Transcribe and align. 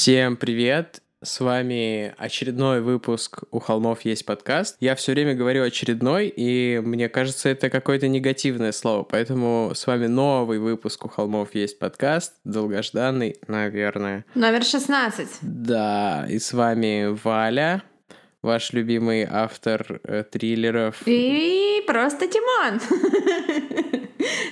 Всем 0.00 0.38
привет! 0.38 1.02
С 1.22 1.40
вами 1.40 2.14
очередной 2.16 2.80
выпуск 2.80 3.42
«У 3.50 3.58
холмов 3.58 4.00
есть 4.06 4.24
подкаст». 4.24 4.78
Я 4.80 4.94
все 4.94 5.12
время 5.12 5.34
говорю 5.34 5.62
«очередной», 5.62 6.32
и 6.34 6.80
мне 6.82 7.10
кажется, 7.10 7.50
это 7.50 7.68
какое-то 7.68 8.08
негативное 8.08 8.72
слово, 8.72 9.02
поэтому 9.02 9.72
с 9.74 9.86
вами 9.86 10.06
новый 10.06 10.58
выпуск 10.58 11.04
«У 11.04 11.08
холмов 11.10 11.54
есть 11.54 11.78
подкаст», 11.78 12.32
долгожданный, 12.44 13.36
наверное. 13.46 14.24
Номер 14.34 14.64
16. 14.64 15.28
Да, 15.42 16.26
и 16.30 16.38
с 16.38 16.54
вами 16.54 17.14
Валя, 17.22 17.82
ваш 18.40 18.72
любимый 18.72 19.28
автор 19.30 20.00
э, 20.04 20.24
триллеров. 20.24 21.02
И 21.04 21.84
просто 21.86 22.26
Тимон. 22.26 22.80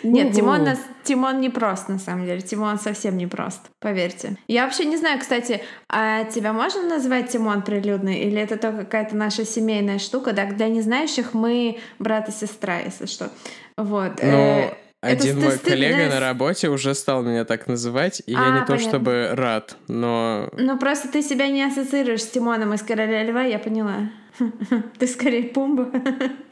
Нет, 0.03 0.35
Тимон, 0.35 0.65
нас, 0.65 0.79
Тимон 1.05 1.41
не 1.41 1.51
прост, 1.51 1.89
на 1.89 1.99
самом 1.99 2.27
деле. 2.27 2.41
Тимон 2.41 2.79
совсем 2.79 3.17
не 3.17 3.27
прост, 3.27 3.71
поверьте. 3.81 4.37
Я 4.47 4.65
вообще 4.65 4.85
не 4.85 4.97
знаю, 4.97 5.21
кстати, 5.21 5.63
а 5.89 6.25
тебя 6.25 6.53
можно 6.53 6.83
назвать 6.83 7.31
Тимон 7.31 7.63
прилюдный? 7.63 8.21
Или 8.21 8.41
это 8.41 8.57
только 8.57 8.79
какая-то 8.79 9.17
наша 9.17 9.45
семейная 9.45 9.99
штука? 9.99 10.33
Да, 10.33 10.47
для 10.47 10.69
незнающих 10.69 11.35
мы 11.35 11.79
брат 11.99 12.29
и 12.29 12.33
сестра, 12.33 12.79
если 12.79 13.07
что. 13.07 13.31
Вот. 13.77 14.21
Ну, 14.23 14.29
э, 14.29 14.75
один 15.01 15.41
мой 15.41 15.59
коллега 15.59 16.13
на 16.13 16.21
работе 16.21 16.69
уже 16.69 16.95
стал 16.95 17.23
меня 17.23 17.45
так 17.45 17.69
называть, 17.69 18.21
и 18.27 18.35
а, 18.35 18.47
я 18.47 18.61
не 18.61 18.67
то 18.67 18.79
чтобы 18.79 19.31
рад, 19.33 19.77
но... 19.87 20.49
Ну, 20.57 20.79
просто 20.79 21.09
ты 21.09 21.23
себя 21.23 21.49
не 21.49 21.63
ассоциируешь 21.63 22.23
с 22.23 22.29
Тимоном 22.29 22.75
из 22.75 22.83
«Короля 22.83 23.23
льва», 23.23 23.43
я 23.43 23.59
поняла. 23.59 24.11
Ты 24.99 25.07
скорее 25.07 25.45
Пумба. 25.45 25.91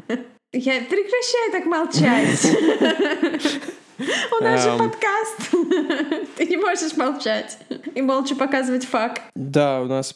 Я 0.53 0.81
прекращаю 0.81 1.53
так 1.53 1.67
молчать. 1.67 2.47
У 4.41 4.43
нас 4.43 4.63
же 4.63 4.77
подкаст. 4.79 5.51
Ты 6.37 6.47
не 6.47 6.57
можешь 6.57 6.97
молчать 6.97 7.59
и 7.95 8.03
молча 8.03 8.35
показывать 8.37 8.85
факт. 8.85 9.23
Да, 9.35 9.81
у 9.81 9.87
нас 9.87 10.13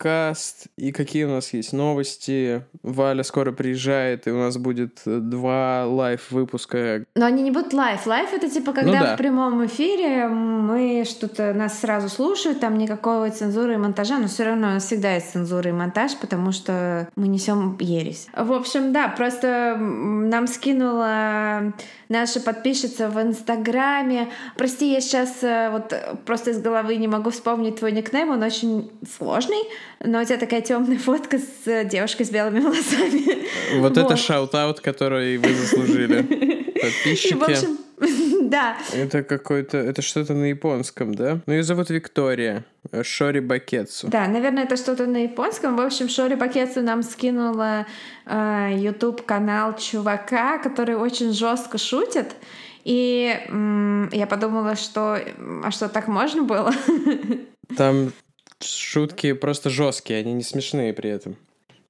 подкаст. 0.00 0.68
И 0.78 0.92
какие 0.92 1.24
у 1.24 1.28
нас 1.28 1.52
есть 1.52 1.74
новости? 1.74 2.64
Валя 2.82 3.22
скоро 3.22 3.52
приезжает, 3.52 4.26
и 4.26 4.30
у 4.30 4.38
нас 4.38 4.56
будет 4.56 5.02
два 5.04 5.84
live 5.86 6.22
-выпуска. 6.22 7.04
Но 7.14 7.26
они 7.26 7.42
не 7.42 7.50
будут 7.50 7.74
live. 7.74 8.06
Лайв— 8.06 8.32
это 8.32 8.48
типа, 8.48 8.72
когда 8.72 8.92
ну, 8.92 9.04
да. 9.04 9.14
в 9.14 9.18
прямом 9.18 9.66
эфире 9.66 10.26
мы 10.26 11.04
что-то, 11.04 11.52
нас 11.52 11.78
сразу 11.80 12.08
слушают, 12.08 12.60
там 12.60 12.78
никакого 12.78 13.30
цензуры 13.30 13.74
и 13.74 13.76
монтажа, 13.76 14.18
но 14.18 14.26
все 14.26 14.44
равно 14.44 14.68
у 14.68 14.70
нас 14.72 14.86
всегда 14.86 15.14
есть 15.14 15.32
цензура 15.32 15.68
и 15.68 15.72
монтаж, 15.72 16.16
потому 16.16 16.52
что 16.52 17.08
мы 17.16 17.28
несем 17.28 17.76
ересь. 17.78 18.26
В 18.34 18.52
общем, 18.52 18.94
да, 18.94 19.08
просто 19.08 19.76
нам 19.78 20.46
скинула 20.46 21.74
наша 22.08 22.40
подписчица 22.40 23.08
в 23.08 23.20
Инстаграме. 23.22 24.28
Прости, 24.56 24.92
я 24.92 25.00
сейчас 25.00 25.42
э, 25.42 25.70
вот 25.70 25.94
просто 26.26 26.50
из 26.50 26.60
головы 26.60 26.96
не 26.96 27.06
могу 27.06 27.30
вспомнить 27.30 27.76
твой 27.76 27.92
никнейм, 27.92 28.30
он 28.30 28.42
очень 28.42 28.90
сложный, 29.16 29.62
но 30.02 30.20
у 30.20 30.24
тебя 30.24 30.38
такая 30.38 30.60
темная 30.60 30.98
фотка 30.98 31.38
с 31.38 31.66
э, 31.66 31.84
девушкой 31.84 32.24
с 32.24 32.30
белыми 32.30 32.60
волосами. 32.60 33.44
Вот, 33.78 33.96
вот. 33.96 33.98
это 33.98 34.16
shout-out, 34.16 34.80
который 34.80 35.36
вы 35.38 35.54
заслужили. 35.54 36.22
Подписчики. 36.80 37.28
И, 37.32 37.34
в 37.34 37.42
общем, 37.42 37.78
да. 38.50 38.76
Это 38.92 39.22
какой-то... 39.22 39.76
Это 39.78 40.02
что-то 40.02 40.34
на 40.34 40.46
японском, 40.46 41.14
да? 41.14 41.40
Ну, 41.46 41.52
ее 41.52 41.62
зовут 41.62 41.90
Виктория. 41.90 42.64
Шори 43.02 43.40
Бакетсу. 43.40 44.08
Да, 44.08 44.26
наверное, 44.26 44.64
это 44.64 44.76
что-то 44.76 45.06
на 45.06 45.18
японском. 45.24 45.76
В 45.76 45.80
общем, 45.80 46.08
Шори 46.08 46.34
Бакетсу 46.34 46.80
нам 46.80 47.02
скинула 47.02 47.86
э, 48.26 48.70
YouTube-канал 48.76 49.76
чувака, 49.76 50.58
который 50.58 50.96
очень 50.96 51.32
жестко 51.32 51.78
шутит. 51.78 52.34
И 52.84 53.38
м- 53.48 54.08
я 54.12 54.26
подумала, 54.26 54.76
что... 54.76 55.18
А 55.64 55.70
что, 55.70 55.88
так 55.88 56.08
можно 56.08 56.42
было? 56.42 56.72
Там 57.76 58.12
шутки 58.62 59.32
просто 59.32 59.70
жесткие, 59.70 60.20
они 60.20 60.32
не 60.32 60.42
смешные 60.42 60.92
при 60.92 61.10
этом 61.10 61.36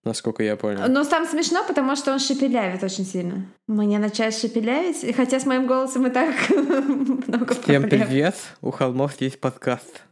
насколько 0.05 0.43
я 0.43 0.57
понял. 0.57 0.81
Ну, 0.89 1.05
там 1.05 1.27
смешно, 1.27 1.65
потому 1.67 1.97
что 1.97 2.13
он 2.13 2.19
шепелявит 2.19 2.83
очень 2.83 3.05
сильно. 3.05 3.47
Мне 3.67 3.99
начать 3.99 4.37
шепелявить, 4.37 5.15
хотя 5.15 5.39
с 5.39 5.47
моим 5.47 5.67
голосом 5.67 6.07
и 6.07 6.11
так 6.11 6.35
много 6.51 7.55
Всем 7.55 7.89
привет, 7.89 8.35
у 8.63 8.71
холмов 8.71 9.21
есть 9.21 9.41
подкаст. 9.41 10.03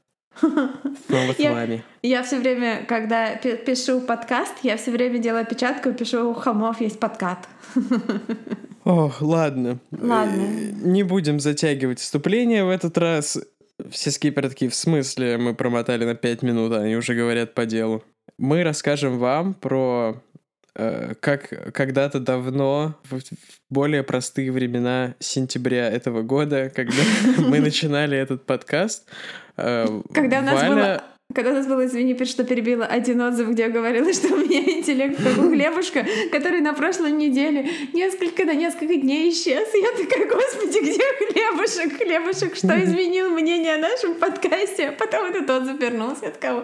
Снова 0.41 1.33
с 1.33 1.39
вами. 1.39 1.85
Я 2.03 2.23
все 2.23 2.39
время, 2.39 2.85
когда 2.87 3.35
пишу 3.35 4.01
подкаст, 4.01 4.55
я 4.63 4.77
все 4.77 4.93
время 4.93 5.19
делаю 5.19 5.43
опечатку 5.43 5.89
и 5.89 5.93
пишу 5.93 6.31
«У 6.31 6.35
холмов 6.35 6.81
есть 6.81 7.01
подкаст». 7.01 7.49
Ох, 8.85 9.21
ладно. 9.21 9.81
Ладно. 9.91 10.43
Э, 10.43 10.71
не 10.83 11.03
будем 11.03 11.41
затягивать 11.41 11.99
вступление 11.99 12.65
в 12.65 12.71
этот 12.71 12.97
раз. 12.97 13.39
Все 13.91 14.11
скиперы 14.11 14.49
такие, 14.49 14.71
в 14.71 14.75
смысле, 14.75 15.39
мы 15.39 15.55
промотали 15.55 16.05
на 16.05 16.15
5 16.15 16.43
минут, 16.43 16.72
а 16.72 16.83
они 16.83 16.97
уже 16.97 17.15
говорят 17.15 17.55
по 17.55 17.66
делу. 17.66 18.03
Мы 18.37 18.62
расскажем 18.62 19.19
вам 19.19 19.55
про 19.55 20.22
э, 20.75 21.15
как 21.21 21.72
когда-то 21.72 22.21
давно, 22.21 22.97
в 23.05 23.21
более 23.71 24.03
простые 24.03 24.50
времена 24.53 25.15
сентября 25.21 25.89
этого 25.89 26.22
года, 26.22 26.71
когда 26.75 27.03
мы 27.39 27.61
начинали 27.61 28.16
этот 28.16 28.47
подкаст, 28.47 29.09
э, 29.56 30.03
когда 30.12 30.41
у 30.41 30.43
нас 30.43 30.69
было 30.69 31.05
когда 31.34 31.50
у 31.50 31.55
нас 31.55 31.66
было, 31.66 31.84
извини, 31.84 32.16
что 32.25 32.43
перебила 32.43 32.87
один 32.87 33.21
отзыв, 33.21 33.50
где 33.50 33.65
я 33.65 33.69
говорила, 33.69 34.11
что 34.15 34.33
у 34.33 34.39
меня 34.39 34.61
интеллект 34.61 35.22
как 35.22 35.37
у 35.37 35.50
хлебушка, 35.50 36.06
который 36.33 36.62
на 36.62 36.72
прошлой 36.72 37.12
неделе 37.12 37.69
несколько 37.93 38.47
на 38.47 38.55
несколько 38.55 38.94
дней 38.97 39.31
исчез. 39.31 39.69
Я 39.75 39.91
такая, 39.93 40.27
господи, 40.27 40.78
где 40.81 41.03
хлебушек? 41.19 41.99
Хлебушек, 41.99 42.56
что 42.56 42.83
изменил 42.83 43.28
мнение 43.28 43.75
о 43.75 43.78
нашем 43.78 44.15
подкасте? 44.15 44.89
А 44.89 44.93
потом 44.93 45.27
этот 45.27 45.50
отзыв 45.50 45.78
вернулся. 45.78 46.25
Я 46.25 46.31
такая, 46.31 46.55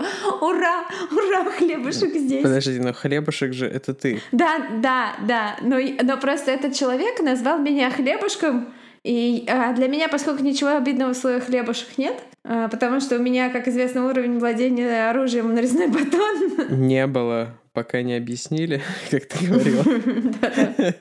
ура, 0.41 0.87
ура, 1.13 1.45
хлебушек 1.51 2.15
здесь. 2.15 2.43
Подожди, 2.43 2.81
но 2.81 2.95
хлебушек 2.95 3.53
же 3.53 3.67
это 3.67 3.93
ты. 3.93 4.23
Да, 4.33 4.67
да, 4.81 5.15
да. 5.29 5.57
Но, 5.61 5.77
но 6.03 6.17
просто 6.17 6.51
этот 6.53 6.75
человек 6.75 7.21
назвал 7.21 7.59
меня 7.59 7.91
хлебушком, 7.91 8.73
и 9.05 9.45
а 9.49 9.75
для 9.75 9.87
меня, 9.87 10.09
поскольку 10.09 10.43
ничего 10.43 10.77
обидного 10.77 11.13
в 11.13 11.17
слове 11.17 11.41
хлебушек 11.41 11.99
нет, 11.99 12.17
а, 12.43 12.69
потому 12.69 13.01
что 13.01 13.17
у 13.17 13.23
меня, 13.23 13.51
как 13.51 13.69
известно, 13.69 14.07
уровень 14.07 14.39
владения 14.39 15.11
оружием 15.11 15.55
нарезной 15.55 15.89
батон. 15.89 16.87
Не 16.87 17.07
было, 17.07 17.59
пока 17.73 18.01
не 18.03 18.15
объяснили, 18.17 18.83
как 19.11 19.27
ты 19.27 19.47
говорила. 19.47 19.85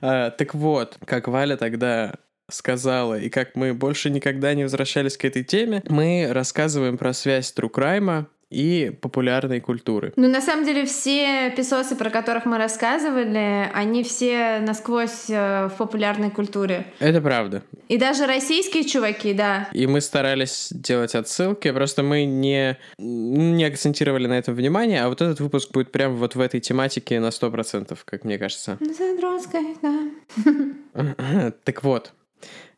А, 0.00 0.30
так 0.30 0.54
вот, 0.54 0.98
как 1.06 1.26
Валя 1.26 1.56
тогда 1.56 2.14
сказала, 2.50 3.18
и 3.18 3.28
как 3.30 3.56
мы 3.56 3.74
больше 3.74 4.10
никогда 4.10 4.54
не 4.54 4.62
возвращались 4.62 5.16
к 5.16 5.24
этой 5.24 5.42
теме, 5.42 5.82
мы 5.88 6.28
рассказываем 6.30 6.98
про 6.98 7.12
связь 7.12 7.50
Трукрайма 7.50 8.28
и 8.50 8.92
популярной 9.00 9.60
культуры. 9.60 10.12
Ну, 10.16 10.28
на 10.28 10.40
самом 10.40 10.64
деле, 10.64 10.84
все 10.86 11.52
писосы, 11.56 11.96
про 11.96 12.10
которых 12.10 12.44
мы 12.44 12.58
рассказывали, 12.58 13.70
они 13.72 14.02
все 14.02 14.60
насквозь 14.60 15.28
э, 15.28 15.68
в 15.68 15.76
популярной 15.76 16.30
культуре. 16.30 16.86
Это 16.98 17.20
правда. 17.20 17.62
И 17.88 17.98
даже 17.98 18.26
российские 18.26 18.84
чуваки, 18.84 19.34
да. 19.34 19.68
И 19.72 19.86
мы 19.86 20.00
старались 20.00 20.68
делать 20.72 21.14
отсылки, 21.14 21.70
просто 21.72 22.02
мы 22.02 22.24
не, 22.24 22.78
не 22.98 23.64
акцентировали 23.64 24.26
на 24.26 24.38
этом 24.38 24.54
внимание, 24.54 25.02
а 25.02 25.08
вот 25.08 25.20
этот 25.20 25.40
выпуск 25.40 25.70
будет 25.72 25.92
прям 25.92 26.16
вот 26.16 26.34
в 26.34 26.40
этой 26.40 26.60
тематике 26.60 27.20
на 27.20 27.28
100%, 27.28 27.98
как 28.04 28.24
мне 28.24 28.38
кажется. 28.38 28.78
Задротской, 28.80 29.76
да. 29.82 31.54
Так 31.64 31.82
вот, 31.82 32.12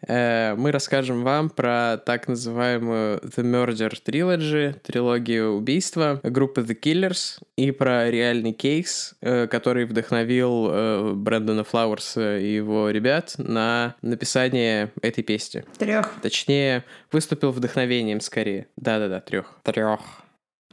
мы 0.07 0.71
расскажем 0.73 1.25
вам 1.25 1.51
про 1.51 1.99
так 2.05 2.29
называемую 2.29 3.19
The 3.19 3.43
Murder 3.43 3.93
Trilogy, 4.05 4.79
трилогию 4.81 5.55
убийства 5.55 6.21
группы 6.23 6.63
The 6.63 6.79
Killers, 6.79 7.41
и 7.57 7.71
про 7.71 8.11
реальный 8.11 8.53
кейс, 8.53 9.15
э, 9.21 9.47
который 9.47 9.87
вдохновил 9.87 10.69
э, 10.71 11.13
Брэндона 11.15 11.65
Флауэрса 11.65 12.39
и 12.39 12.55
его 12.55 12.91
ребят 12.91 13.35
на 13.39 13.97
написание 14.03 14.93
этой 15.01 15.25
песни. 15.25 15.65
Трех. 15.79 16.13
Точнее, 16.23 16.85
выступил 17.11 17.53
вдохновением 17.53 18.21
скорее. 18.21 18.67
Да-да-да, 18.77 19.21
трех. 19.21 19.55
Трех. 19.63 20.01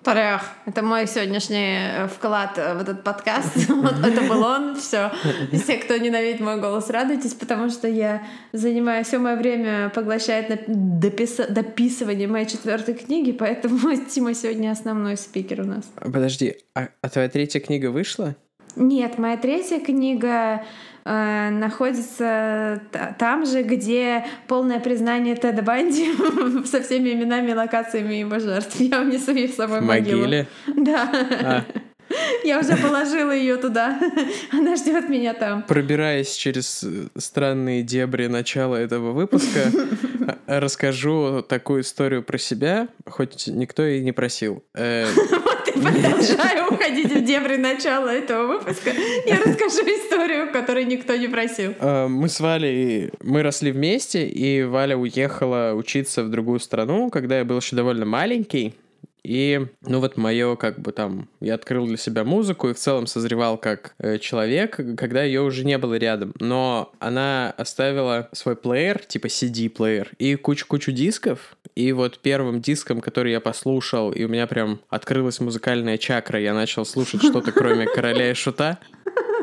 Трех. 0.04 0.42
Это 0.66 0.82
мой 0.84 1.08
сегодняшний 1.08 1.78
э, 1.78 2.08
вклад 2.08 2.58
в 2.58 2.82
этот 2.82 3.04
подкаст. 3.04 3.70
Вот 3.70 4.06
это 4.06 4.22
был 4.22 4.44
он. 4.44 4.76
Все. 4.76 5.12
Все, 5.54 5.78
кто 5.78 5.98
ненавидит 5.98 6.42
мой 6.42 6.60
голос, 6.60 6.90
радуйтесь, 6.90 7.34
потому 7.34 7.70
что 7.70 7.88
я 7.88 8.24
занимаю 8.52 9.06
все 9.06 9.18
мое 9.18 9.36
время, 9.36 9.90
поглощает 9.90 10.50
на 10.50 10.58
допис... 10.68 11.38
дописывание 11.50 12.28
моей 12.28 12.46
четвертой 12.46 12.96
книги, 12.96 13.32
поэтому 13.32 13.96
Тима 14.10 14.34
сегодня 14.34 14.72
основной 14.72 15.16
спикер 15.16 15.62
у 15.62 15.66
нас. 15.66 15.86
Подожди, 15.96 16.58
а, 16.76 16.90
а 17.02 17.10
твоя 17.10 17.30
третья 17.30 17.62
книга 17.62 17.90
вышла? 17.90 18.36
Нет, 18.76 19.18
моя 19.18 19.38
третья 19.38 19.80
книга 19.80 20.64
э, 21.06 21.50
находится 21.50 22.82
там 23.20 23.46
же, 23.46 23.64
где 23.64 24.26
полное 24.48 24.80
признание 24.80 25.36
Теда 25.36 25.62
Банди 25.62 26.12
со 26.66 26.82
всеми 26.82 27.10
именами, 27.10 27.54
локациями 27.54 28.16
его 28.16 28.40
жертв. 28.40 28.80
Я 28.80 29.02
унесу 29.02 29.32
их 29.32 29.52
с 29.52 29.56
собой 29.56 29.82
в 29.82 29.86
могиле. 29.86 30.48
Да. 30.68 31.10
А. 31.44 31.64
Я 32.44 32.60
уже 32.60 32.76
положила 32.78 33.32
ее 33.32 33.58
туда. 33.58 34.00
Она 34.52 34.76
ждет 34.76 35.10
меня 35.10 35.34
там. 35.34 35.64
Пробираясь 35.64 36.34
через 36.34 36.86
странные 37.18 37.84
дебри 37.84 38.28
начала 38.28 38.76
этого 38.76 39.12
выпуска, 39.12 39.72
расскажу 40.48 41.44
такую 41.48 41.82
историю 41.82 42.24
про 42.24 42.38
себя, 42.38 42.88
хоть 43.08 43.48
никто 43.48 43.86
и 43.86 44.02
не 44.02 44.12
просил. 44.12 44.64
Продолжаю 45.82 46.72
уходить 46.72 47.12
в 47.12 47.24
дебри 47.24 47.58
начала 47.58 48.10
этого 48.10 48.48
выпуска. 48.48 48.92
Я 49.26 49.38
расскажу 49.38 49.82
историю, 49.82 50.52
которую 50.52 50.88
никто 50.88 51.16
не 51.16 51.28
просил. 51.28 51.74
Э, 51.80 52.08
мы 52.08 52.30
с 52.30 52.40
Валей, 52.40 53.12
мы 53.24 53.42
росли 53.42 53.72
вместе, 53.72 54.28
и 54.28 54.64
Валя 54.64 54.96
уехала 54.98 55.74
учиться 55.74 56.24
в 56.24 56.30
другую 56.30 56.60
страну, 56.60 57.10
когда 57.10 57.40
я 57.40 57.46
был 57.46 57.58
еще 57.58 57.76
довольно 57.76 58.06
маленький. 58.06 58.76
И, 59.24 59.68
ну 59.82 60.00
вот 60.00 60.18
мое, 60.18 60.56
как 60.58 60.80
бы 60.80 60.92
там, 60.92 61.30
я 61.40 61.56
открыл 61.56 61.88
для 61.88 61.98
себя 61.98 62.26
музыку 62.26 62.70
и 62.70 62.74
в 62.74 62.78
целом 62.78 63.08
созревал 63.08 63.58
как 63.58 63.96
э, 64.00 64.18
человек, 64.20 64.80
когда 64.98 65.24
ее 65.24 65.42
уже 65.42 65.66
не 65.66 65.78
было 65.78 65.96
рядом. 65.96 66.34
Но 66.40 66.92
она 67.00 67.54
оставила 67.58 68.30
свой 68.34 68.58
плеер, 68.58 69.00
типа 69.00 69.28
CD-плеер, 69.28 70.12
и 70.18 70.36
кучу-кучу 70.36 70.92
дисков. 70.92 71.56
И 71.76 71.94
вот 71.94 72.20
первым 72.20 72.62
диском, 72.62 73.00
который 73.00 73.32
я 73.32 73.40
послушал, 73.40 74.12
и 74.12 74.26
у 74.26 74.28
меня 74.28 74.46
прям 74.46 74.82
открылась 74.90 75.40
музыкальная 75.40 75.98
чакра, 75.98 76.40
я 76.40 76.54
начал 76.54 76.86
слушать 76.86 77.24
что-то, 77.24 77.52
кроме 77.54 77.86
Короля 77.86 78.32
и 78.32 78.34
Шута. 78.34 78.80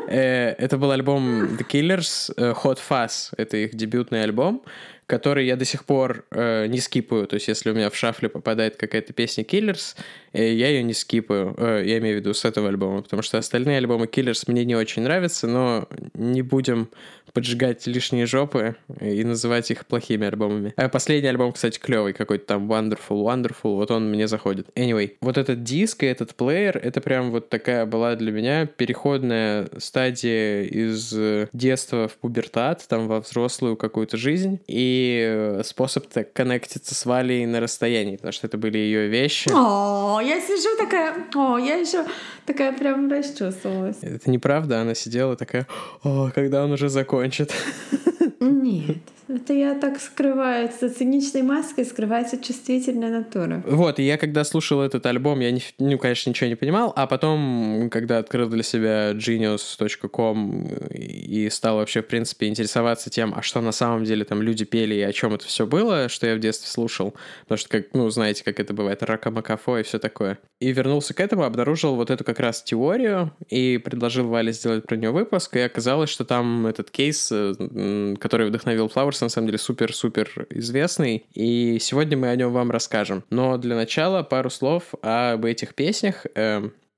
Э, 0.07 0.49
это 0.57 0.77
был 0.77 0.91
альбом 0.91 1.55
The 1.55 1.65
Killers, 1.67 2.33
э, 2.37 2.53
Hot 2.63 2.77
Fuzz, 2.87 3.33
это 3.37 3.57
их 3.57 3.73
дебютный 3.75 4.23
альбом 4.23 4.61
который 5.11 5.45
я 5.45 5.57
до 5.57 5.65
сих 5.65 5.83
пор 5.83 6.23
э, 6.31 6.67
не 6.67 6.79
скипаю. 6.79 7.27
То 7.27 7.33
есть, 7.33 7.49
если 7.49 7.69
у 7.69 7.73
меня 7.73 7.89
в 7.89 7.95
шафле 7.97 8.29
попадает 8.29 8.77
какая-то 8.77 9.11
песня 9.11 9.43
Killers, 9.43 9.97
э, 10.31 10.53
я 10.53 10.69
ее 10.69 10.83
не 10.83 10.93
скипаю. 10.93 11.53
Э, 11.57 11.83
я 11.85 11.97
имею 11.97 12.15
в 12.15 12.19
виду 12.21 12.33
с 12.33 12.45
этого 12.45 12.69
альбома, 12.69 13.01
потому 13.01 13.21
что 13.21 13.37
остальные 13.37 13.79
альбомы 13.79 14.05
Killers 14.05 14.45
мне 14.47 14.63
не 14.63 14.73
очень 14.73 15.01
нравятся, 15.01 15.47
но 15.47 15.89
не 16.13 16.43
будем 16.43 16.87
поджигать 17.33 17.87
лишние 17.87 18.25
жопы 18.25 18.75
и 18.99 19.23
называть 19.23 19.71
их 19.71 19.85
плохими 19.85 20.27
альбомами. 20.27 20.73
А 20.77 20.89
последний 20.89 21.29
альбом, 21.29 21.53
кстати, 21.53 21.79
клевый 21.79 22.13
какой-то 22.13 22.45
там 22.45 22.71
Wonderful, 22.71 23.23
Wonderful, 23.23 23.75
вот 23.75 23.91
он 23.91 24.09
мне 24.09 24.27
заходит. 24.27 24.67
Anyway, 24.75 25.13
вот 25.21 25.37
этот 25.37 25.63
диск 25.63 26.03
и 26.03 26.07
этот 26.07 26.35
плеер, 26.35 26.77
это 26.77 27.01
прям 27.01 27.31
вот 27.31 27.49
такая 27.49 27.85
была 27.85 28.15
для 28.15 28.31
меня 28.31 28.65
переходная 28.65 29.67
стадия 29.77 30.63
из 30.63 31.13
детства 31.53 32.07
в 32.07 32.13
пубертат, 32.13 32.85
там 32.87 33.07
во 33.07 33.19
взрослую 33.21 33.77
какую-то 33.77 34.17
жизнь, 34.17 34.59
и 34.67 35.59
способ 35.63 36.07
так 36.07 36.33
коннектиться 36.33 36.95
с 36.95 37.05
Валей 37.05 37.45
на 37.45 37.59
расстоянии, 37.59 38.15
потому 38.15 38.31
что 38.31 38.47
это 38.47 38.57
были 38.57 38.77
ее 38.77 39.07
вещи. 39.07 39.49
О, 39.53 40.19
я 40.21 40.39
сижу 40.41 40.77
такая, 40.77 41.15
о, 41.35 41.57
я 41.57 41.75
еще 41.75 42.05
такая 42.45 42.73
прям 42.73 43.09
расчувствовалась. 43.11 43.97
Это 44.01 44.29
неправда, 44.29 44.81
она 44.81 44.95
сидела 44.95 45.35
такая, 45.35 45.67
о, 46.03 46.29
когда 46.33 46.63
он 46.63 46.71
уже 46.71 46.89
viņš 47.25 47.45
ir. 47.45 47.57
Нет. 48.41 48.97
Это 49.33 49.53
я 49.53 49.75
так 49.75 50.01
скрываю, 50.01 50.69
за 50.79 50.89
циничной 50.89 51.41
маской 51.41 51.85
скрывается 51.85 52.37
чувствительная 52.37 53.09
натура. 53.09 53.63
Вот, 53.65 53.99
и 53.99 54.03
я 54.03 54.17
когда 54.17 54.43
слушал 54.43 54.81
этот 54.81 55.05
альбом, 55.05 55.39
я, 55.39 55.51
не, 55.51 55.61
ну, 55.79 55.97
конечно, 55.97 56.29
ничего 56.29 56.49
не 56.49 56.55
понимал, 56.55 56.91
а 56.95 57.07
потом, 57.07 57.89
когда 57.91 58.17
открыл 58.17 58.49
для 58.49 58.63
себя 58.63 59.11
genius.com 59.11 60.67
и 60.89 61.49
стал 61.49 61.77
вообще, 61.77 62.01
в 62.01 62.07
принципе, 62.07 62.47
интересоваться 62.47 63.09
тем, 63.09 63.33
а 63.35 63.41
что 63.41 63.61
на 63.61 63.71
самом 63.71 64.03
деле 64.03 64.25
там 64.25 64.41
люди 64.41 64.65
пели 64.65 64.95
и 64.95 65.01
о 65.01 65.13
чем 65.13 65.33
это 65.33 65.45
все 65.45 65.65
было, 65.65 66.09
что 66.09 66.27
я 66.27 66.35
в 66.35 66.39
детстве 66.39 66.69
слушал, 66.69 67.13
потому 67.43 67.57
что, 67.57 67.69
как, 67.69 67.93
ну, 67.93 68.09
знаете, 68.09 68.43
как 68.43 68.59
это 68.59 68.73
бывает, 68.73 69.01
ракамакафо 69.01 69.77
и 69.77 69.83
все 69.83 69.97
такое. 69.97 70.39
И 70.59 70.73
вернулся 70.73 71.13
к 71.13 71.19
этому, 71.21 71.43
обнаружил 71.43 71.95
вот 71.95 72.09
эту 72.09 72.25
как 72.25 72.39
раз 72.39 72.61
теорию 72.63 73.31
и 73.49 73.77
предложил 73.77 74.27
Вале 74.27 74.51
сделать 74.51 74.85
про 74.85 74.97
нее 74.97 75.11
выпуск, 75.11 75.55
и 75.55 75.59
оказалось, 75.59 76.09
что 76.09 76.25
там 76.25 76.67
этот 76.67 76.91
кейс, 76.91 77.29
э, 77.31 78.15
который 78.31 78.47
вдохновил 78.47 78.87
Flowers, 78.87 79.17
на 79.19 79.27
самом 79.27 79.47
деле 79.47 79.57
супер-супер 79.57 80.47
известный, 80.51 81.25
и 81.33 81.79
сегодня 81.81 82.17
мы 82.17 82.29
о 82.29 82.35
нем 82.37 82.53
вам 82.53 82.71
расскажем. 82.71 83.25
Но 83.29 83.57
для 83.57 83.75
начала 83.75 84.23
пару 84.23 84.49
слов 84.49 84.93
об 85.01 85.43
этих 85.43 85.75
песнях. 85.75 86.25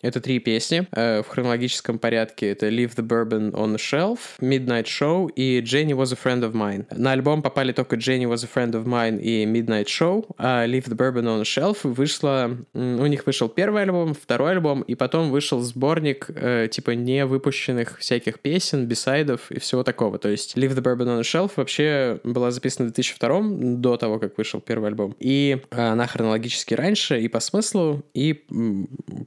Это 0.04 0.20
три 0.20 0.40
песни 0.40 0.86
э, 0.92 1.24
в 1.24 1.30
хронологическом 1.30 1.98
порядке. 1.98 2.52
Это 2.52 2.68
Leave 2.68 2.94
the 2.96 3.08
Bourbon 3.08 3.52
on 3.54 3.74
the 3.74 3.78
Shelf, 3.78 4.20
Midnight 4.42 4.84
Show 4.84 5.32
и 5.32 5.62
Jenny 5.62 5.96
Was 5.96 6.14
a 6.14 6.18
Friend 6.22 6.42
of 6.42 6.52
Mine. 6.52 6.86
На 6.96 7.14
альбом 7.14 7.42
попали 7.42 7.72
только 7.72 7.96
Jenny 7.96 8.26
Was 8.26 8.44
a 8.44 8.50
Friend 8.54 8.72
of 8.74 8.84
Mine 8.84 9.22
и 9.22 9.46
Midnight 9.46 9.86
Show, 9.86 10.26
а 10.38 10.68
Leave 10.68 10.90
the 10.90 10.98
Bourbon 10.98 11.24
on 11.24 11.42
the 11.42 11.44
Shelf 11.44 11.78
вышла... 11.84 12.52
У 12.74 13.06
них 13.06 13.26
вышел 13.26 13.48
первый 13.48 13.84
альбом, 13.84 14.14
второй 14.14 14.52
альбом, 14.52 14.82
и 14.82 14.96
потом 14.96 15.32
вышел 15.32 15.62
сборник 15.62 16.30
э, 16.30 16.68
типа 16.70 16.92
не 16.92 17.26
выпущенных 17.26 18.00
всяких 18.00 18.42
песен, 18.42 18.86
бисайдов 18.86 19.50
и 19.52 19.60
всего 19.60 19.84
такого. 19.84 20.20
То 20.20 20.28
есть 20.28 20.58
Leave 20.58 20.76
the 20.76 20.84
Bourbon 20.84 21.08
on 21.08 21.22
the 21.22 21.24
Shelf 21.24 21.52
вообще 21.56 22.20
была 22.26 22.52
записана 22.52 22.90
в 22.90 22.94
2002 22.94 23.42
до 23.78 23.96
того, 23.96 24.20
как 24.20 24.38
вышел 24.38 24.60
первый 24.60 24.90
альбом. 24.90 25.16
И 25.22 25.62
она 25.70 26.08
хронологически 26.08 26.74
раньше 26.74 27.22
и 27.22 27.30
по 27.30 27.40
смыслу, 27.40 28.04
и 28.14 28.44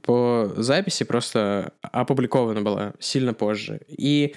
по 0.03 0.51
записи 0.67 1.03
просто 1.05 1.73
опубликована 1.81 2.61
была 2.61 2.93
сильно 2.99 3.33
позже. 3.33 3.81
И 3.87 4.35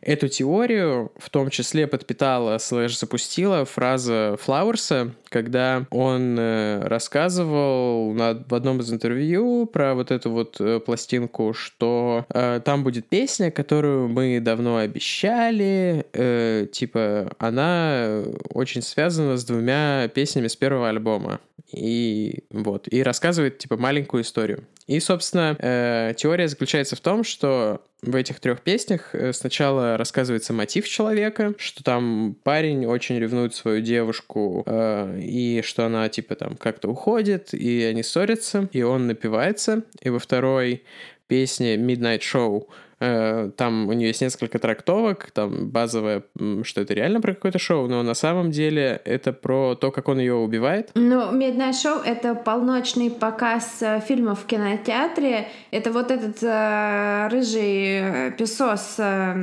эту 0.00 0.28
теорию 0.28 1.12
в 1.18 1.28
том 1.28 1.50
числе 1.50 1.86
подпитала, 1.86 2.58
слэш 2.58 2.98
запустила 2.98 3.64
фраза 3.64 4.36
Флауэрса, 4.40 5.14
когда 5.32 5.86
он 5.90 6.36
э, 6.38 6.86
рассказывал 6.86 8.12
на, 8.12 8.44
в 8.46 8.54
одном 8.54 8.80
из 8.80 8.92
интервью 8.92 9.66
про 9.66 9.94
вот 9.94 10.10
эту 10.10 10.30
вот 10.30 10.60
э, 10.60 10.78
пластинку, 10.78 11.54
что 11.54 12.26
э, 12.28 12.60
там 12.64 12.84
будет 12.84 13.08
песня, 13.08 13.50
которую 13.50 14.08
мы 14.08 14.40
давно 14.40 14.76
обещали, 14.76 16.04
э, 16.12 16.66
типа 16.70 17.32
она 17.38 18.22
очень 18.50 18.82
связана 18.82 19.36
с 19.36 19.44
двумя 19.44 20.08
песнями 20.08 20.48
с 20.48 20.56
первого 20.56 20.90
альбома. 20.90 21.40
И 21.72 22.44
вот, 22.50 22.86
и 22.92 23.02
рассказывает, 23.02 23.58
типа, 23.58 23.76
маленькую 23.78 24.22
историю. 24.22 24.66
И, 24.86 25.00
собственно, 25.00 25.56
э, 25.58 26.12
теория 26.16 26.48
заключается 26.48 26.96
в 26.96 27.00
том, 27.00 27.24
что 27.24 27.80
в 28.02 28.16
этих 28.16 28.40
трех 28.40 28.60
песнях 28.62 29.14
э, 29.14 29.32
сначала 29.32 29.96
рассказывается 29.96 30.52
мотив 30.52 30.88
человека, 30.88 31.54
что 31.56 31.84
там 31.84 32.36
парень 32.42 32.84
очень 32.84 33.18
ревнует 33.18 33.54
свою 33.54 33.80
девушку, 33.80 34.64
э, 34.66 35.20
и 35.22 35.62
что 35.62 35.86
она, 35.86 36.08
типа, 36.08 36.34
там 36.34 36.56
как-то 36.56 36.88
уходит, 36.88 37.54
и 37.54 37.82
они 37.82 38.02
ссорятся, 38.02 38.68
и 38.72 38.82
он 38.82 39.06
напивается. 39.06 39.82
И 40.00 40.10
во 40.10 40.18
второй 40.18 40.82
песне 41.28 41.76
Midnight 41.76 42.20
Show 42.20 42.66
Э, 43.04 43.50
там 43.56 43.88
у 43.88 43.92
нее 43.94 44.08
есть 44.08 44.20
несколько 44.20 44.60
трактовок, 44.60 45.32
там 45.32 45.68
базовая, 45.70 46.22
что 46.62 46.82
это 46.82 46.94
реально 46.94 47.20
про 47.20 47.34
какое-то 47.34 47.58
шоу, 47.58 47.88
но 47.88 48.04
на 48.04 48.14
самом 48.14 48.52
деле 48.52 49.02
это 49.04 49.32
про 49.32 49.74
то, 49.74 49.90
как 49.90 50.08
он 50.08 50.20
ее 50.20 50.34
убивает. 50.34 50.92
Ну, 50.94 51.32
Midnight 51.32 51.72
Show— 51.72 52.00
это 52.04 52.36
полночный 52.36 53.10
показ 53.10 53.78
э, 53.82 54.00
фильмов 54.06 54.42
в 54.42 54.46
кинотеатре. 54.46 55.48
Это 55.72 55.90
вот 55.90 56.12
этот 56.12 56.40
э, 56.42 57.28
рыжий 57.28 58.30
песос 58.38 58.94
э, 58.98 59.34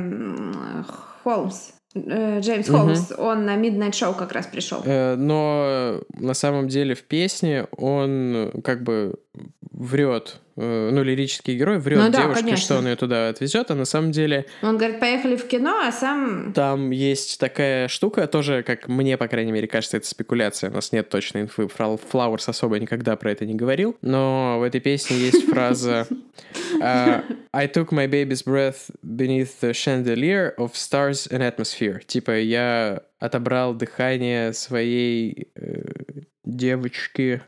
Холмс. 1.22 1.72
Джеймс 1.96 2.68
Холмс, 2.68 3.10
угу. 3.10 3.22
он 3.22 3.44
на 3.44 3.56
Midnight 3.56 3.92
Show 3.92 4.16
как 4.16 4.32
раз 4.32 4.46
пришел. 4.46 4.82
но 4.84 6.00
на 6.18 6.34
самом 6.34 6.68
деле 6.68 6.94
в 6.94 7.02
песне 7.02 7.66
он 7.76 8.52
как 8.62 8.82
бы 8.84 9.14
врет 9.72 10.40
Э, 10.49 10.49
ну, 10.60 11.02
лирический 11.02 11.56
герой 11.56 11.78
врет 11.78 11.98
ну, 11.98 12.10
да, 12.10 12.22
девушке, 12.22 12.42
конечно. 12.42 12.64
что 12.64 12.78
он 12.78 12.86
ее 12.86 12.96
туда 12.96 13.28
отвезет, 13.28 13.70
а 13.70 13.74
на 13.74 13.84
самом 13.84 14.12
деле... 14.12 14.46
Он 14.62 14.76
говорит, 14.76 15.00
поехали 15.00 15.36
в 15.36 15.46
кино, 15.46 15.80
а 15.86 15.92
сам... 15.92 16.52
Там 16.52 16.90
есть 16.90 17.38
такая 17.40 17.88
штука, 17.88 18.26
тоже, 18.26 18.62
как 18.62 18.88
мне, 18.88 19.16
по 19.16 19.28
крайней 19.28 19.52
мере, 19.52 19.66
кажется, 19.66 19.96
это 19.96 20.06
спекуляция, 20.06 20.70
у 20.70 20.74
нас 20.74 20.92
нет 20.92 21.08
точной 21.08 21.42
инфы, 21.42 21.68
Флауэрс 21.68 22.48
особо 22.48 22.78
никогда 22.78 23.16
про 23.16 23.32
это 23.32 23.46
не 23.46 23.54
говорил, 23.54 23.96
но 24.02 24.58
в 24.58 24.62
этой 24.62 24.80
песне 24.80 25.16
есть 25.16 25.46
фраза 25.46 26.06
uh, 26.80 27.22
I 27.52 27.66
took 27.66 27.92
my 27.92 28.06
baby's 28.06 28.42
breath 28.42 28.90
beneath 29.02 29.60
the 29.60 29.74
chandelier 29.74 30.54
of 30.58 30.76
stars 30.76 31.26
and 31.26 31.42
atmosphere. 31.42 32.00
Типа, 32.06 32.38
я 32.38 33.02
отобрал 33.18 33.74
дыхание 33.74 34.52
своей 34.52 35.48
э, 35.56 35.82
девочки 36.44 37.42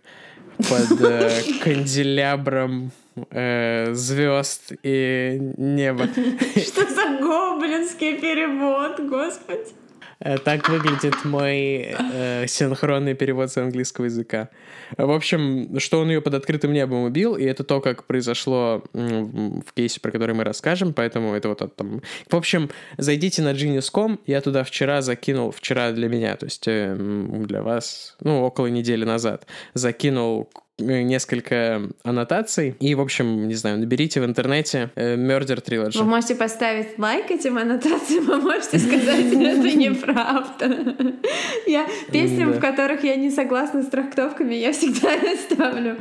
под 0.58 1.00
э, 1.00 1.40
канделябром 1.62 2.92
э, 3.30 3.92
звезд 3.92 4.72
и 4.82 5.38
неба. 5.56 6.06
Что 6.56 6.86
за 6.86 7.18
гоблинский 7.20 8.20
перевод, 8.20 9.00
господи? 9.00 9.82
Э, 10.24 10.38
так 10.38 10.68
выглядит 10.68 11.24
мой 11.24 11.94
э, 11.98 12.46
синхронный 12.46 13.14
перевод 13.14 13.50
с 13.50 13.56
английского 13.56 14.06
языка. 14.06 14.50
В 14.96 15.10
общем, 15.10 15.78
что 15.80 16.00
он 16.00 16.08
ее 16.10 16.20
под 16.20 16.34
открытым 16.34 16.72
небом 16.72 17.04
убил, 17.04 17.36
и 17.36 17.44
это 17.44 17.64
то, 17.64 17.80
как 17.80 18.04
произошло 18.04 18.84
в 18.92 19.72
кейсе, 19.74 20.00
про 20.00 20.10
который 20.10 20.34
мы 20.34 20.44
расскажем, 20.44 20.92
поэтому 20.92 21.34
это 21.34 21.48
вот 21.48 21.76
там... 21.76 22.02
В 22.30 22.36
общем, 22.36 22.70
зайдите 22.98 23.42
на 23.42 23.52
Genius.com, 23.52 24.20
я 24.26 24.40
туда 24.40 24.64
вчера 24.64 25.02
закинул, 25.02 25.50
вчера 25.50 25.92
для 25.92 26.08
меня, 26.08 26.36
то 26.36 26.46
есть 26.46 26.68
э, 26.68 26.94
для 26.96 27.62
вас, 27.62 28.16
ну, 28.20 28.42
около 28.42 28.66
недели 28.68 29.04
назад, 29.04 29.46
закинул 29.74 30.50
несколько 30.86 31.82
аннотаций. 32.02 32.76
И, 32.80 32.94
в 32.94 33.00
общем, 33.00 33.48
не 33.48 33.54
знаю, 33.54 33.78
наберите 33.78 34.20
в 34.20 34.24
интернете 34.24 34.90
э, 34.94 35.16
Murder 35.16 35.64
Trilogy. 35.64 35.98
Вы 35.98 36.04
можете 36.04 36.34
поставить 36.34 36.98
лайк 36.98 37.30
этим 37.30 37.58
аннотациям, 37.58 38.26
вы 38.26 38.38
можете 38.38 38.78
сказать, 38.78 39.26
это 39.32 39.76
неправда. 39.76 41.14
Я 41.66 41.86
песням, 42.10 42.52
в 42.52 42.60
которых 42.60 43.04
я 43.04 43.16
не 43.16 43.30
согласна 43.30 43.82
с 43.82 43.86
трактовками, 43.86 44.54
я 44.54 44.72
всегда 44.72 45.10
ставлю 45.50 45.96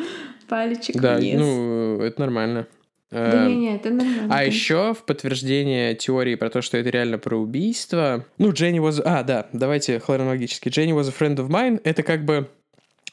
пальчик 0.47 0.95
вниз. 0.95 1.01
Да, 1.01 1.19
ну, 1.19 2.01
это 2.01 2.19
нормально. 2.19 2.67
Да 3.11 3.45
не, 3.45 3.55
не, 3.55 3.75
это 3.75 3.89
нормально. 3.89 4.27
А 4.29 4.43
еще 4.45 4.93
в 4.93 5.03
подтверждение 5.03 5.95
теории 5.95 6.35
про 6.35 6.49
то, 6.49 6.61
что 6.61 6.77
это 6.77 6.89
реально 6.89 7.17
про 7.17 7.37
убийство. 7.37 8.25
Ну, 8.37 8.53
Дженни 8.53 8.79
was... 8.79 9.01
А, 9.03 9.23
да, 9.23 9.47
давайте 9.51 9.99
хронологически. 9.99 10.69
Дженни 10.69 10.93
was 10.93 11.09
a 11.09 11.11
friend 11.11 11.35
of 11.35 11.49
mine. 11.49 11.81
Это 11.83 12.03
как 12.03 12.23
бы 12.23 12.47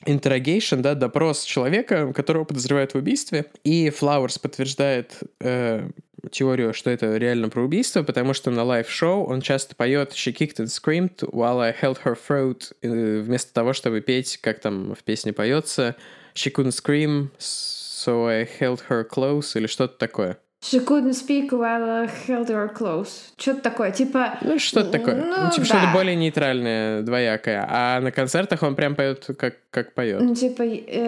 interrogation, 0.07 0.81
да, 0.81 0.95
допрос 0.95 1.45
человека, 1.45 2.13
которого 2.13 2.45
подозревают 2.45 2.95
в 2.95 2.97
убийстве. 2.97 3.47
И 3.65 3.89
Flowers 3.89 4.41
подтверждает 4.41 5.19
э, 5.41 5.91
теорию, 6.31 6.75
что 6.75 6.91
это 6.91 7.17
реально 7.17 7.49
про 7.49 7.63
убийство, 7.63 8.03
потому 8.03 8.35
что 8.35 8.51
на 8.51 8.65
live 8.65 8.91
-шоу 8.91 9.25
он 9.27 9.41
часто 9.41 9.75
поет 9.77 10.13
«She 10.13 10.33
kicked 10.33 10.57
and 10.59 10.67
screamed 10.67 11.29
while 11.31 11.61
I 11.61 11.73
held 11.73 11.99
her 12.05 12.17
throat», 12.17 12.73
э, 12.83 13.21
вместо 13.21 13.53
того, 13.53 13.73
чтобы 13.73 14.01
петь, 14.01 14.39
как 14.39 14.61
там 14.61 14.95
в 14.95 15.03
песне 15.05 15.33
поется 15.33 15.97
«She 16.35 16.53
couldn't 16.53 16.73
scream, 16.73 17.31
so 17.39 18.27
I 18.27 18.49
held 18.61 18.83
her 18.89 19.07
close» 19.09 19.57
или 19.57 19.67
что-то 19.67 19.99
такое. 19.99 20.39
She 20.61 20.85
couldn't 20.85 21.15
speak 21.15 21.53
while 21.53 21.89
I 21.89 22.09
held 22.27 22.49
her 22.49 22.69
close. 22.69 23.31
Что-то 23.37 23.61
такое, 23.61 23.93
типа... 23.93 24.39
Ну, 24.43 24.59
что-то 24.59 24.91
такое. 24.91 25.15
Ну, 25.15 25.45
ну 25.45 25.51
типа, 25.51 25.61
да. 25.61 25.65
что-то 25.65 25.93
более 25.93 26.17
нейтральное, 26.17 27.03
двоякое. 27.03 27.65
А 27.69 28.01
на 28.01 28.11
концертах 28.11 28.65
он 28.65 28.75
прям 28.75 28.97
поет, 28.97 29.25
как, 29.39 29.55
как 29.71 29.95
поет. 29.95 30.21
Ну, 30.21 30.35
типа, 30.35 30.65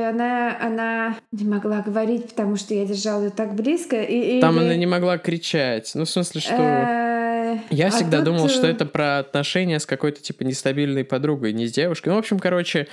она, 0.09 0.57
она 0.61 1.17
не 1.33 1.45
могла 1.45 1.81
говорить, 1.81 2.29
потому 2.29 2.55
что 2.55 2.75
я 2.75 2.87
держала 2.87 3.25
ее 3.25 3.31
так 3.31 3.55
близко. 3.55 4.01
И, 4.01 4.41
Там 4.41 4.57
или... 4.57 4.67
она 4.67 4.77
не 4.77 4.87
могла 4.87 5.19
кричать. 5.19 5.91
Ну, 5.95 6.05
в 6.05 6.11
смысле, 6.11 6.41
что... 6.41 6.55
Я 7.71 7.89
а 7.89 7.91
всегда 7.91 8.21
думал, 8.21 8.49
что 8.49 8.67
э, 8.67 8.71
это 8.71 8.87
про 8.87 9.19
отношения 9.19 9.79
с 9.79 9.87
какой-то, 9.87 10.21
типа, 10.21 10.45
нестабильной 10.45 11.05
подругой, 11.05 11.53
не 11.53 11.67
с 11.67 11.73
девушкой. 11.73 12.11
Ну, 12.11 12.17
в 12.17 12.19
общем, 12.19 12.39
короче, 12.39 12.89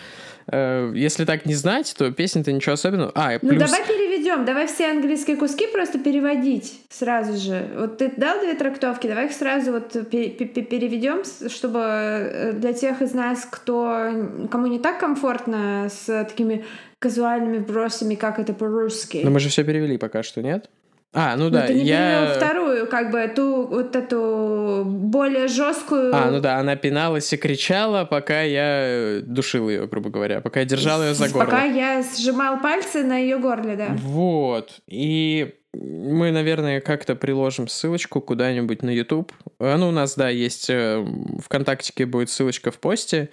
э, 0.47 0.91
если 0.95 1.25
так 1.25 1.45
не 1.45 1.55
знать, 1.55 1.93
то 1.97 2.11
песня-то 2.11 2.51
ничего 2.51 2.73
особенного. 2.73 3.11
А, 3.15 3.33
ну, 3.33 3.49
плюс... 3.49 3.61
Ну, 3.61 3.67
давай 3.67 3.85
переведем, 3.85 4.45
давай 4.45 4.67
все 4.67 4.89
английские 4.89 5.37
куски 5.37 5.67
просто 5.67 5.99
переводить 5.99 6.81
сразу 6.89 7.37
же. 7.37 7.67
Вот 7.75 7.97
ты 7.97 8.11
дал 8.15 8.39
две 8.39 8.53
трактовки, 8.53 9.07
давай 9.07 9.27
их 9.27 9.33
сразу 9.33 9.71
вот 9.71 9.91
переведем, 10.09 11.23
чтобы 11.49 11.79
э, 11.79 12.53
для 12.53 12.73
тех 12.73 13.01
из 13.01 13.13
нас, 13.13 13.47
кто, 13.49 14.47
кому 14.49 14.67
не 14.67 14.79
так 14.79 14.99
комфортно 14.99 15.89
с 15.89 16.25
такими 16.25 16.65
казуальными 16.99 17.59
вбросами, 17.59 18.15
как 18.15 18.39
это 18.39 18.53
по-русски. 18.53 19.21
Но 19.23 19.31
мы 19.31 19.39
же 19.39 19.49
все 19.49 19.63
перевели 19.63 19.97
пока 19.97 20.23
что, 20.23 20.41
нет? 20.41 20.69
А, 21.13 21.35
ну 21.35 21.49
да, 21.49 21.67
ты 21.67 21.73
не 21.73 21.85
я... 21.85 22.33
вторую, 22.35 22.85
как 22.87 23.11
бы, 23.11 23.27
ту, 23.33 23.65
вот 23.65 23.95
эту 23.95 24.83
более 24.85 25.47
жесткую... 25.47 26.13
А, 26.15 26.29
ну 26.29 26.39
да, 26.39 26.57
она 26.57 26.75
пиналась 26.75 27.31
и 27.33 27.37
кричала, 27.37 28.05
пока 28.05 28.41
я 28.41 29.21
душил 29.23 29.69
ее, 29.69 29.87
грубо 29.87 30.09
говоря, 30.09 30.41
пока 30.41 30.59
я 30.59 30.65
держал 30.65 31.01
ее 31.01 31.13
за 31.13 31.29
горло. 31.29 31.45
Пока 31.45 31.63
я 31.63 32.03
сжимал 32.03 32.59
пальцы 32.59 33.03
на 33.03 33.17
ее 33.17 33.39
горле, 33.39 33.75
да. 33.75 33.95
Вот, 33.97 34.81
и 34.87 35.55
мы, 35.73 36.31
наверное, 36.31 36.81
как-то 36.81 37.15
приложим 37.15 37.67
ссылочку 37.67 38.21
куда-нибудь 38.21 38.83
на 38.83 38.89
YouTube. 38.89 39.31
А, 39.59 39.77
ну, 39.77 39.89
у 39.89 39.91
нас, 39.91 40.15
да, 40.15 40.29
есть 40.29 40.69
э, 40.69 41.05
ВКонтактике 41.43 42.05
будет 42.05 42.29
ссылочка 42.29 42.71
в 42.71 42.79
посте, 42.79 43.29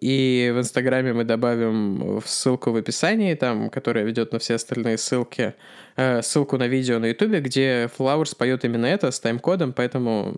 и 0.00 0.52
в 0.54 0.58
Инстаграме 0.58 1.12
мы 1.12 1.24
добавим 1.24 2.20
ссылку 2.24 2.70
в 2.70 2.76
описании, 2.76 3.34
там, 3.34 3.70
которая 3.70 4.04
ведет 4.04 4.32
на 4.32 4.38
все 4.38 4.54
остальные 4.54 4.98
ссылки, 4.98 5.54
э, 5.96 6.22
ссылку 6.22 6.56
на 6.56 6.66
видео 6.66 6.98
на 6.98 7.06
Ютубе, 7.06 7.40
где 7.40 7.90
Flowers 7.98 8.36
поет 8.36 8.64
именно 8.64 8.86
это 8.86 9.10
с 9.10 9.20
тайм-кодом, 9.20 9.72
поэтому, 9.72 10.34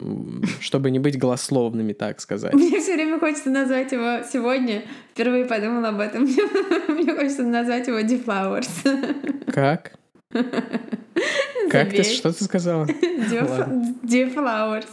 чтобы 0.61 0.91
не 0.91 0.99
быть 0.99 1.19
голословными, 1.19 1.93
так 1.93 2.21
сказать. 2.21 2.55
Мне 2.55 2.81
все 2.81 2.95
время 2.95 3.19
хочется 3.19 3.51
назвать 3.51 3.93
его 3.93 4.23
сегодня, 4.31 4.83
впервые 5.13 5.45
подумал 5.45 5.85
об 5.85 6.01
этом, 6.01 6.23
мне 6.89 7.15
хочется 7.15 7.43
назвать 7.43 7.87
его 7.87 8.01
Deflowers. 8.01 9.53
Как? 9.53 9.93
Как 11.71 11.91
ты, 11.91 12.03
что 12.03 12.33
ты 12.33 12.45
сказала? 12.45 12.85
Deflowers. 14.05 14.87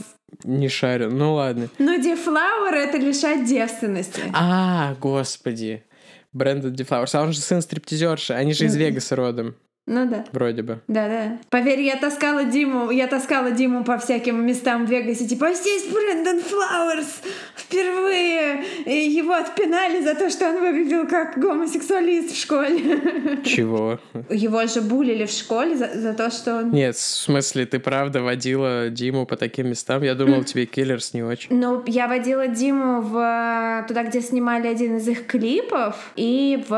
Не 0.43 0.69
шарю, 0.69 1.09
ну 1.11 1.35
ладно. 1.35 1.69
Ну, 1.79 1.99
Deflower— 1.99 2.71
это 2.73 2.97
лишать 2.97 3.45
девственности. 3.45 4.21
А, 4.33 4.95
господи. 4.99 5.83
Брэндон 6.33 6.73
Дефлауэрс. 6.73 7.15
А 7.15 7.21
он 7.21 7.33
же 7.33 7.39
сын 7.39 7.61
стриптизерши. 7.61 8.33
Они 8.33 8.53
же 8.53 8.65
из 8.65 8.75
Вегаса 8.75 9.15
родом. 9.15 9.55
Ну 9.85 10.07
да. 10.09 10.23
Вроде 10.31 10.61
бы. 10.61 10.79
Да, 10.87 11.07
да. 11.07 11.37
Поверь, 11.49 11.81
я 11.81 11.97
таскала 11.97 12.45
Диму, 12.45 12.89
я 12.89 13.07
таскала 13.07 13.51
Диму 13.51 13.83
по 13.83 13.97
всяким 13.97 14.45
местам 14.45 14.85
в 14.85 14.89
Вегасе, 14.89 15.27
типа, 15.27 15.47
«А 15.47 15.53
здесь 15.53 15.87
Брэндон 15.91 16.39
Флауэрс 16.39 17.21
впервые. 17.55 18.63
И 18.85 19.09
его 19.09 19.33
отпинали 19.33 20.01
за 20.01 20.15
то, 20.15 20.29
что 20.29 20.49
он 20.49 20.61
выглядел 20.61 21.07
как 21.07 21.37
гомосексуалист 21.37 22.31
в 22.33 22.39
школе. 22.39 23.41
Чего? 23.43 23.99
Его 24.29 24.65
же 24.67 24.81
булили 24.81 25.25
в 25.25 25.31
школе 25.31 25.75
за, 25.75 25.89
за 25.93 26.13
то, 26.13 26.31
что 26.31 26.59
он... 26.59 26.71
Нет, 26.71 26.95
в 26.95 27.01
смысле, 27.01 27.65
ты 27.65 27.79
правда 27.79 28.21
водила 28.21 28.89
Диму 28.89 29.25
по 29.25 29.35
таким 29.35 29.69
местам? 29.69 30.03
Я 30.03 30.15
думал, 30.15 30.43
тебе 30.43 30.65
Киллерс 30.65 31.13
не 31.13 31.23
очень. 31.23 31.55
Ну, 31.55 31.83
я 31.87 32.07
водила 32.07 32.47
Диму 32.47 33.01
в 33.01 33.85
туда, 33.87 34.03
где 34.03 34.21
снимали 34.21 34.67
один 34.67 34.97
из 34.97 35.07
их 35.07 35.25
клипов, 35.25 35.95
и 36.15 36.63
в, 36.67 36.71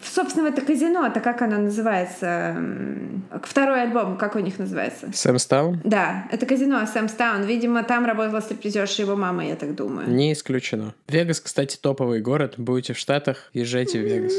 в 0.00 0.08
собственно, 0.08 0.50
в 0.50 0.52
это 0.52 0.62
казино, 0.62 1.06
это 1.06 1.20
как 1.20 1.42
оно 1.42 1.58
называется? 1.58 2.15
Называется? 2.20 3.40
Второй 3.42 3.82
альбом, 3.82 4.16
как 4.16 4.36
у 4.36 4.38
них 4.38 4.58
называется? 4.58 5.10
Сэмстаун? 5.12 5.80
Да, 5.84 6.28
это 6.30 6.46
казино 6.46 6.84
Сэмстаун. 6.86 7.44
Видимо, 7.44 7.82
там 7.84 8.06
работала 8.06 8.40
стриптизерша 8.40 9.02
его 9.02 9.16
мама, 9.16 9.46
я 9.46 9.56
так 9.56 9.74
думаю. 9.74 10.08
Не 10.08 10.32
исключено. 10.32 10.94
Вегас, 11.08 11.40
кстати, 11.40 11.76
топовый 11.76 12.20
город. 12.20 12.54
Будете 12.56 12.92
в 12.92 12.98
Штатах, 12.98 13.50
езжайте 13.52 14.00
в 14.00 14.04
Вегас. 14.04 14.32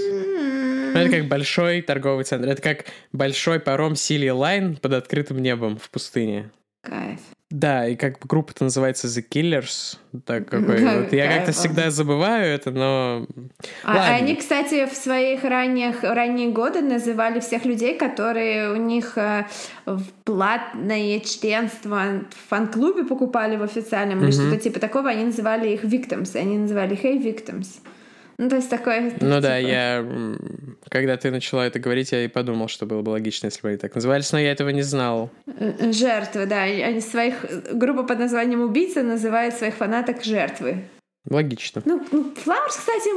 Ну, 0.94 1.00
это 1.00 1.12
как 1.12 1.28
большой 1.28 1.82
торговый 1.82 2.24
центр. 2.24 2.48
Это 2.48 2.62
как 2.62 2.86
большой 3.12 3.60
паром 3.60 3.96
Silja 3.96 4.30
Line 4.30 4.78
под 4.78 4.94
открытым 4.94 5.40
небом 5.40 5.78
в 5.78 5.90
пустыне. 5.90 6.50
Кайф. 6.82 7.20
Да, 7.50 7.88
и 7.88 7.96
как 7.96 8.20
бы 8.20 8.28
группа-то 8.28 8.66
называется 8.66 9.08
The 9.08 9.26
Killers. 9.28 9.98
Так 10.26 10.50
какой. 10.50 10.84
Вот 10.84 11.14
я 11.14 11.32
как-то 11.32 11.54
всегда 11.54 11.92
забываю 11.92 12.54
это, 12.54 12.72
но. 12.72 13.26
А, 13.84 14.16
они, 14.16 14.36
кстати, 14.36 14.86
в 14.86 14.94
своих 14.94 15.46
ранних 15.46 16.04
ранние 16.04 16.50
годы 16.50 16.82
называли 16.82 17.40
всех 17.40 17.64
людей, 17.64 17.98
которые 17.98 18.74
у 18.74 18.76
них 18.76 19.18
э, 19.18 19.46
платное 20.26 21.22
членство 21.22 22.26
в 22.30 22.50
фан-клубе 22.50 23.06
покупали 23.06 23.56
в 23.56 23.64
официальном 23.64 24.24
или 24.24 24.32
что-то 24.32 24.58
типа 24.58 24.82
такого, 24.82 25.10
они 25.10 25.24
называли 25.24 25.70
их 25.70 25.86
victims. 25.86 26.36
Они 26.36 26.58
называли 26.58 27.00
hey 27.02 27.18
victims. 27.18 27.80
Ну, 28.38 28.50
то 28.50 28.58
есть 28.58 28.70
такое... 28.70 29.02
Ну 29.02 29.10
типа... 29.12 29.42
да, 29.42 29.58
я... 29.58 30.06
Когда 30.90 31.18
ты 31.18 31.32
начала 31.32 31.66
это 31.66 31.80
говорить, 31.80 32.12
я 32.12 32.24
и 32.24 32.28
подумал, 32.28 32.68
что 32.68 32.86
было 32.86 33.02
бы 33.02 33.10
логично, 33.10 33.48
если 33.48 33.62
бы 33.62 33.70
они 33.70 33.78
так 33.78 33.96
назывались, 33.96 34.32
но 34.32 34.40
я 34.40 34.52
этого 34.52 34.70
не 34.70 34.84
знал. 34.84 35.32
Жертвы, 35.80 36.46
да. 36.46 36.64
Они 36.64 37.02
своих... 37.02 37.46
Группа 37.74 38.04
под 38.04 38.20
названием 38.20 38.62
«Убийца» 38.62 39.02
называет 39.02 39.56
своих 39.56 39.76
фанаток 39.76 40.24
«жертвы». 40.24 40.84
Логично. 41.30 41.82
Ну, 41.84 42.00
Флауэрс, 42.00 42.78
кстати, 42.78 43.10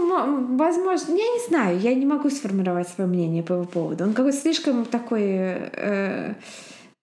возможно, 0.56 1.12
я 1.12 1.16
не 1.16 1.48
знаю, 1.48 1.78
я 1.78 1.94
не 1.94 2.06
могу 2.06 2.28
сформировать 2.28 2.88
свое 2.88 3.08
мнение 3.08 3.44
по 3.44 3.52
его 3.52 3.64
поводу. 3.64 4.02
Он 4.02 4.14
какой-то 4.14 4.36
слишком 4.36 4.84
такой 4.84 5.22
э, 5.22 6.34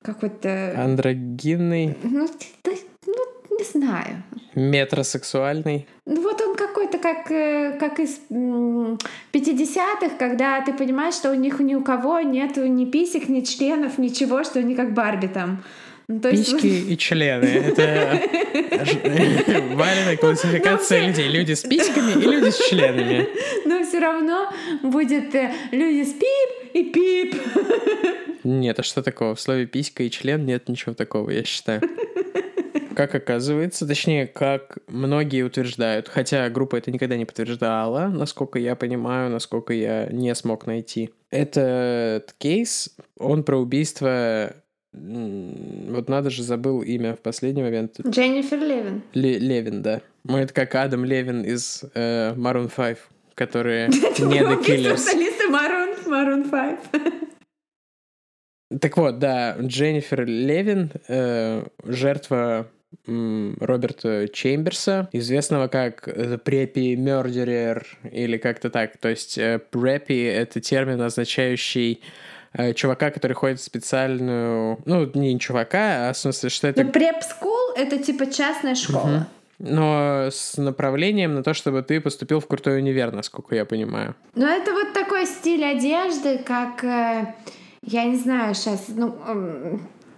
какой-то... 0.01 0.74
Андрогинный. 0.75 1.95
Ну, 2.03 2.27
ну, 2.65 2.74
не 3.57 3.63
знаю. 3.63 4.23
Метросексуальный. 4.55 5.87
Ну, 6.05 6.21
вот 6.21 6.41
он 6.41 6.55
какой-то 6.55 6.97
как, 6.97 7.31
э, 7.31 7.77
как 7.79 7.99
из 7.99 8.19
50-х, 8.29 10.17
когда 10.17 10.61
ты 10.61 10.73
понимаешь, 10.73 11.15
что 11.15 11.31
у 11.31 11.35
них 11.35 11.59
ни 11.59 11.75
у 11.75 11.83
кого 11.83 12.19
нету 12.21 12.65
ни 12.65 12.85
писек, 12.85 13.29
ни 13.29 13.41
членов, 13.41 13.97
ничего, 13.97 14.43
что 14.43 14.59
они 14.59 14.75
как 14.75 14.93
Барби 14.93 15.27
там. 15.27 15.63
Ну, 16.09 16.21
то 16.21 16.29
есть... 16.29 16.53
Письки 16.53 16.67
и 16.93 16.97
члены. 16.97 17.45
Это 17.45 18.21
вареная 19.75 20.15
классификация 20.15 21.07
людей. 21.07 21.27
Люди 21.27 21.53
с 21.53 21.63
письками 21.63 22.11
и 22.13 22.25
люди 22.25 22.49
с 22.49 22.69
членами. 22.69 23.27
Но 23.65 23.83
все 23.83 23.99
равно 23.99 24.49
будет 24.83 25.35
э, 25.35 25.51
люди 25.71 26.09
с 26.09 26.13
пип 26.13 26.73
и 26.73 26.83
пип. 26.85 27.35
Нет, 28.45 28.79
а 28.79 28.83
что 28.83 29.03
такого? 29.03 29.35
В 29.35 29.41
слове 29.41 29.65
писька 29.65 30.03
и 30.03 30.09
член 30.09 30.45
нет 30.45 30.69
ничего 30.69 30.95
такого, 30.95 31.29
я 31.29 31.43
считаю. 31.43 31.81
Как 32.98 33.13
оказывается, 33.13 33.86
точнее, 33.86 34.25
как 34.25 34.80
многие 34.88 35.44
утверждают, 35.44 36.10
хотя 36.10 36.50
группа 36.50 36.77
это 36.77 36.89
никогда 36.89 37.16
не 37.16 37.25
подтверждала, 37.25 38.08
насколько 38.08 38.58
я 38.58 38.75
понимаю, 38.75 39.30
насколько 39.30 39.72
я 39.72 40.08
не 40.08 40.34
смог 40.34 40.66
найти. 40.66 41.12
Этот 41.30 42.34
кейс, 42.39 42.98
он 43.20 43.44
про 43.44 43.60
убийство 43.60 44.56
вот 44.94 46.10
надо 46.10 46.32
же, 46.32 46.42
забыл 46.42 46.82
имя 46.82 47.16
в 47.16 47.20
последний 47.20 47.62
момент. 47.62 48.00
Дженнифер 48.00 48.58
Левин. 48.58 49.04
Ле 49.13 49.38
Левин, 49.38 49.84
да. 49.84 50.01
Мы 50.24 50.39
это 50.39 50.56
как 50.56 50.74
Адам 50.74 51.06
Левин 51.06 51.44
из 51.44 51.84
э, 51.94 52.34
Maroon 52.34 52.72
5, 52.75 52.98
которые 53.36 53.89
не 53.89 54.42
The 54.42 54.66
Killers. 54.66 55.06
Мароон 55.51 55.89
Maroon 56.08 56.50
5. 56.50 56.80
Так 58.82 58.98
вот, 58.98 59.20
да, 59.20 59.56
Дженнифер 59.60 60.25
Левин, 60.25 60.89
э, 61.08 61.63
жертва 61.84 62.72
Роберта 63.07 64.27
Чемберса, 64.27 65.09
известного 65.13 65.67
как 65.67 66.07
The 66.07 66.41
Preppy 66.41 66.95
Murderer 66.95 67.85
или 68.11 68.37
как-то 68.37 68.69
так. 68.69 68.97
То 68.97 69.09
есть 69.09 69.37
э, 69.37 69.61
Preppy— 69.71 70.29
это 70.33 70.59
термин, 70.59 71.01
означающий 71.01 72.01
э, 72.53 72.73
чувака, 72.73 73.11
который 73.11 73.33
ходит 73.33 73.59
в 73.59 73.63
специальную... 73.63 74.79
Ну, 74.85 75.09
не 75.13 75.39
чувака, 75.39 76.09
а 76.09 76.13
в 76.13 76.17
смысле, 76.17 76.49
что 76.49 76.67
это... 76.67 76.83
Ну, 76.83 76.91
School— 76.91 77.73
это 77.77 77.97
типа 77.97 78.25
частная 78.25 78.75
школа. 78.75 79.27
Угу. 79.59 79.69
Но 79.69 80.27
с 80.29 80.57
направлением 80.57 81.33
на 81.33 81.43
то, 81.43 81.53
чтобы 81.53 81.81
ты 81.81 81.99
поступил 81.99 82.39
в 82.39 82.47
крутой 82.47 82.79
универ, 82.79 83.11
насколько 83.11 83.55
я 83.55 83.65
понимаю. 83.65 84.15
Ну, 84.35 84.45
это 84.45 84.71
вот 84.73 84.93
такой 84.93 85.25
стиль 85.25 85.65
одежды, 85.65 86.39
как... 86.39 86.83
Э, 86.83 87.33
я 87.83 88.03
не 88.03 88.17
знаю 88.17 88.53
сейчас, 88.53 88.85
ну, 88.89 89.15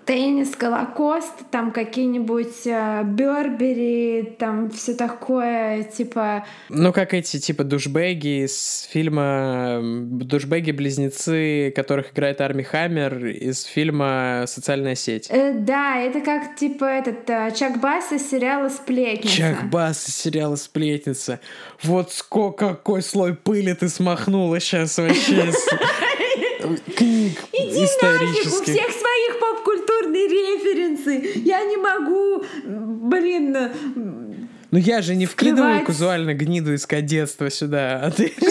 теннис, 0.10 0.56
голокост, 0.58 1.36
там 1.51 1.72
какие-нибудь 1.72 2.66
э, 2.66 3.04
Бербери, 3.04 4.36
там 4.39 4.72
все 4.72 4.96
такое, 4.96 5.84
типа... 5.84 6.48
Ну, 6.70 6.92
как 6.92 7.13
эти, 7.13 7.38
типа, 7.39 7.63
душбеги 7.63 8.46
из 8.46 8.88
фильма 8.92 9.80
«Душбеги-близнецы», 9.84 11.72
которых 11.75 12.13
играет 12.13 12.42
Арми 12.42 12.63
Хаммер 12.63 13.28
из 13.28 13.66
фильма 13.66 14.46
«Социальная 14.48 14.96
сеть». 14.96 15.28
Э, 15.30 15.54
да, 15.54 16.00
это 16.00 16.22
как, 16.22 16.56
типа, 16.56 16.86
этот 16.86 17.30
э, 17.30 17.51
Чак 17.56 17.80
Басс 17.80 18.12
из 18.12 18.28
сериала 18.28 18.70
«Сплетница». 18.70 19.38
Чак 19.38 19.70
Басс 19.70 20.10
из 20.10 20.16
сериала 20.16 20.56
«Сплетница». 20.56 21.39
Вот 21.84 22.12
сколько, 22.12 22.70
какой 22.70 23.04
слой 23.04 23.36
пыли 23.36 23.74
ты 23.74 23.88
смахнула 23.89 24.60
сейчас 24.60 24.98
вообще 24.98 25.51
книг 26.96 27.39
Иди 27.54 27.86
исторических. 27.86 28.46
Нафиг, 28.46 28.60
у 28.60 28.63
всех 28.63 28.99
своих 29.20 29.40
поп-культурные 29.40 30.28
референсы. 30.28 31.40
Я 31.44 31.64
не 31.64 31.78
могу, 31.78 32.44
блин... 33.10 33.58
Ну 34.72 34.78
я 34.78 35.02
же 35.02 35.16
не 35.16 35.26
скрывать... 35.26 35.56
вкидываю 35.56 35.86
казуально 35.86 36.34
гниду 36.36 36.74
из 36.74 36.86
кадетства 36.86 37.50
сюда, 37.50 38.02
а 38.04 38.12
ты... 38.12 38.34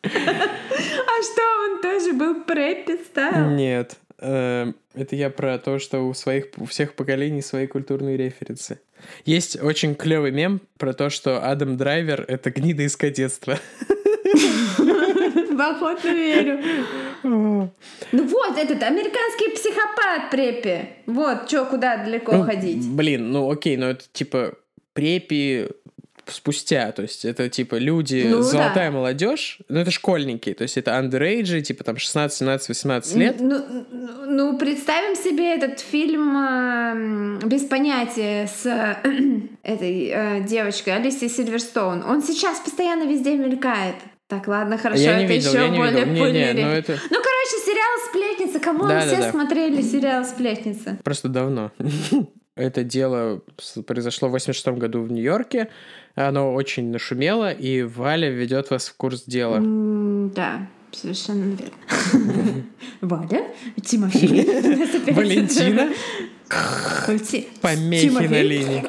А 0.00 1.22
что, 1.22 1.42
он 1.64 1.82
тоже 1.82 2.12
был 2.12 2.42
преппи 2.42 2.96
ставил? 3.04 3.50
Нет. 3.50 3.96
Эм, 4.20 4.76
это 4.94 5.16
я 5.16 5.28
про 5.28 5.58
то, 5.58 5.78
что 5.78 6.08
у 6.08 6.14
своих 6.14 6.46
у 6.56 6.64
всех 6.66 6.94
поколений 6.94 7.42
свои 7.42 7.66
культурные 7.66 8.16
референсы. 8.16 8.80
Есть 9.24 9.60
очень 9.60 9.94
клевый 9.94 10.30
мем 10.30 10.60
про 10.76 10.92
то, 10.92 11.10
что 11.10 11.44
Адам 11.44 11.76
Драйвер— 11.76 12.24
это 12.28 12.50
гнида 12.50 12.84
из 12.84 12.96
кадетства. 12.96 13.58
В 15.58 15.60
охоту 15.60 16.08
верю. 16.08 16.62
Ну 18.12 18.24
вот, 18.24 18.56
этот 18.56 18.82
американский 18.84 19.50
психопат 19.54 20.30
Препи. 20.30 20.88
Вот, 21.06 21.48
что, 21.48 21.64
куда 21.64 21.96
далеко 21.96 22.32
ну, 22.32 22.44
ходить. 22.44 22.88
Блин, 22.88 23.32
ну 23.32 23.50
окей, 23.50 23.76
но 23.76 23.90
это 23.90 24.04
типа 24.12 24.54
Препи 24.92 25.66
спустя, 26.26 26.92
то 26.92 27.02
есть 27.02 27.24
это 27.24 27.48
типа 27.48 27.76
люди, 27.76 28.26
ну, 28.28 28.42
золотая 28.42 28.90
да. 28.90 28.96
молодежь, 28.96 29.58
ну 29.68 29.80
это 29.80 29.90
школьники, 29.90 30.52
то 30.52 30.62
есть 30.62 30.76
это 30.76 30.96
андерейджи, 30.96 31.60
типа 31.60 31.84
там 31.84 31.96
16, 31.96 32.38
17, 32.38 32.68
18 32.68 33.16
лет. 33.16 33.36
Ну, 33.40 33.64
ну 34.26 34.58
представим 34.58 35.16
себе 35.16 35.54
этот 35.54 35.80
фильм 35.80 36.36
э, 36.36 37.38
без 37.46 37.64
понятия 37.64 38.46
с 38.46 38.66
э, 38.66 38.96
этой 39.62 40.10
э, 40.12 40.44
девочкой 40.46 40.96
Алисией 40.96 41.30
Сильверстоун. 41.30 42.04
Он 42.04 42.22
сейчас 42.22 42.60
постоянно 42.60 43.04
везде 43.04 43.34
мелькает. 43.34 43.96
Так, 44.28 44.46
ладно, 44.46 44.76
хорошо, 44.76 45.02
я 45.02 45.20
это 45.20 45.32
видел, 45.32 45.52
еще 45.52 45.68
более 45.68 46.04
не, 46.04 46.20
не, 46.20 46.52
не, 46.52 46.64
ну, 46.64 46.68
это... 46.68 46.92
ну, 47.10 47.16
короче, 47.16 47.56
сериал 47.64 48.08
«Сплетница». 48.10 48.60
Кому 48.60 48.86
да, 48.86 49.00
все 49.00 49.16
да. 49.16 49.30
смотрели 49.30 49.80
сериал 49.80 50.24
«Сплетница»? 50.26 50.98
Просто 51.02 51.28
давно. 51.28 51.72
Это 52.54 52.84
дело 52.84 53.40
произошло 53.86 54.28
в 54.28 54.32
86 54.32 54.78
году 54.78 55.00
в 55.00 55.10
Нью-Йорке. 55.10 55.68
Оно 56.14 56.52
очень 56.52 56.90
нашумело, 56.90 57.50
и 57.50 57.82
Валя 57.82 58.28
ведет 58.28 58.70
вас 58.70 58.88
в 58.88 58.96
курс 58.96 59.22
дела. 59.24 59.60
да, 60.34 60.66
совершенно 60.92 61.54
верно. 61.54 62.64
Валя, 63.00 63.46
Тимофей. 63.82 64.44
Валентина. 65.12 65.90
Помехи 67.60 68.26
на 68.26 68.42
линии. 68.42 68.84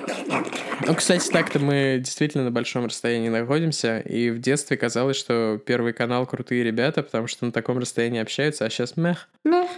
Ну, 0.85 0.95
кстати, 0.95 1.29
так-то 1.29 1.59
мы 1.59 1.99
действительно 2.03 2.45
на 2.45 2.51
большом 2.51 2.85
расстоянии 2.85 3.29
находимся, 3.29 3.99
и 3.99 4.29
в 4.29 4.39
детстве 4.39 4.77
казалось, 4.77 5.17
что 5.17 5.59
Первый 5.65 5.93
канал 5.93 6.25
крутые 6.25 6.63
ребята, 6.63 7.03
потому 7.03 7.27
что 7.27 7.45
на 7.45 7.51
таком 7.51 7.77
расстоянии 7.77 8.21
общаются, 8.21 8.65
а 8.65 8.69
сейчас 8.69 8.97
мех. 8.97 9.29
Мех. 9.43 9.69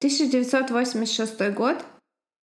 1986 0.00 1.54
год, 1.54 1.76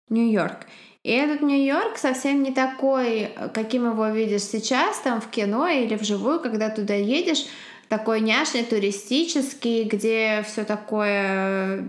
Нью-Йорк. 0.09 0.67
И 1.03 1.11
этот 1.11 1.41
Нью-Йорк 1.41 1.97
совсем 1.97 2.43
не 2.43 2.51
такой, 2.51 3.31
каким 3.53 3.89
его 3.89 4.07
видишь 4.07 4.43
сейчас, 4.43 4.99
там 4.99 5.19
в 5.19 5.29
кино 5.29 5.67
или 5.67 5.95
вживую, 5.95 6.39
когда 6.39 6.69
туда 6.69 6.93
едешь, 6.93 7.45
такой 7.89 8.21
няшный, 8.21 8.63
туристический, 8.63 9.83
где 9.83 10.43
все 10.47 10.63
такое 10.63 11.87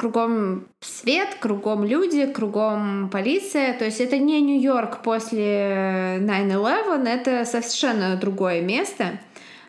кругом 0.00 0.68
свет, 0.80 1.28
кругом 1.40 1.84
люди, 1.84 2.24
кругом 2.24 3.10
полиция. 3.10 3.78
То 3.78 3.84
есть 3.84 4.00
это 4.00 4.16
не 4.16 4.40
Нью-Йорк 4.40 5.02
после 5.02 6.16
9-11, 6.20 7.06
это 7.06 7.44
совершенно 7.44 8.16
другое 8.16 8.62
место. 8.62 9.20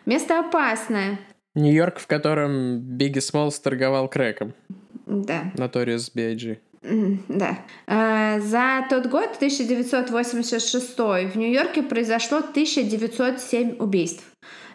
Место 0.06 0.40
опасное. 0.40 1.20
Нью-Йорк, 1.54 1.98
в 1.98 2.06
котором 2.06 2.78
Бигги 2.78 3.18
Смолс 3.18 3.60
торговал 3.60 4.08
крэком. 4.08 4.54
Да. 5.04 5.52
Notorious 5.54 6.10
B.I.G. 6.14 6.60
Да. 7.28 7.58
А, 7.86 8.40
за 8.40 8.86
тот 8.88 9.08
год, 9.08 9.36
1986, 9.36 10.98
в 10.98 11.36
Нью-Йорке 11.36 11.82
произошло 11.82 12.38
1907 12.38 13.76
убийств. 13.78 14.31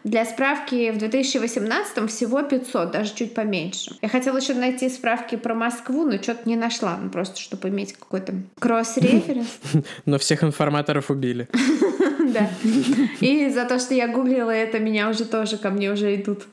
Для 0.08 0.24
справки, 0.24 0.90
в 0.92 0.98
2018 1.00 2.10
всего 2.10 2.42
500, 2.42 2.92
даже 2.92 3.14
чуть 3.14 3.34
поменьше. 3.34 3.92
Я 4.02 4.08
хотела 4.08 4.38
еще 4.38 4.54
найти 4.54 4.88
справки 4.88 5.36
про 5.36 5.54
Москву, 5.54 6.06
но 6.06 6.14
что-то 6.14 6.48
не 6.48 6.56
нашла, 6.56 6.98
ну, 6.98 7.10
просто 7.10 7.42
чтобы 7.42 7.68
иметь 7.68 7.92
какой-то 7.92 8.34
кросс-референс. 8.58 9.60
Но 10.06 10.18
всех 10.18 10.44
информаторов 10.44 11.12
убили. 11.12 11.50
Да. 12.28 12.50
И 13.22 13.50
за 13.50 13.64
то, 13.64 13.80
что 13.80 13.94
я 13.94 14.10
гуглила 14.10 14.52
это, 14.52 14.80
меня 14.80 15.10
уже 15.10 15.24
тоже 15.24 15.58
ко 15.58 15.70
мне 15.70 15.90
уже 15.90 16.14
идут. 16.14 16.46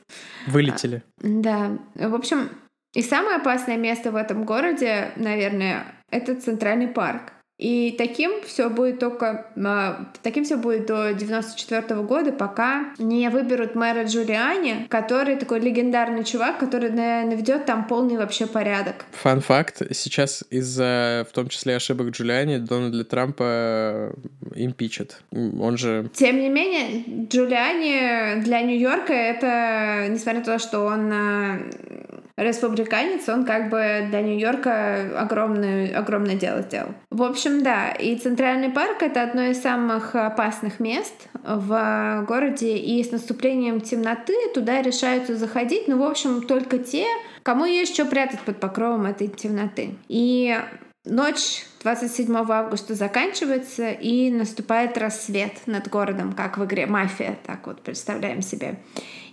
Вылетели. 0.47 1.03
Да. 1.19 1.77
В 1.95 2.15
общем, 2.15 2.49
и 2.93 3.01
самое 3.01 3.35
опасное 3.35 3.75
место 3.75 4.11
в 4.11 4.15
этом 4.15 4.45
городе, 4.45 5.11
наверное, 5.17 5.85
это 6.11 6.33
Центральный 6.35 6.87
парк. 6.87 7.33
И 7.57 7.95
таким 7.97 8.43
все 8.45 8.69
будет 8.69 8.99
только 8.99 9.47
а, 9.55 10.11
таким 10.21 10.43
все 10.43 10.57
будет 10.57 10.87
до 10.87 11.13
94 11.13 12.01
года, 12.01 12.33
пока 12.33 12.93
не 12.97 13.29
выберут 13.29 13.75
мэра 13.75 14.03
Джулиани, 14.03 14.87
который 14.89 15.37
такой 15.37 15.61
легендарный 15.61 16.25
чувак, 16.25 16.59
который 16.59 16.89
наведет 16.89 17.65
там 17.65 17.87
полный 17.87 18.17
вообще 18.17 18.45
порядок. 18.45 19.05
Фан 19.11 19.39
факт: 19.39 19.81
сейчас 19.91 20.43
из-за 20.49 21.25
в 21.29 21.33
том 21.33 21.47
числе 21.47 21.77
ошибок 21.77 22.09
Джулиани 22.09 22.57
Дональда 22.57 23.05
Трампа 23.05 23.43
э, 23.43 24.13
импичат. 24.55 25.21
Он 25.31 25.77
же. 25.77 26.09
Тем 26.13 26.39
не 26.39 26.49
менее, 26.49 27.27
Джулиани 27.29 28.41
для 28.43 28.61
Нью-Йорка 28.61 29.13
это, 29.13 30.07
несмотря 30.09 30.39
на 30.39 30.45
то, 30.45 30.59
что 30.59 30.81
он 30.81 31.11
э, 31.11 32.04
республиканец, 32.37 33.27
он 33.29 33.45
как 33.45 33.69
бы 33.69 34.07
для 34.09 34.21
Нью-Йорка 34.21 35.19
огромное, 35.19 35.97
огромное 35.97 36.35
дело 36.35 36.61
сделал. 36.61 36.89
В 37.09 37.23
общем, 37.23 37.63
да, 37.63 37.91
и 37.91 38.15
Центральный 38.15 38.69
парк— 38.69 38.97
это 39.01 39.23
одно 39.23 39.43
из 39.43 39.61
самых 39.61 40.15
опасных 40.15 40.79
мест 40.79 41.29
в 41.43 42.25
городе, 42.27 42.77
и 42.77 43.03
с 43.03 43.11
наступлением 43.11 43.81
темноты 43.81 44.35
туда 44.53 44.81
решаются 44.81 45.35
заходить, 45.35 45.87
ну, 45.87 45.97
в 45.97 46.03
общем, 46.03 46.41
только 46.41 46.77
те, 46.77 47.05
кому 47.43 47.65
есть 47.65 47.93
что 47.93 48.05
прятать 48.05 48.41
под 48.41 48.59
покровом 48.59 49.05
этой 49.05 49.27
темноты. 49.27 49.95
И 50.07 50.57
Ночь 51.05 51.63
27 51.83 52.35
августа 52.35 52.95
заканчивается, 52.95 53.91
и 53.91 54.31
наступает 54.31 54.97
рассвет 54.97 55.51
над 55.67 55.87
городом, 55.87 56.33
как 56.33 56.57
в 56.57 56.65
игре 56.65 56.87
«Мафия», 56.87 57.37
так 57.45 57.67
вот 57.67 57.83
представляем 57.83 58.41
себе. 58.41 58.79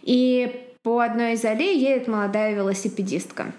И 0.02 0.71
по 0.82 0.98
одной 1.00 1.34
из 1.34 1.44
аллей 1.44 1.78
едет 1.78 2.08
молодая 2.08 2.54
велосипедистка. 2.54 3.52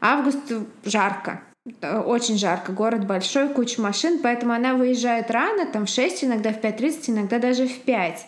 Август 0.00 0.38
жарко, 0.84 1.42
очень 1.82 2.38
жарко, 2.38 2.72
город 2.72 3.06
большой, 3.06 3.48
куча 3.50 3.80
машин, 3.82 4.20
поэтому 4.22 4.54
она 4.54 4.74
выезжает 4.74 5.30
рано, 5.30 5.66
там 5.66 5.86
в 5.86 5.90
6, 5.90 6.24
иногда 6.24 6.52
в 6.52 6.60
5.30, 6.60 7.10
иногда 7.10 7.38
даже 7.38 7.66
в 7.66 7.78
5. 7.80 8.26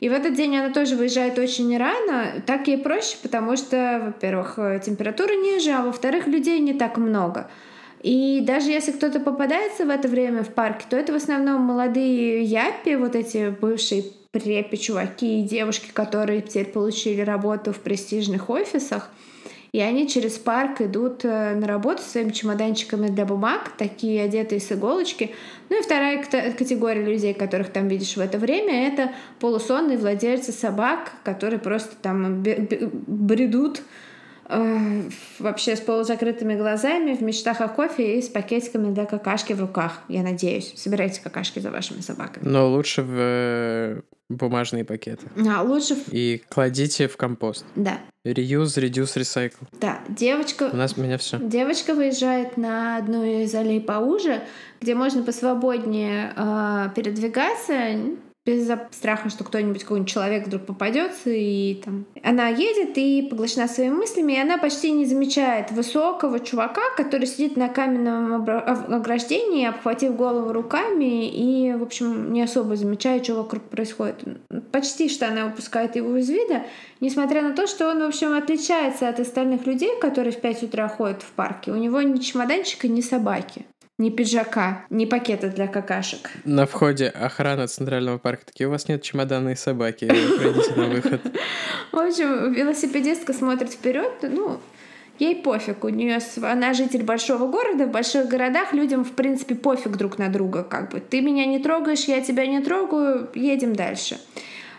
И 0.00 0.08
в 0.08 0.12
этот 0.12 0.34
день 0.34 0.56
она 0.56 0.70
тоже 0.74 0.96
выезжает 0.96 1.38
очень 1.38 1.78
рано, 1.78 2.42
так 2.44 2.66
ей 2.66 2.78
проще, 2.78 3.16
потому 3.22 3.56
что, 3.56 4.02
во-первых, 4.06 4.58
температура 4.84 5.32
ниже, 5.34 5.70
а 5.70 5.82
во-вторых, 5.82 6.26
людей 6.26 6.58
не 6.58 6.74
так 6.74 6.96
много. 6.96 7.48
И 8.02 8.40
даже 8.40 8.70
если 8.70 8.90
кто-то 8.90 9.20
попадается 9.20 9.84
в 9.84 9.90
это 9.90 10.08
время 10.08 10.42
в 10.42 10.52
парке, 10.52 10.86
то 10.90 10.96
это 10.96 11.12
в 11.12 11.16
основном 11.16 11.60
молодые 11.60 12.42
япи, 12.42 12.96
вот 12.96 13.14
эти 13.14 13.50
бывшие 13.50 14.02
препи, 14.32 14.76
чуваки 14.76 15.40
и 15.40 15.42
девушки, 15.42 15.90
которые 15.92 16.40
теперь 16.40 16.66
получили 16.66 17.20
работу 17.20 17.72
в 17.72 17.78
престижных 17.78 18.50
офисах. 18.50 19.10
И 19.72 19.80
они 19.80 20.06
через 20.06 20.38
парк 20.38 20.82
идут 20.82 21.24
э, 21.24 21.54
на 21.54 21.66
работу 21.66 22.02
своими 22.02 22.30
чемоданчиками 22.30 23.08
для 23.08 23.24
бумаг, 23.24 23.72
такие 23.78 24.22
одетые 24.22 24.60
с 24.60 24.70
иголочки. 24.70 25.34
Ну 25.70 25.80
и 25.80 25.82
вторая 25.82 26.22
категория 26.22 27.02
людей, 27.02 27.32
которых 27.32 27.70
там 27.70 27.88
видишь 27.88 28.16
в 28.16 28.20
это 28.20 28.36
время, 28.36 28.88
это 28.88 29.12
полусонные 29.40 29.96
владельцы 29.96 30.52
собак, 30.52 31.12
которые 31.24 31.58
просто 31.58 31.96
там 32.02 32.42
бредут 32.42 33.80
э, 34.52 35.02
вообще 35.38 35.76
с 35.76 35.80
полузакрытыми 35.80 36.54
глазами, 36.54 37.14
в 37.14 37.22
мечтах 37.22 37.60
о 37.60 37.68
кофе 37.68 38.18
и 38.18 38.22
с 38.22 38.28
пакетиками 38.28 38.92
для 38.92 39.06
какашки 39.06 39.52
в 39.52 39.60
руках, 39.60 40.00
я 40.08 40.22
надеюсь. 40.22 40.72
Собирайте 40.76 41.20
какашки 41.20 41.58
за 41.58 41.70
вашими 41.70 42.00
собаками. 42.00 42.46
Но 42.46 42.70
лучше 42.70 43.02
в 43.02 43.14
э, 43.16 44.00
бумажные 44.28 44.84
пакеты. 44.84 45.26
А, 45.48 45.62
лучше... 45.62 45.96
И 46.10 46.42
кладите 46.48 47.08
в 47.08 47.16
компост. 47.16 47.64
Да. 47.76 47.98
Reuse, 48.24 48.78
reduce, 48.78 49.16
recycle. 49.16 49.66
Да, 49.80 50.00
девочка... 50.08 50.70
У 50.72 50.76
нас 50.76 50.96
меня 50.96 51.18
все. 51.18 51.38
Девочка 51.38 51.94
выезжает 51.94 52.56
на 52.56 52.96
одну 52.96 53.24
из 53.24 53.54
аллей 53.54 53.80
поуже, 53.80 54.42
где 54.80 54.94
можно 54.94 55.22
посвободнее 55.22 56.32
э, 56.36 56.88
передвигаться, 56.94 57.74
без 58.44 58.68
страха, 58.90 59.30
что 59.30 59.44
кто-нибудь, 59.44 59.82
какой-нибудь 59.82 60.10
человек 60.10 60.46
вдруг 60.46 60.66
попадется, 60.66 61.30
и 61.30 61.74
там... 61.76 62.06
Она 62.24 62.48
едет 62.48 62.98
и 62.98 63.22
поглощена 63.22 63.68
своими 63.68 63.94
мыслями, 63.94 64.32
и 64.32 64.40
она 64.40 64.58
почти 64.58 64.90
не 64.90 65.06
замечает 65.06 65.70
высокого 65.70 66.40
чувака, 66.40 66.82
который 66.96 67.28
сидит 67.28 67.56
на 67.56 67.68
каменном 67.68 68.34
ограждении, 68.34 69.66
обхватив 69.66 70.16
голову 70.16 70.52
руками, 70.52 71.28
и, 71.28 71.72
в 71.74 71.84
общем, 71.84 72.32
не 72.32 72.42
особо 72.42 72.74
замечает, 72.74 73.24
что 73.24 73.36
вокруг 73.36 73.62
происходит. 73.62 74.24
Почти 74.72 75.08
что 75.08 75.28
она 75.28 75.46
упускает 75.46 75.94
его 75.94 76.16
из 76.16 76.28
вида, 76.28 76.64
несмотря 77.00 77.42
на 77.42 77.54
то, 77.54 77.68
что 77.68 77.88
он, 77.88 78.00
в 78.00 78.06
общем, 78.06 78.32
отличается 78.32 79.08
от 79.08 79.20
остальных 79.20 79.66
людей, 79.66 80.00
которые 80.00 80.32
в 80.32 80.40
5 80.40 80.64
утра 80.64 80.88
ходят 80.88 81.22
в 81.22 81.30
парке. 81.32 81.70
У 81.70 81.76
него 81.76 82.02
ни 82.02 82.18
чемоданчика, 82.18 82.88
ни 82.88 83.02
собаки 83.02 83.66
ни 83.98 84.10
пиджака, 84.10 84.86
ни 84.90 85.04
пакета 85.06 85.48
для 85.48 85.66
какашек. 85.66 86.30
На 86.44 86.66
входе 86.66 87.08
охрана 87.08 87.66
Центрального 87.66 88.18
парка 88.18 88.46
такие, 88.46 88.68
у 88.68 88.70
вас 88.70 88.88
нет 88.88 89.02
чемодана 89.02 89.50
и 89.50 89.54
собаки, 89.54 90.06
пройдите 90.06 90.74
на 90.74 90.86
выход. 90.88 91.20
В 91.92 91.98
общем, 91.98 92.52
велосипедистка 92.52 93.32
смотрит 93.32 93.70
вперед, 93.70 94.12
ну, 94.22 94.60
ей 95.18 95.36
пофиг. 95.36 95.84
У 95.84 95.88
нее 95.88 96.18
она 96.42 96.74
житель 96.74 97.02
большого 97.02 97.46
города. 97.50 97.86
В 97.86 97.90
больших 97.90 98.28
городах 98.28 98.72
людям, 98.72 99.04
в 99.04 99.12
принципе, 99.12 99.54
пофиг 99.54 99.96
друг 99.96 100.18
на 100.18 100.28
друга. 100.28 100.64
Как 100.64 100.90
бы 100.90 101.00
ты 101.00 101.20
меня 101.20 101.46
не 101.46 101.58
трогаешь, 101.58 102.04
я 102.04 102.20
тебя 102.20 102.46
не 102.46 102.60
трогаю, 102.60 103.28
едем 103.34 103.74
дальше. 103.74 104.18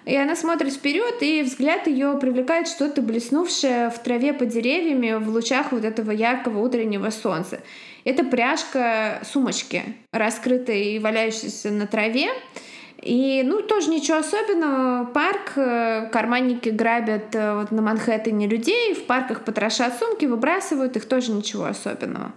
И 0.06 0.16
она 0.18 0.36
смотрит 0.36 0.74
вперед, 0.74 1.22
и 1.22 1.44
взгляд 1.44 1.88
ее 1.88 2.18
привлекает 2.20 2.68
что-то 2.68 3.02
блеснувшее 3.02 3.90
в 3.90 4.00
траве 4.00 4.34
под 4.34 4.50
деревьями 4.50 5.14
в 5.14 5.30
лучах 5.30 5.72
вот 5.72 5.86
этого 5.86 6.12
яркого 6.12 6.60
утреннего 6.60 7.10
солнца. 7.10 7.62
Это 8.04 8.24
пряжка 8.24 9.22
сумочки, 9.24 9.84
раскрытой 10.12 10.94
и 10.94 11.00
валяющейся 11.00 11.72
на 11.72 11.88
траве. 11.88 12.30
И, 13.02 13.44
ну, 13.44 13.62
тоже 13.62 13.90
ничего 13.90 14.18
особенного. 14.18 15.06
Парк, 15.06 15.54
э, 15.58 16.10
карманники 16.12 16.70
грабят 16.70 17.36
э, 17.36 17.56
вот 17.56 17.72
на 17.72 17.82
Манхэттене 17.82 18.48
людей, 18.48 18.94
в 18.94 19.06
парках 19.06 19.44
потрошат 19.44 19.98
сумки, 20.00 20.26
выбрасывают 20.26 20.96
их, 20.96 21.06
тоже 21.06 21.32
ничего 21.32 21.66
особенного. 21.66 22.32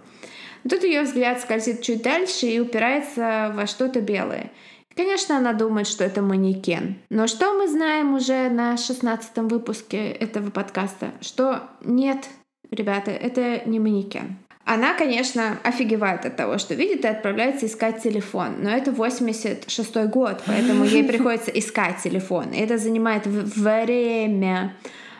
Тут 0.69 0.83
ее 0.83 1.03
взгляд 1.03 1.39
скользит 1.39 1.81
чуть 1.81 2.03
дальше 2.03 2.47
и 2.47 2.59
упирается 2.59 3.53
во 3.55 3.65
что-то 3.65 4.01
белое. 4.01 4.51
Конечно, 4.95 5.37
она 5.37 5.53
думает, 5.53 5.87
что 5.87 6.03
это 6.03 6.21
манекен. 6.21 6.97
Но 7.09 7.27
что 7.27 7.53
мы 7.53 7.67
знаем 7.67 8.15
уже 8.15 8.49
на 8.49 8.75
шестнадцатом 8.77 9.47
выпуске 9.47 10.09
этого 10.09 10.49
подкаста? 10.49 11.11
Что 11.21 11.61
нет, 11.81 12.27
ребята, 12.71 13.11
это 13.11 13.61
не 13.69 13.79
манекен. 13.79 14.37
Она, 14.69 14.95
конечно, 14.95 15.57
офигевает 15.63 16.25
от 16.25 16.35
того, 16.35 16.57
что 16.57 16.73
видит, 16.73 17.05
и 17.05 17.07
отправляется 17.07 17.65
искать 17.67 18.03
телефон. 18.03 18.57
Но 18.59 18.69
это 18.69 18.91
86 18.91 19.95
год, 20.07 20.43
поэтому 20.45 20.83
ей 20.83 21.03
приходится 21.07 21.51
искать 21.51 22.03
телефон. 22.03 22.51
И 22.51 22.59
это 22.59 22.77
занимает 22.77 23.25
время. 23.25 24.75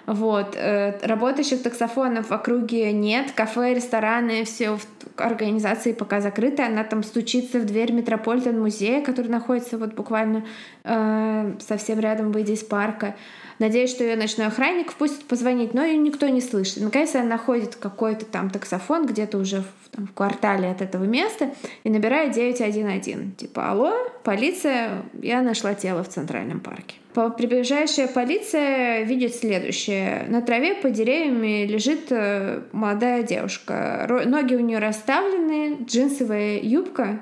Вот. 0.07 0.55
Э, 0.55 0.97
работающих 1.05 1.61
таксофонов 1.61 2.29
в 2.29 2.31
округе 2.31 2.93
нет. 2.93 3.33
Кафе, 3.33 3.73
рестораны, 3.73 4.45
все 4.45 4.79
организации 5.17 5.91
пока 5.91 6.21
закрыты. 6.21 6.63
Она 6.63 6.85
там 6.85 7.03
стучится 7.03 7.59
в 7.59 7.65
дверь 7.65 7.91
Метрополитен 7.91 8.59
музея, 8.59 9.03
который 9.03 9.27
находится 9.27 9.77
вот 9.77 9.93
буквально 9.95 10.45
э, 10.85 11.53
совсем 11.59 11.99
рядом, 11.99 12.31
выйдя 12.31 12.53
из 12.53 12.63
парка. 12.63 13.15
Надеюсь, 13.59 13.89
что 13.89 14.05
ее 14.05 14.15
ночной 14.15 14.47
охранник 14.47 14.91
впустит 14.91 15.25
позвонить, 15.25 15.73
но 15.73 15.83
ее 15.83 15.97
никто 15.97 16.29
не 16.29 16.41
слышит. 16.41 16.81
Наконец 16.81 17.13
она 17.15 17.25
находит 17.25 17.75
какой-то 17.75 18.25
там 18.25 18.49
таксофон 18.49 19.07
где-то 19.07 19.37
уже 19.37 19.61
в, 19.61 19.86
там, 19.91 20.07
в 20.07 20.13
квартале 20.13 20.69
от 20.69 20.81
этого 20.81 21.03
места 21.03 21.51
и 21.83 21.89
набирает 21.89 22.33
911. 22.33 23.37
Типа, 23.37 23.71
алло, 23.71 23.93
полиция, 24.23 25.03
я 25.21 25.41
нашла 25.41 25.73
тело 25.73 26.03
в 26.03 26.09
Центральном 26.09 26.59
парке. 26.59 26.95
Приближающая 27.13 28.07
полиция 28.07 29.01
видит 29.03 29.33
следующее. 29.33 30.25
На 30.29 30.41
траве 30.41 30.75
под 30.75 30.93
деревьями 30.93 31.65
лежит 31.65 32.11
э, 32.11 32.61
молодая 32.71 33.23
девушка. 33.23 34.07
Ноги 34.25 34.53
у 34.53 34.59
нее 34.59 34.77
расставлены, 34.77 35.77
джинсовая 35.83 36.59
юбка, 36.59 37.19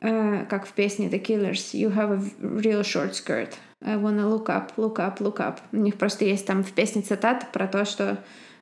э, 0.00 0.46
как 0.48 0.66
в 0.66 0.72
песне 0.72 1.08
The 1.08 1.22
Killers, 1.22 1.74
You 1.74 1.94
have 1.94 2.12
a 2.12 2.22
real 2.40 2.82
short 2.82 3.14
skirt. 3.14 3.50
I 3.82 3.96
wanna 3.96 4.28
look 4.28 4.48
up, 4.48 4.72
look 4.76 4.98
up, 4.98 5.20
look 5.20 5.38
up. 5.38 5.58
У 5.72 5.76
них 5.76 5.96
просто 5.96 6.24
есть 6.24 6.46
там 6.46 6.62
в 6.62 6.72
песне 6.72 7.02
цитата 7.02 7.46
про 7.52 7.66
то, 7.66 7.84
что 7.84 8.18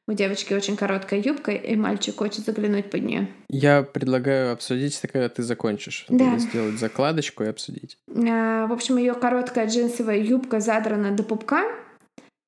у 0.09 0.15
девочки 0.15 0.55
очень 0.55 0.77
короткая 0.77 1.21
юбка, 1.21 1.53
и 1.53 1.77
мальчик 1.77 2.17
хочет 2.17 2.47
заглянуть 2.47 2.91
под 2.91 3.03
нее. 3.03 3.29
Я 3.51 3.83
предлагаю 3.83 4.53
обсудить 4.53 4.99
это, 4.99 5.07
когда 5.07 5.29
ты 5.29 5.43
закончишь. 5.43 6.07
Да. 6.09 6.39
Сделать 6.39 6.79
закладочку 6.79 7.45
и 7.45 7.49
обсудить. 7.49 7.99
А, 8.09 8.67
в 8.67 8.73
общем, 8.73 8.97
ее 8.97 9.13
короткая 9.13 9.69
джинсовая 9.69 10.19
юбка 10.19 10.61
задрана 10.61 11.11
до 11.11 11.23
пупка. 11.23 11.65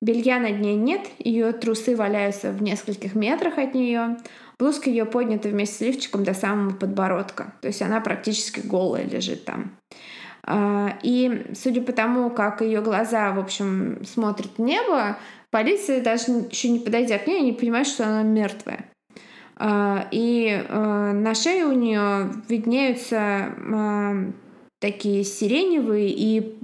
Белья 0.01 0.41
над 0.41 0.59
ней 0.61 0.77
нет, 0.77 1.03
ее 1.19 1.53
трусы 1.53 1.95
валяются 1.95 2.51
в 2.53 2.63
нескольких 2.63 3.15
метрах 3.15 3.59
от 3.59 3.75
нее. 3.75 4.17
Блузка 4.59 4.89
ее 4.89 5.05
поднята 5.05 5.51
вместе 5.51 5.77
с 5.77 5.81
лифчиком 5.81 6.25
до 6.25 6.33
самого 6.33 6.75
подбородка. 6.75 7.53
То 7.61 7.69
есть 7.69 7.83
она 7.83 8.01
практически 8.01 8.61
голая 8.61 9.05
лежит 9.05 9.45
там. 9.45 9.77
А, 10.43 10.99
и 11.03 11.53
судя 11.55 11.83
по 11.83 11.93
тому, 11.93 12.31
как 12.31 12.63
ее 12.63 12.81
глаза, 12.81 13.33
в 13.33 13.39
общем, 13.39 14.03
смотрят 14.07 14.53
в 14.57 14.63
небо, 14.63 15.19
полиция 15.51 16.03
даже 16.03 16.47
еще 16.51 16.69
не 16.69 16.79
подойдя 16.79 17.19
к 17.19 17.27
ней, 17.27 17.43
не 17.43 17.53
понимает, 17.53 17.87
что 17.87 18.05
она 18.05 18.23
мертвая. 18.23 18.87
А, 19.57 20.09
и 20.11 20.65
а, 20.69 21.13
на 21.13 21.35
шее 21.35 21.67
у 21.67 21.73
нее 21.73 22.33
виднеются 22.49 23.55
такие 24.81 25.25
сиреневые 25.25 26.09
и 26.11 26.57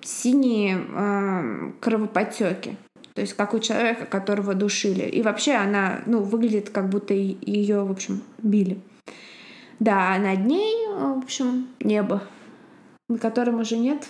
синие 0.00 1.72
кровоподтеки. 1.80 2.76
То 3.14 3.20
есть 3.20 3.34
как 3.34 3.54
у 3.54 3.60
человека, 3.60 4.06
которого 4.06 4.54
душили. 4.54 5.02
И 5.02 5.22
вообще 5.22 5.52
она 5.52 6.00
ну, 6.06 6.22
выглядит, 6.22 6.70
как 6.70 6.88
будто 6.88 7.14
ее, 7.14 7.84
в 7.84 7.90
общем, 7.90 8.22
били. 8.38 8.80
Да, 9.78 10.14
а 10.14 10.18
над 10.18 10.46
ней, 10.46 10.88
в 10.88 11.18
общем, 11.18 11.68
небо 11.80 12.22
на 13.12 13.18
котором 13.18 13.60
уже 13.60 13.76
нет 13.76 14.06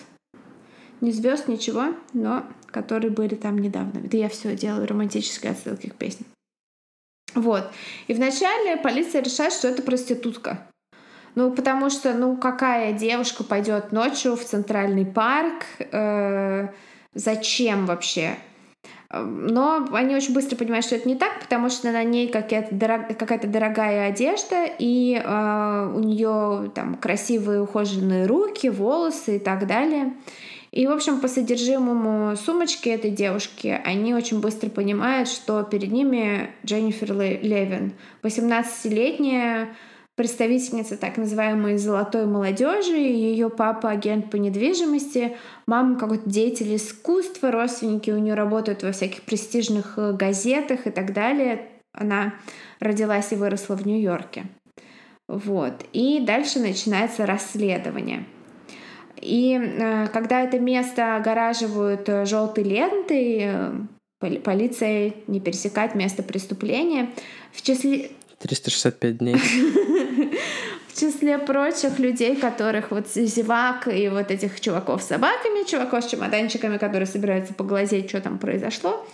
ни 1.03 1.11
звезд, 1.11 1.49
ничего, 1.49 1.89
но 2.15 2.45
которые 2.69 3.11
были 3.11 3.35
там 3.35 3.59
недавно. 3.59 3.99
Это 4.07 4.17
я 4.17 4.29
все 4.29 4.57
делаю 4.57 4.89
романтические 4.89 5.53
отсылки 5.53 5.89
к 5.89 5.95
песням. 5.95 6.27
Вот. 7.35 7.71
И 8.07 8.15
вначале 8.15 8.77
полиция 8.77 9.23
решает, 9.23 9.53
что 9.53 9.69
это 9.69 9.83
проститутка. 9.83 10.67
Ну, 11.35 11.51
потому 11.51 11.89
что, 11.91 12.13
ну, 12.13 12.37
какая 12.37 12.93
девушка 12.93 13.43
пойдет 13.43 13.91
ночью 13.91 14.37
в 14.37 14.45
центральный 14.45 15.07
парк? 15.07 15.65
Э, 15.79 16.69
зачем 17.15 17.87
вообще? 17.87 18.37
Но 19.11 19.89
они 19.93 20.15
очень 20.15 20.33
быстро 20.35 20.57
понимают, 20.57 20.87
что 20.87 20.97
это 20.97 21.07
не 21.07 21.17
так, 21.17 21.41
потому 21.41 21.69
что 21.69 21.91
на 21.91 22.03
ней 22.03 22.29
какая-то, 22.29 22.75
дорог... 22.75 23.09
какая-то 23.19 23.47
дорогая 23.47 24.09
одежда, 24.09 24.67
и 24.79 25.21
э, 25.23 25.93
у 25.95 26.01
нее 26.01 26.71
там 26.75 26.95
красивые 26.95 27.63
ухоженные 27.63 28.27
руки, 28.27 28.69
волосы 28.71 29.37
и 29.37 29.39
так 29.39 29.67
далее. 29.67 30.15
И, 30.73 30.87
в 30.87 30.91
общем, 30.91 31.21
по 31.21 31.29
содержимому 31.29 32.35
сумочки 32.35 32.89
этой 32.89 33.11
девушки 33.11 33.81
они 33.85 34.15
очень 34.15 34.41
быстро 34.41 34.71
понимают, 34.71 35.29
что 35.29 35.63
перед 35.65 35.93
ними 35.93 36.51
Дженнифер 36.65 37.13
Левин, 37.13 37.93
18-летняя 38.23 39.77
представительница 40.15 40.97
так 40.97 41.19
называемой 41.19 41.77
золотой 41.77 42.25
молодежи, 42.25 42.97
ее 42.97 43.51
папа 43.51 43.91
агент 43.91 44.31
по 44.31 44.37
недвижимости, 44.37 45.37
мама 45.67 45.99
какой-то 45.99 46.29
деятель 46.29 46.75
искусства, 46.75 47.51
родственники 47.51 48.11
у 48.11 48.19
нее 48.19 48.35
работают 48.35 48.83
во 48.83 48.93
всяких 48.93 49.23
престижных 49.23 49.99
э, 49.99 50.13
газетах 50.13 50.87
и 50.87 50.91
так 50.91 51.13
далее. 51.13 51.69
Она 51.93 52.35
родилась 52.81 53.33
и 53.33 53.37
выросла 53.37 53.75
в 53.75 53.87
Нью-Йорке. 53.87 54.47
Вот. 55.29 55.85
И 55.93 56.21
дальше 56.21 56.61
начинается 56.61 57.27
расследование. 57.27 58.25
И 59.23 59.57
э, 59.57 60.09
когда 60.09 60.43
это 60.43 60.59
место 60.59 61.17
огораживают 61.17 62.09
э, 62.09 62.27
желтой 62.27 62.65
лентой, 62.65 63.39
э, 63.41 63.73
полиция 64.19 65.15
не 65.29 65.41
пересекать 65.41 65.95
место 65.95 66.23
преступления. 66.23 67.11
В 67.53 67.63
числе... 67.63 68.11
365 68.41 69.19
дней. 69.19 69.37
В 70.89 71.01
числе 71.01 71.39
прочих 71.39 71.99
людей, 71.99 72.37
которых 72.37 72.91
вот 72.91 73.09
зевак 73.09 73.89
и 73.89 74.09
вот 74.11 74.31
этих 74.31 74.61
чуваков 74.61 75.03
с 75.03 75.07
собаками, 75.07 75.67
чуваков 75.67 76.05
с 76.05 76.09
чемоданчиками, 76.09 76.77
которые 76.77 77.07
собираются 77.07 77.55
поглазеть, 77.55 78.11
что 78.11 78.21
там 78.21 78.39
произошло, 78.39 79.07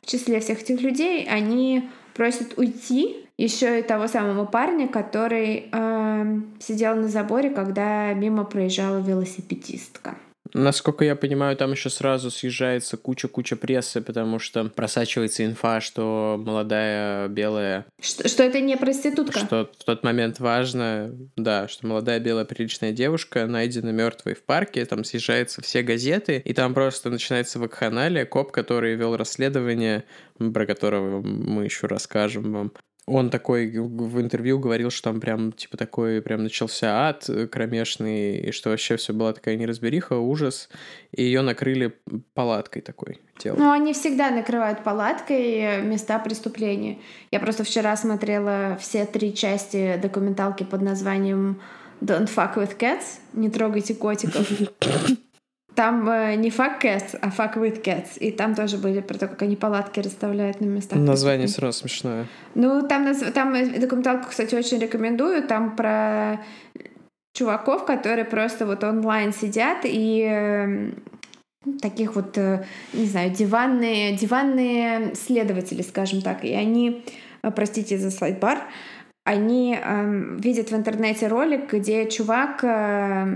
в 0.00 0.06
числе 0.06 0.40
всех 0.40 0.62
этих 0.62 0.80
людей 0.80 1.26
они 1.28 1.90
просят 2.14 2.56
уйти 2.56 3.25
еще 3.38 3.80
и 3.80 3.82
того 3.82 4.08
самого 4.08 4.46
парня, 4.46 4.88
который 4.88 5.68
э, 5.70 6.40
сидел 6.58 6.96
на 6.96 7.08
заборе, 7.08 7.50
когда 7.50 8.12
мимо 8.14 8.44
проезжала 8.44 8.98
велосипедистка. 8.98 10.16
Насколько 10.54 11.04
я 11.04 11.16
понимаю, 11.16 11.56
там 11.56 11.72
еще 11.72 11.90
сразу 11.90 12.30
съезжается 12.30 12.96
куча-куча 12.96 13.56
прессы, 13.56 14.00
потому 14.00 14.38
что 14.38 14.64
просачивается 14.64 15.44
инфа, 15.44 15.80
что 15.80 16.40
молодая 16.42 17.28
белая... 17.28 17.84
Что, 18.00 18.26
что 18.28 18.42
это 18.42 18.60
не 18.60 18.76
проститутка? 18.76 19.40
Что 19.40 19.70
в 19.78 19.84
тот 19.84 20.02
момент 20.02 20.40
важно, 20.40 21.14
да, 21.36 21.68
что 21.68 21.86
молодая 21.86 22.20
белая 22.20 22.44
приличная 22.44 22.92
девушка 22.92 23.46
найдена 23.46 23.90
мертвой 23.90 24.34
в 24.34 24.42
парке, 24.44 24.84
там 24.86 25.04
съезжаются 25.04 25.60
все 25.62 25.82
газеты, 25.82 26.40
и 26.42 26.54
там 26.54 26.72
просто 26.74 27.10
начинается 27.10 27.58
вакханалия, 27.58 28.24
коп, 28.24 28.52
который 28.52 28.94
вел 28.94 29.16
расследование, 29.16 30.04
про 30.38 30.64
которого 30.64 31.20
мы 31.20 31.64
еще 31.64 31.86
расскажем 31.86 32.52
вам, 32.52 32.72
он 33.06 33.30
такой 33.30 33.70
в 33.70 34.20
интервью 34.20 34.58
говорил, 34.58 34.90
что 34.90 35.10
там 35.10 35.20
прям, 35.20 35.52
типа, 35.52 35.76
такой 35.76 36.20
прям 36.20 36.42
начался 36.42 37.08
ад 37.08 37.28
кромешный, 37.52 38.38
и 38.38 38.50
что 38.50 38.70
вообще 38.70 38.96
все 38.96 39.12
была 39.12 39.32
такая 39.32 39.56
неразбериха, 39.56 40.14
ужас, 40.14 40.68
и 41.12 41.22
ее 41.22 41.42
накрыли 41.42 41.94
палаткой 42.34 42.82
такой 42.82 43.20
тело. 43.38 43.56
Ну, 43.56 43.70
они 43.70 43.92
всегда 43.92 44.30
накрывают 44.30 44.82
палаткой 44.82 45.82
места 45.82 46.18
преступления. 46.18 46.98
Я 47.30 47.38
просто 47.38 47.62
вчера 47.62 47.96
смотрела 47.96 48.76
все 48.80 49.06
три 49.06 49.32
части 49.34 49.98
документалки 50.02 50.64
под 50.64 50.82
названием 50.82 51.60
Don't 52.00 52.28
fuck 52.28 52.56
with 52.56 52.76
cats, 52.76 53.20
не 53.32 53.48
трогайте 53.48 53.94
котиков. 53.94 54.50
Там 55.76 56.08
э, 56.08 56.36
не 56.36 56.48
fuck 56.48 56.80
cats, 56.82 57.18
а 57.20 57.28
fuck 57.28 57.56
with 57.56 57.82
cats. 57.82 58.18
И 58.18 58.32
там 58.32 58.54
тоже 58.54 58.78
были 58.78 59.00
про 59.02 59.18
то, 59.18 59.28
как 59.28 59.42
они 59.42 59.56
палатки 59.56 60.00
расставляют 60.00 60.60
на 60.62 60.64
местах. 60.64 60.98
Название 60.98 61.48
сразу 61.48 61.80
смешное. 61.80 62.26
Ну, 62.54 62.88
там, 62.88 63.14
там 63.34 63.78
документалку, 63.78 64.30
кстати, 64.30 64.54
очень 64.54 64.78
рекомендую. 64.78 65.46
Там 65.46 65.76
про 65.76 66.40
чуваков, 67.34 67.84
которые 67.84 68.24
просто 68.24 68.64
вот 68.64 68.82
онлайн 68.84 69.34
сидят 69.34 69.80
и 69.84 70.26
э, 70.26 70.92
таких 71.82 72.16
вот, 72.16 72.38
э, 72.38 72.64
не 72.94 73.04
знаю, 73.04 73.30
диванные, 73.30 74.16
диванные 74.16 75.14
следователи, 75.14 75.82
скажем 75.82 76.22
так. 76.22 76.42
И 76.42 76.54
они, 76.54 77.04
э, 77.42 77.50
простите 77.50 77.98
за 77.98 78.10
слайд-бар, 78.10 78.62
они 79.24 79.78
э, 79.78 80.36
видят 80.38 80.70
в 80.70 80.74
интернете 80.74 81.26
ролик, 81.26 81.70
где 81.70 82.08
чувак 82.08 82.64
э, 82.64 83.26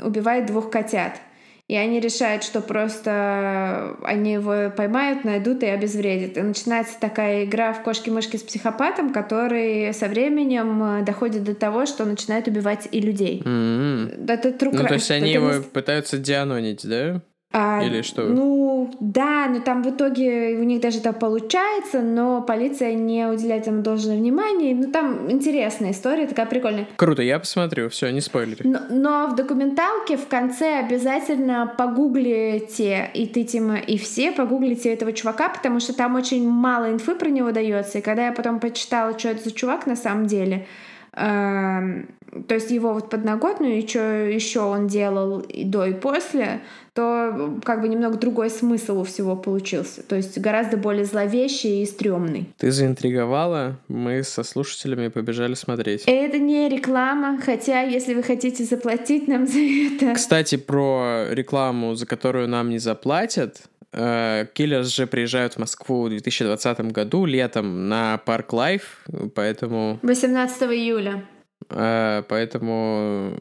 убивает 0.00 0.46
двух 0.46 0.70
котят. 0.70 1.20
И 1.68 1.76
они 1.76 2.00
решают, 2.00 2.44
что 2.44 2.62
просто 2.62 3.94
они 4.02 4.32
его 4.32 4.70
поймают, 4.74 5.24
найдут 5.24 5.62
и 5.62 5.66
обезвредят. 5.66 6.38
И 6.38 6.40
начинается 6.40 6.98
такая 6.98 7.44
игра 7.44 7.74
в 7.74 7.82
кошки-мышки 7.82 8.38
с 8.38 8.42
психопатом, 8.42 9.12
который 9.12 9.92
со 9.92 10.08
временем 10.08 10.82
э, 10.82 11.04
доходит 11.04 11.44
до 11.44 11.54
того, 11.54 11.84
что 11.84 12.06
начинает 12.06 12.48
убивать 12.48 12.88
и 12.90 13.00
людей. 13.02 13.42
Mm-hmm. 13.44 14.32
Это 14.32 14.48
true 14.48 14.70
Ну, 14.72 14.84
то 14.86 14.94
есть 14.94 15.10
они 15.10 15.30
его 15.30 15.62
пытаются 15.62 16.16
дианонить, 16.16 16.88
да? 16.88 17.20
А, 17.50 17.82
Или 17.82 18.02
что? 18.02 18.24
Ну, 18.24 18.90
да, 19.00 19.46
но 19.48 19.60
там 19.60 19.82
в 19.82 19.88
итоге 19.88 20.58
у 20.58 20.64
них 20.64 20.82
даже 20.82 20.98
это 20.98 21.14
получается, 21.14 22.02
но 22.02 22.42
полиция 22.42 22.92
не 22.92 23.26
уделяет 23.26 23.66
ему 23.66 23.80
должное 23.80 24.18
внимание. 24.18 24.74
Ну, 24.74 24.90
там 24.92 25.30
интересная 25.30 25.92
история, 25.92 26.26
такая 26.26 26.44
прикольная. 26.44 26.86
Круто, 26.96 27.22
я 27.22 27.38
посмотрю, 27.38 27.88
все, 27.88 28.10
не 28.10 28.20
спойлери. 28.20 28.66
Но, 28.66 28.80
но 28.90 29.28
в 29.28 29.34
документалке 29.34 30.18
в 30.18 30.28
конце 30.28 30.80
обязательно 30.80 31.72
погуглите, 31.78 33.10
и 33.14 33.26
ты, 33.26 33.44
Тима, 33.44 33.78
и 33.78 33.96
все 33.96 34.30
погуглите 34.30 34.92
этого 34.92 35.14
чувака, 35.14 35.48
потому 35.48 35.80
что 35.80 35.94
там 35.94 36.16
очень 36.16 36.46
мало 36.46 36.92
инфы 36.92 37.14
про 37.14 37.30
него 37.30 37.50
дается. 37.50 37.98
И 37.98 38.02
когда 38.02 38.26
я 38.26 38.32
потом 38.32 38.60
почитала, 38.60 39.18
что 39.18 39.30
это 39.30 39.44
за 39.44 39.52
чувак 39.52 39.86
на 39.86 39.96
самом 39.96 40.26
деле, 40.26 40.66
эм, 41.14 42.08
то 42.46 42.54
есть 42.54 42.70
его 42.70 42.92
вот 42.92 43.10
подноготную, 43.10 43.78
и 43.78 43.86
что 43.86 44.00
еще 44.00 44.60
он 44.60 44.86
делал 44.86 45.40
и 45.40 45.64
до, 45.64 45.86
и 45.86 45.94
после, 45.94 46.60
то 46.98 47.60
как 47.62 47.80
бы 47.80 47.88
немного 47.88 48.18
другой 48.18 48.50
смысл 48.50 49.02
у 49.02 49.04
всего 49.04 49.36
получился. 49.36 50.02
То 50.02 50.16
есть 50.16 50.36
гораздо 50.36 50.76
более 50.76 51.04
зловещий 51.04 51.82
и 51.82 51.86
стрёмный. 51.86 52.48
Ты 52.58 52.72
заинтриговала, 52.72 53.76
мы 53.86 54.24
со 54.24 54.42
слушателями 54.42 55.06
побежали 55.06 55.54
смотреть. 55.54 56.02
Это 56.06 56.40
не 56.40 56.68
реклама, 56.68 57.40
хотя 57.40 57.82
если 57.82 58.14
вы 58.14 58.24
хотите 58.24 58.64
заплатить 58.64 59.28
нам 59.28 59.46
за 59.46 59.60
это... 59.60 60.14
Кстати, 60.14 60.56
про 60.56 61.26
рекламу, 61.30 61.94
за 61.94 62.04
которую 62.04 62.48
нам 62.48 62.68
не 62.68 62.80
заплатят, 62.80 63.62
Killers 63.92 64.88
же 64.88 65.06
приезжают 65.06 65.54
в 65.54 65.58
Москву 65.58 66.02
в 66.02 66.08
2020 66.08 66.80
году 66.90 67.26
летом 67.26 67.88
на 67.88 68.18
Park 68.18 68.52
Live, 68.52 69.04
поэтому... 69.36 70.00
18 70.02 70.62
июля. 70.62 71.24
Э, 71.70 72.24
поэтому 72.28 73.34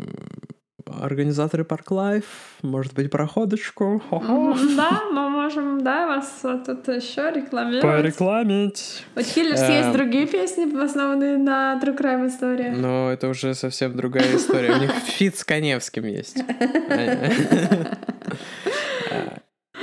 организаторы 1.02 1.64
Park 1.64 1.92
Live, 1.92 2.26
может 2.62 2.94
быть, 2.94 3.10
проходочку. 3.12 4.02
Да, 4.12 5.04
мы 5.12 5.30
можем, 5.30 5.84
да, 5.84 6.08
вас 6.08 6.42
тут 6.66 6.88
еще 6.88 7.32
рекламировать. 7.32 7.82
Порекламить. 7.82 9.06
У 9.16 9.22
Killers 9.22 9.62
есть 9.62 9.88
эм. 9.88 9.94
другие 9.94 10.28
песни, 10.28 10.82
основанные 10.82 11.38
на 11.38 11.80
True 11.82 11.98
Crime 11.98 12.28
истории. 12.28 12.70
Но 12.70 13.12
это 13.12 13.30
уже 13.30 13.54
совсем 13.54 13.96
другая 13.96 14.36
история. 14.36 14.74
У 14.74 14.80
них 14.80 14.92
feat 14.92 15.38
с 15.38 15.44
Коневским 15.44 16.06
есть. 16.06 16.38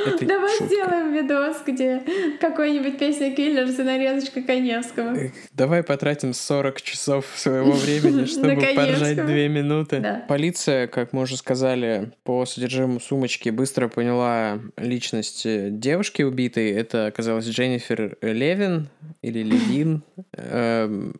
Это 0.06 0.26
Давай 0.26 0.50
шутка. 0.58 0.66
сделаем 0.66 1.12
видос, 1.14 1.56
где 1.66 2.02
какой-нибудь 2.40 2.98
песня 2.98 3.34
Киллерс 3.34 3.78
и 3.78 3.82
нарезочка 3.82 4.42
Коневского. 4.42 5.16
Давай 5.52 5.82
потратим 5.82 6.32
40 6.32 6.82
часов 6.82 7.26
своего 7.36 7.72
времени, 7.72 8.24
чтобы 8.26 8.56
поржать 8.74 9.16
2 9.16 9.26
минуты. 9.26 10.00
Да. 10.00 10.24
Полиция, 10.28 10.86
как 10.86 11.12
мы 11.12 11.22
уже 11.22 11.36
сказали, 11.36 12.12
по 12.22 12.44
содержимому 12.46 13.00
сумочки 13.00 13.48
быстро 13.50 13.88
поняла 13.88 14.60
личность 14.76 15.42
девушки 15.44 16.22
убитой. 16.22 16.70
Это 16.70 17.06
оказалась 17.06 17.46
Дженнифер 17.46 18.18
Левин 18.20 18.88
или 19.22 19.42
Левин. 19.42 20.02
Эм, 20.36 21.14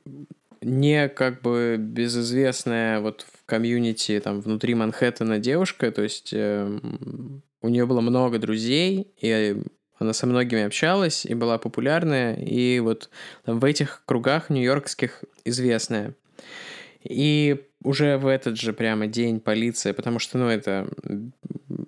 не 0.61 1.09
как 1.09 1.43
бы 1.43 1.77
безызвестная 1.79 3.01
вот 3.01 3.23
в 3.23 3.45
комьюнити 3.47 4.21
там 4.23 4.41
внутри 4.41 4.75
Манхэттена 4.75 5.39
девушка, 5.39 5.93
то 5.93 6.03
есть 6.03 6.31
эм, 6.33 7.43
у 7.65 7.69
нее 7.71 7.87
было 7.87 8.03
много 8.03 8.39
друзей, 8.39 9.09
и 9.17 9.57
она 9.99 10.13
со 10.13 10.27
многими 10.27 10.65
общалась 10.65 11.25
и 11.25 11.33
была 11.33 11.57
популярная, 11.57 12.35
и 12.37 12.79
вот 12.81 13.09
в 13.47 13.65
этих 13.65 14.03
кругах 14.05 14.51
нью-йоркских 14.51 15.25
известная. 15.47 16.15
И 17.03 17.65
уже 17.83 18.19
в 18.19 18.27
этот 18.27 18.59
же 18.59 18.75
прямо 18.75 19.07
день 19.07 19.41
полиция, 19.41 19.95
потому 19.95 20.19
что, 20.19 20.37
ну, 20.37 20.49
это 20.49 20.87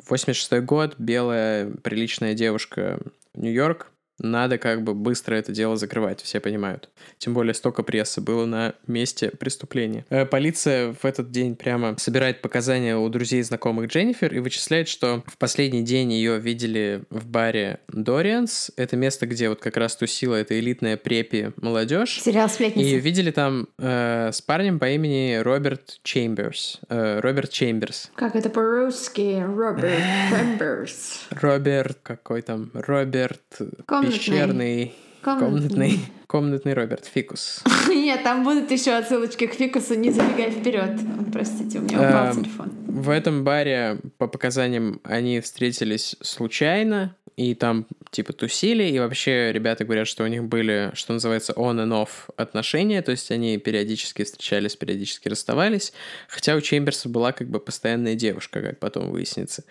86 0.09 0.65
год, 0.65 0.95
белая 0.97 1.71
приличная 1.83 2.33
девушка 2.33 2.99
Нью-Йорк, 3.35 3.93
надо 4.19 4.59
как 4.59 4.83
бы 4.83 4.95
быстро 4.95 5.35
это 5.35 5.53
дело 5.53 5.77
закрывать, 5.77 6.23
все 6.23 6.41
понимают. 6.41 6.89
Тем 7.19 7.35
более 7.35 7.55
столько 7.55 7.83
прессы 7.83 8.21
было 8.21 8.47
на 8.47 8.75
месте 8.87 9.31
преступления. 9.31 10.05
Э, 10.09 10.25
полиция 10.25 10.93
в 10.93 11.05
этот 11.05 11.31
день 11.31 11.57
прямо 11.57 11.97
собирает 11.99 12.41
показания 12.43 12.97
у 12.97 13.09
друзей 13.09 13.41
и 13.41 13.43
знакомых 13.43 13.89
Дженнифер 13.89 14.35
и 14.35 14.39
вычисляет, 14.39 14.89
что 14.89 15.23
в 15.27 15.37
последний 15.39 15.83
день 15.83 16.13
ее 16.13 16.39
видели 16.39 17.03
в 17.11 17.27
баре 17.27 17.81
Дорианс. 17.89 18.71
Это 18.77 18.97
место, 18.97 19.27
где 19.27 19.49
вот 19.49 19.61
как 19.61 19.77
раз 19.77 19.97
тусила 19.97 20.35
эта 20.35 20.59
элитная 20.59 20.97
препи 20.97 21.53
молодежь. 21.57 22.21
Сериал 22.23 22.49
«Сплетница». 22.49 22.89
И 22.89 22.99
видели 22.99 23.31
там 23.31 23.69
э, 23.79 24.31
с 24.33 24.41
парнем 24.41 24.79
по 24.79 24.89
имени 24.89 25.37
Роберт 25.37 26.01
Чемберс. 26.03 26.81
Э, 26.89 27.21
Роберт 27.21 27.51
Чемберс. 27.51 28.11
Как 28.15 28.35
это 28.35 28.49
по-русски? 28.49 29.45
Роберт 29.45 30.03
Чемберс. 30.31 31.27
Роберт 31.31 31.99
какой 32.03 32.43
там? 32.43 32.71
Роберт... 32.73 33.41
Ком 33.87 34.06
Пещерный, 34.13 34.95
комнатный, 35.23 36.01
комнатный 36.27 36.75
Роберт 36.75 37.07
Фикус. 37.07 37.63
Нет, 37.89 38.23
там 38.23 38.45
будут 38.45 38.71
еще 38.71 38.93
отсылочки 38.93 39.47
к 39.47 39.55
Фикусу, 39.55 39.95
не 39.95 40.11
забегай 40.11 40.51
вперед. 40.51 40.99
Простите, 41.33 41.79
у 41.79 41.83
меня 41.83 41.99
упал 41.99 42.27
эм, 42.27 42.45
телефон. 42.45 42.73
В 42.87 43.11
этом 43.11 43.45
баре, 43.45 43.99
по 44.19 44.27
показаниям, 44.27 45.01
они 45.05 45.41
встретились 45.41 46.17
случайно, 46.23 47.17
и 47.37 47.55
там 47.55 47.87
типа 48.11 48.33
тусили, 48.33 48.85
и 48.85 48.99
вообще 48.99 49.53
ребята 49.53 49.85
говорят, 49.85 50.09
что 50.09 50.25
у 50.25 50.27
них 50.27 50.45
были, 50.45 50.91
что 50.95 51.13
называется, 51.13 51.53
on 51.53 51.77
and 51.77 51.91
off 51.91 52.33
отношения, 52.37 53.03
то 53.03 53.11
есть 53.11 53.31
они 53.31 53.59
периодически 53.59 54.25
встречались, 54.25 54.75
периодически 54.75 55.29
расставались, 55.29 55.93
хотя 56.29 56.57
у 56.57 56.63
Чемберса 56.63 57.11
была 57.11 57.33
как 57.33 57.49
бы 57.49 57.61
постоянная 57.61 58.15
девушка, 58.15 58.63
как 58.63 58.79
потом 58.81 59.11
выяснится. 59.11 59.65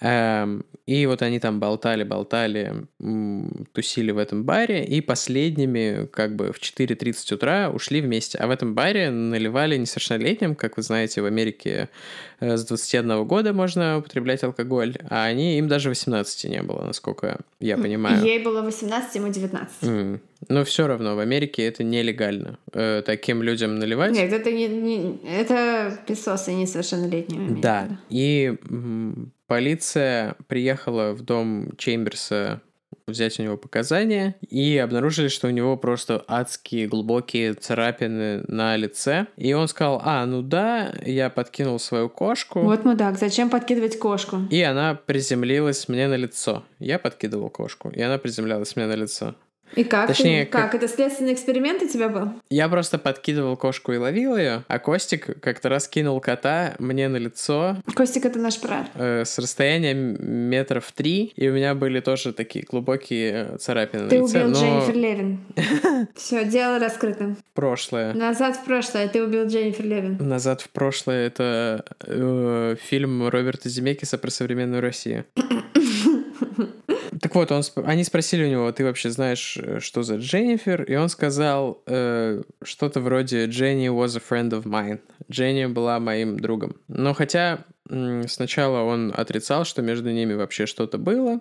Эм, 0.00 0.64
и 0.86 1.06
вот 1.06 1.22
они 1.22 1.38
там 1.38 1.60
болтали, 1.60 2.02
болтали, 2.02 2.86
тусили 3.72 4.10
в 4.10 4.18
этом 4.18 4.42
баре, 4.44 4.84
и 4.84 5.00
последними 5.00 6.06
как 6.06 6.34
бы 6.34 6.52
в 6.52 6.60
4.30 6.60 7.34
утра 7.34 7.70
ушли 7.70 8.00
вместе. 8.00 8.38
А 8.38 8.48
в 8.48 8.50
этом 8.50 8.74
баре 8.74 9.10
наливали 9.10 9.76
несовершеннолетним, 9.76 10.56
как 10.56 10.76
вы 10.76 10.82
знаете, 10.82 11.22
в 11.22 11.26
Америке 11.26 11.88
э, 12.40 12.56
с 12.56 12.64
21 12.64 13.24
года 13.24 13.52
можно 13.52 13.98
употреблять 13.98 14.42
алкоголь, 14.42 14.96
а 15.08 15.24
они, 15.24 15.58
им 15.58 15.68
даже 15.68 15.88
18 15.90 16.50
не 16.50 16.62
было, 16.62 16.84
насколько 16.84 17.03
я 17.60 17.76
понимаю. 17.76 18.24
Ей 18.24 18.42
было 18.42 18.62
18, 18.62 19.14
ему 19.16 19.28
19. 19.28 19.82
Mm. 19.82 20.20
Но 20.48 20.64
все 20.64 20.86
равно 20.86 21.16
в 21.16 21.18
Америке 21.18 21.66
это 21.66 21.84
нелегально. 21.84 22.58
Э, 22.72 23.02
таким 23.04 23.42
людям 23.42 23.78
наливать. 23.78 24.12
Нет, 24.12 24.32
это 24.32 24.52
не, 24.52 24.68
не 24.68 25.20
это 25.26 25.98
песосы 26.06 26.52
несовершеннолетние. 26.52 27.50
Да. 27.60 27.88
И 28.10 28.56
м, 28.68 29.32
полиция 29.46 30.36
приехала 30.46 31.12
в 31.12 31.22
дом 31.22 31.72
Чемберса 31.78 32.60
взять 33.06 33.38
у 33.38 33.42
него 33.42 33.56
показания 33.56 34.36
и 34.48 34.76
обнаружили, 34.78 35.28
что 35.28 35.48
у 35.48 35.50
него 35.50 35.76
просто 35.76 36.24
адские 36.28 36.86
глубокие 36.86 37.54
царапины 37.54 38.44
на 38.48 38.76
лице. 38.76 39.26
И 39.36 39.52
он 39.52 39.68
сказал, 39.68 40.00
а, 40.04 40.24
ну 40.26 40.42
да, 40.42 40.92
я 41.04 41.30
подкинул 41.30 41.78
свою 41.78 42.08
кошку. 42.08 42.60
Вот 42.60 42.84
мудак, 42.84 43.18
зачем 43.18 43.50
подкидывать 43.50 43.98
кошку? 43.98 44.42
И 44.50 44.60
она 44.62 44.94
приземлилась 44.94 45.88
мне 45.88 46.08
на 46.08 46.14
лицо. 46.16 46.64
Я 46.78 46.98
подкидывал 46.98 47.50
кошку, 47.50 47.90
и 47.90 48.00
она 48.00 48.18
приземлялась 48.18 48.76
мне 48.76 48.86
на 48.86 48.94
лицо. 48.94 49.34
И 49.76 49.84
как? 49.84 50.08
Точнее, 50.08 50.44
ты, 50.44 50.50
как? 50.50 50.72
как? 50.72 50.82
Это 50.82 50.88
следственный 50.88 51.32
эксперимент 51.32 51.82
у 51.82 51.88
тебя 51.88 52.08
был? 52.08 52.30
Я 52.50 52.68
просто 52.68 52.98
подкидывал 52.98 53.56
кошку 53.56 53.92
и 53.92 53.96
ловил 53.96 54.36
ее, 54.36 54.64
а 54.68 54.78
Костик 54.78 55.40
как-то 55.40 55.68
раз 55.68 55.88
кинул 55.88 56.20
кота 56.20 56.74
мне 56.78 57.08
на 57.08 57.16
лицо. 57.16 57.76
Костик— 57.94 58.24
это 58.26 58.38
наш 58.38 58.60
брат. 58.60 58.90
Э, 58.94 59.24
с 59.24 59.38
расстояния 59.38 59.94
метров 59.94 60.90
три, 60.92 61.32
и 61.36 61.48
у 61.48 61.52
меня 61.52 61.74
были 61.74 62.00
тоже 62.00 62.32
такие 62.32 62.64
глубокие 62.64 63.56
царапины 63.58 64.08
ты 64.08 64.18
на 64.18 64.22
лице. 64.22 64.38
Ты 64.40 64.46
убил 64.46 64.60
но... 64.60 64.60
Дженнифер 64.60 64.94
Левин. 64.94 65.40
Все, 66.14 66.44
дело 66.44 66.78
раскрыто. 66.78 67.36
Прошлое. 67.54 68.14
Назад 68.14 68.56
в 68.56 68.64
прошлое. 68.64 69.08
Ты 69.08 69.22
убил 69.22 69.46
Дженнифер 69.46 69.84
Левин. 69.84 70.16
Назад 70.20 70.60
в 70.60 70.68
прошлое— 70.70 71.26
это 71.28 71.84
э, 72.06 72.76
фильм 72.80 73.28
Роберта 73.28 73.68
Земекиса 73.68 74.18
про 74.18 74.30
современную 74.30 74.82
Россию. 74.82 75.24
Вот, 77.34 77.50
он, 77.50 77.62
они 77.84 78.04
спросили 78.04 78.44
у 78.44 78.48
него, 78.48 78.70
ты 78.70 78.84
вообще 78.84 79.10
знаешь, 79.10 79.58
э, 79.60 79.80
что 79.80 80.02
за 80.02 80.16
Дженнифер? 80.16 80.84
И 80.84 80.94
он 80.94 81.08
сказал 81.08 81.82
э, 81.86 82.42
что-то 82.62 83.00
вроде 83.00 83.46
«Jenny 83.46 83.88
was 83.88 84.16
a 84.16 84.20
friend 84.20 84.50
of 84.50 84.62
mine». 84.62 85.00
Дженни 85.30 85.66
была 85.66 85.98
моим 85.98 86.38
другом. 86.38 86.76
Но 86.86 87.12
хотя 87.12 87.64
Сначала 87.86 88.82
он 88.82 89.12
отрицал, 89.14 89.66
что 89.66 89.82
между 89.82 90.10
ними 90.10 90.32
вообще 90.32 90.64
что-то 90.64 90.96
было. 90.96 91.40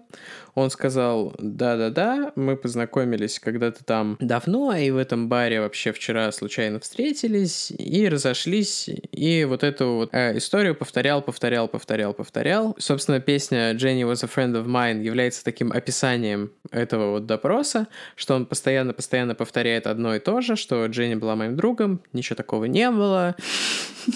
Он 0.56 0.69
сказал, 0.69 1.34
да-да-да, 1.39 2.34
мы 2.36 2.58
познакомились 2.58 3.39
когда-то 3.39 3.86
там 3.86 4.17
давно, 4.19 4.75
и 4.75 4.91
в 4.91 4.97
этом 4.97 5.29
баре 5.29 5.62
вообще 5.62 5.93
вчера 5.93 6.32
случайно 6.34 6.82
встретились, 6.82 7.71
и 7.71 8.10
разошлись, 8.10 8.89
и 8.89 9.45
вот 9.45 9.63
эту 9.63 9.93
вот 9.93 10.10
э, 10.12 10.38
историю 10.38 10.75
повторял, 10.75 11.21
повторял, 11.21 11.69
повторял, 11.69 12.13
повторял. 12.13 12.75
Собственно, 12.77 13.21
песня 13.21 13.71
«Jenny 13.73 14.03
was 14.03 14.23
a 14.23 14.27
friend 14.27 14.53
of 14.53 14.65
mine» 14.65 15.01
является 15.01 15.45
таким 15.45 15.71
описанием 15.71 16.51
этого 16.71 17.12
вот 17.12 17.25
допроса, 17.25 17.88
что 18.15 18.36
он 18.36 18.45
постоянно-постоянно 18.45 19.34
повторяет 19.34 19.88
одно 19.88 20.15
и 20.15 20.19
то 20.19 20.41
же, 20.41 20.58
что 20.58 20.86
Дженни 20.88 21.15
была 21.15 21.36
моим 21.36 21.56
другом, 21.56 22.01
ничего 22.12 22.36
такого 22.36 22.65
не 22.65 22.91
было. 22.91 23.36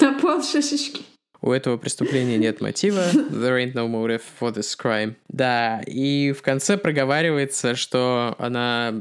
На 0.02 0.20
пол 0.20 0.44
шишечки. 0.44 1.17
У 1.48 1.52
этого 1.54 1.78
преступления 1.78 2.38
нет 2.38 2.60
мотива. 2.60 3.06
There 3.14 3.58
ain't 3.58 3.74
no 3.74 3.88
motive 3.88 4.22
for 4.40 4.54
this 4.54 4.76
crime. 4.78 5.16
Да, 5.30 5.82
и 5.86 6.34
в 6.34 6.42
конце 6.42 6.76
проговаривается, 6.76 7.76
что 7.76 8.36
она 8.38 8.94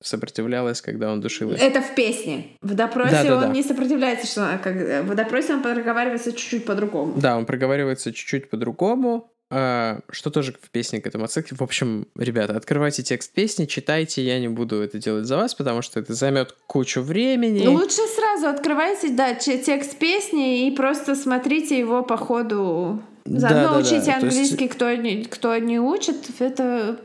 сопротивлялась, 0.00 0.80
когда 0.80 1.12
он 1.12 1.20
душил 1.20 1.52
Это 1.52 1.82
в 1.82 1.94
песне. 1.94 2.46
В 2.62 2.74
допросе 2.74 3.10
да, 3.10 3.24
да, 3.24 3.36
он 3.36 3.40
да. 3.42 3.48
не 3.48 3.62
сопротивляется, 3.62 4.26
что 4.26 4.58
как 4.64 5.04
в 5.06 5.14
допросе 5.14 5.52
он 5.52 5.62
проговаривается 5.62 6.32
чуть-чуть 6.32 6.64
по-другому. 6.64 7.12
Да, 7.20 7.36
он 7.36 7.44
проговаривается 7.44 8.10
чуть-чуть 8.10 8.48
по-другому. 8.48 9.30
А, 9.54 10.00
что 10.10 10.30
тоже 10.30 10.54
в 10.54 10.70
песне 10.70 11.02
к 11.02 11.06
этому 11.06 11.24
отсылке. 11.24 11.54
В 11.54 11.60
общем, 11.60 12.06
ребята, 12.16 12.56
открывайте 12.56 13.02
текст 13.02 13.30
песни, 13.32 13.66
читайте, 13.66 14.24
я 14.24 14.40
не 14.40 14.48
буду 14.48 14.80
это 14.80 14.96
делать 14.96 15.26
за 15.26 15.36
вас, 15.36 15.54
потому 15.54 15.82
что 15.82 16.00
это 16.00 16.14
займет 16.14 16.56
кучу 16.66 17.02
времени. 17.02 17.66
Лучше 17.66 18.00
сразу 18.16 18.46
открывайте, 18.46 19.10
да, 19.10 19.34
текст 19.34 19.98
песни 19.98 20.66
и 20.66 20.74
просто 20.74 21.14
смотрите 21.14 21.78
его 21.78 22.02
по 22.02 22.16
ходу. 22.16 23.02
Заодно 23.26 23.62
да, 23.62 23.72
да, 23.74 23.78
учите 23.78 24.06
да. 24.06 24.16
английский, 24.16 24.64
есть... 24.64 24.74
кто, 24.74 24.90
не, 24.94 25.24
кто 25.24 25.54
не 25.58 25.78
учит, 25.78 26.16
это 26.38 26.98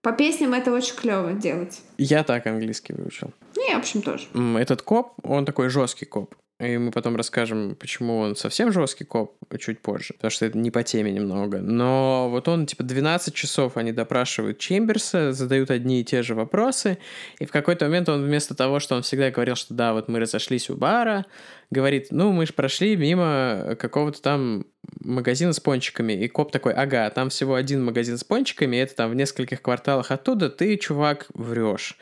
по 0.00 0.12
песням 0.12 0.54
это 0.54 0.72
очень 0.72 0.94
клево 0.94 1.32
делать. 1.32 1.80
Я 1.98 2.22
так 2.22 2.46
английский 2.46 2.92
выучил. 2.92 3.32
Не, 3.56 3.74
в 3.74 3.78
общем, 3.78 4.02
тоже. 4.02 4.24
Этот 4.56 4.82
коп, 4.82 5.14
он 5.24 5.44
такой 5.44 5.68
жесткий 5.68 6.06
коп. 6.06 6.36
И 6.60 6.76
мы 6.76 6.90
потом 6.90 7.14
расскажем, 7.14 7.76
почему 7.76 8.18
он 8.18 8.34
совсем 8.34 8.72
жесткий 8.72 9.04
коп 9.04 9.36
чуть 9.60 9.80
позже, 9.80 10.14
потому 10.14 10.32
что 10.32 10.44
это 10.44 10.58
не 10.58 10.72
по 10.72 10.82
теме 10.82 11.12
немного. 11.12 11.58
Но 11.58 12.28
вот 12.30 12.48
он, 12.48 12.66
типа, 12.66 12.82
12 12.82 13.32
часов 13.32 13.76
они 13.76 13.92
допрашивают 13.92 14.58
Чемберса, 14.58 15.32
задают 15.32 15.70
одни 15.70 16.00
и 16.00 16.04
те 16.04 16.22
же 16.22 16.34
вопросы, 16.34 16.98
и 17.38 17.46
в 17.46 17.52
какой-то 17.52 17.84
момент 17.84 18.08
он 18.08 18.24
вместо 18.24 18.56
того, 18.56 18.80
что 18.80 18.96
он 18.96 19.02
всегда 19.02 19.30
говорил, 19.30 19.54
что 19.54 19.72
да, 19.72 19.92
вот 19.92 20.08
мы 20.08 20.18
разошлись 20.18 20.68
у 20.68 20.74
бара, 20.74 21.26
говорит, 21.70 22.08
ну, 22.10 22.32
мы 22.32 22.44
же 22.44 22.52
прошли 22.52 22.96
мимо 22.96 23.76
какого-то 23.78 24.20
там 24.20 24.66
магазина 25.00 25.52
с 25.52 25.60
пончиками, 25.60 26.12
и 26.12 26.26
коп 26.26 26.50
такой, 26.50 26.72
ага, 26.72 27.08
там 27.10 27.28
всего 27.28 27.54
один 27.54 27.84
магазин 27.84 28.18
с 28.18 28.24
пончиками, 28.24 28.78
это 28.78 28.96
там 28.96 29.10
в 29.12 29.14
нескольких 29.14 29.62
кварталах 29.62 30.10
оттуда, 30.10 30.50
ты, 30.50 30.76
чувак, 30.76 31.26
врешь. 31.34 31.96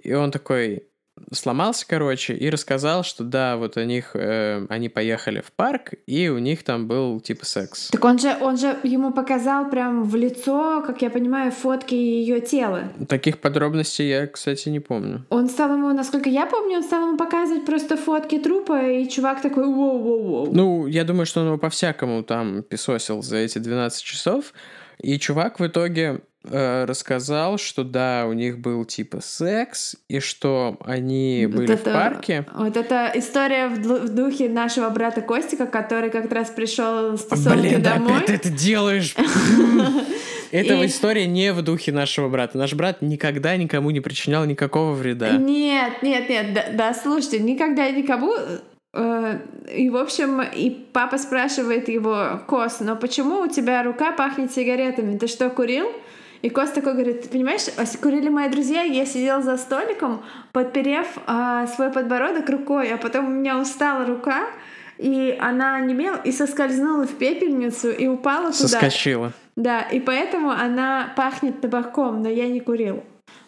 И 0.00 0.12
он 0.12 0.30
такой, 0.30 0.84
сломался, 1.32 1.86
короче, 1.86 2.34
и 2.34 2.50
рассказал, 2.50 3.04
что 3.04 3.24
да, 3.24 3.56
вот 3.56 3.76
у 3.76 3.82
них, 3.82 4.10
э, 4.14 4.66
они 4.68 4.88
поехали 4.88 5.40
в 5.40 5.52
парк, 5.52 5.94
и 6.06 6.28
у 6.28 6.38
них 6.38 6.62
там 6.62 6.86
был 6.86 7.20
типа 7.20 7.46
секс. 7.46 7.88
Так 7.88 8.04
он 8.04 8.18
же, 8.18 8.36
он 8.40 8.56
же 8.56 8.76
ему 8.82 9.12
показал 9.12 9.68
прям 9.70 10.04
в 10.04 10.14
лицо, 10.14 10.82
как 10.86 11.02
я 11.02 11.10
понимаю, 11.10 11.52
фотки 11.52 11.94
ее 11.94 12.40
тела. 12.40 12.84
Таких 13.08 13.38
подробностей 13.38 14.08
я, 14.08 14.26
кстати, 14.26 14.68
не 14.68 14.80
помню. 14.80 15.24
Он 15.30 15.48
стал 15.48 15.72
ему, 15.72 15.92
насколько 15.92 16.28
я 16.28 16.46
помню, 16.46 16.78
он 16.78 16.82
стал 16.82 17.08
ему 17.08 17.16
показывать 17.16 17.64
просто 17.64 17.96
фотки 17.96 18.38
трупа, 18.38 18.86
и 18.86 19.08
чувак 19.08 19.42
такой 19.42 19.64
воу-воу-воу. 19.64 20.50
Ну, 20.52 20.86
я 20.86 21.04
думаю, 21.04 21.26
что 21.26 21.40
он 21.40 21.46
его 21.46 21.58
по-всякому 21.58 22.22
там 22.22 22.62
писосил 22.62 23.22
за 23.22 23.36
эти 23.38 23.58
12 23.58 24.02
часов, 24.02 24.52
и 25.02 25.18
чувак 25.18 25.60
в 25.60 25.66
итоге 25.66 26.20
Э, 26.48 26.84
рассказал, 26.84 27.58
что 27.58 27.82
да, 27.82 28.26
у 28.28 28.32
них 28.32 28.58
был 28.58 28.84
типа 28.84 29.20
секс, 29.20 29.96
и 30.08 30.20
что 30.20 30.76
они 30.84 31.46
вот 31.46 31.56
были 31.56 31.74
это, 31.74 31.90
в 31.90 31.92
парке. 31.92 32.46
Вот 32.54 32.76
это 32.76 33.10
история 33.14 33.68
в, 33.68 33.80
в 33.80 34.14
духе 34.14 34.48
нашего 34.48 34.88
брата 34.90 35.22
Костика, 35.22 35.66
который 35.66 36.10
как 36.10 36.30
раз 36.30 36.50
пришел 36.50 37.16
с 37.18 37.24
тусовки 37.24 37.58
Блин, 37.58 37.82
домой. 37.82 38.18
опять 38.18 38.26
ты 38.26 38.34
это 38.34 38.50
делаешь! 38.50 39.14
Эта 40.52 40.86
история 40.86 41.26
не 41.26 41.52
в 41.52 41.60
духе 41.62 41.90
нашего 41.90 42.28
брата. 42.28 42.56
Наш 42.56 42.72
брат 42.74 43.02
никогда 43.02 43.56
никому 43.56 43.90
не 43.90 44.00
причинял 44.00 44.44
никакого 44.44 44.92
вреда. 44.92 45.36
Нет, 45.36 46.02
нет, 46.02 46.28
нет, 46.28 46.54
да, 46.54 46.66
да 46.72 46.94
слушайте, 46.94 47.40
никогда 47.40 47.90
никому 47.90 48.32
и, 48.96 49.90
в 49.90 49.96
общем, 49.96 50.42
и 50.42 50.70
папа 50.70 51.18
спрашивает 51.18 51.88
его, 51.88 52.40
Кос, 52.46 52.80
но 52.80 52.96
почему 52.96 53.40
у 53.40 53.48
тебя 53.48 53.82
рука 53.82 54.12
пахнет 54.12 54.52
сигаретами? 54.52 55.18
Ты 55.18 55.26
что, 55.26 55.50
курил? 55.50 55.90
И 56.42 56.48
Кост 56.48 56.74
такой 56.74 56.92
говорит, 56.92 57.22
ты 57.22 57.28
понимаешь, 57.28 57.62
курили 58.00 58.28
мои 58.28 58.48
друзья, 58.48 58.82
я 58.82 59.06
сидел 59.06 59.42
за 59.42 59.56
столиком, 59.56 60.22
подперев 60.52 61.06
а, 61.26 61.66
свой 61.66 61.90
подбородок 61.90 62.48
рукой, 62.48 62.92
а 62.92 62.98
потом 62.98 63.26
у 63.26 63.30
меня 63.30 63.58
устала 63.58 64.04
рука, 64.04 64.46
и 64.98 65.36
она 65.40 65.80
немела 65.80 66.20
и 66.22 66.32
соскользнула 66.32 67.06
в 67.06 67.14
пепельницу 67.14 67.90
и 67.90 68.06
упала 68.06 68.52
туда. 68.52 68.68
Соскочила. 68.68 69.32
Да, 69.56 69.80
и 69.80 70.00
поэтому 70.00 70.50
она 70.50 71.12
пахнет 71.16 71.60
табаком, 71.60 72.22
но 72.22 72.28
я 72.28 72.46
не 72.48 72.60
курил. 72.60 73.02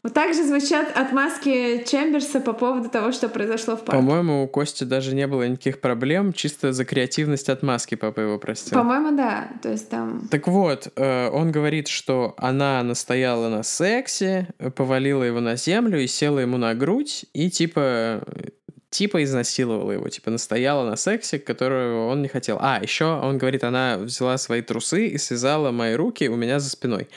Вот 0.09 0.14
так 0.14 0.32
же 0.32 0.42
звучат 0.42 0.96
отмазки 0.96 1.84
Чемберса 1.86 2.40
по 2.40 2.54
поводу 2.54 2.88
того, 2.88 3.12
что 3.12 3.28
произошло 3.28 3.76
в 3.76 3.80
парке. 3.80 3.92
По-моему, 3.92 4.42
у 4.42 4.48
Кости 4.48 4.84
даже 4.84 5.14
не 5.14 5.26
было 5.26 5.46
никаких 5.46 5.82
проблем, 5.82 6.32
чисто 6.32 6.72
за 6.72 6.86
креативность 6.86 7.50
отмазки 7.50 7.94
папа 7.94 8.20
его 8.20 8.38
простил. 8.38 8.78
По-моему, 8.78 9.14
да. 9.14 9.50
То 9.62 9.68
есть 9.70 9.90
там... 9.90 10.26
Так 10.30 10.48
вот, 10.48 10.90
э, 10.96 11.28
он 11.28 11.52
говорит, 11.52 11.88
что 11.88 12.34
она 12.38 12.82
настояла 12.82 13.50
на 13.50 13.62
сексе, 13.62 14.48
повалила 14.74 15.24
его 15.24 15.40
на 15.40 15.56
землю 15.56 16.00
и 16.02 16.06
села 16.06 16.38
ему 16.38 16.56
на 16.56 16.74
грудь, 16.74 17.26
и 17.34 17.50
типа 17.50 18.22
типа 18.88 19.22
изнасиловала 19.22 19.92
его, 19.92 20.09
типа 20.09 20.30
настояла 20.30 20.88
на 20.88 20.96
сексе, 20.96 21.38
которого 21.38 22.06
он 22.06 22.22
не 22.22 22.28
хотел. 22.28 22.56
А, 22.62 22.80
еще 22.80 23.04
он 23.04 23.36
говорит, 23.36 23.62
она 23.62 23.98
взяла 23.98 24.38
свои 24.38 24.62
трусы 24.62 25.09
и 25.09 25.18
связала 25.18 25.70
мои 25.70 25.92
руки 25.92 26.30
у 26.30 26.36
меня 26.36 26.61
за 26.61 26.70
спиной. 26.70 27.09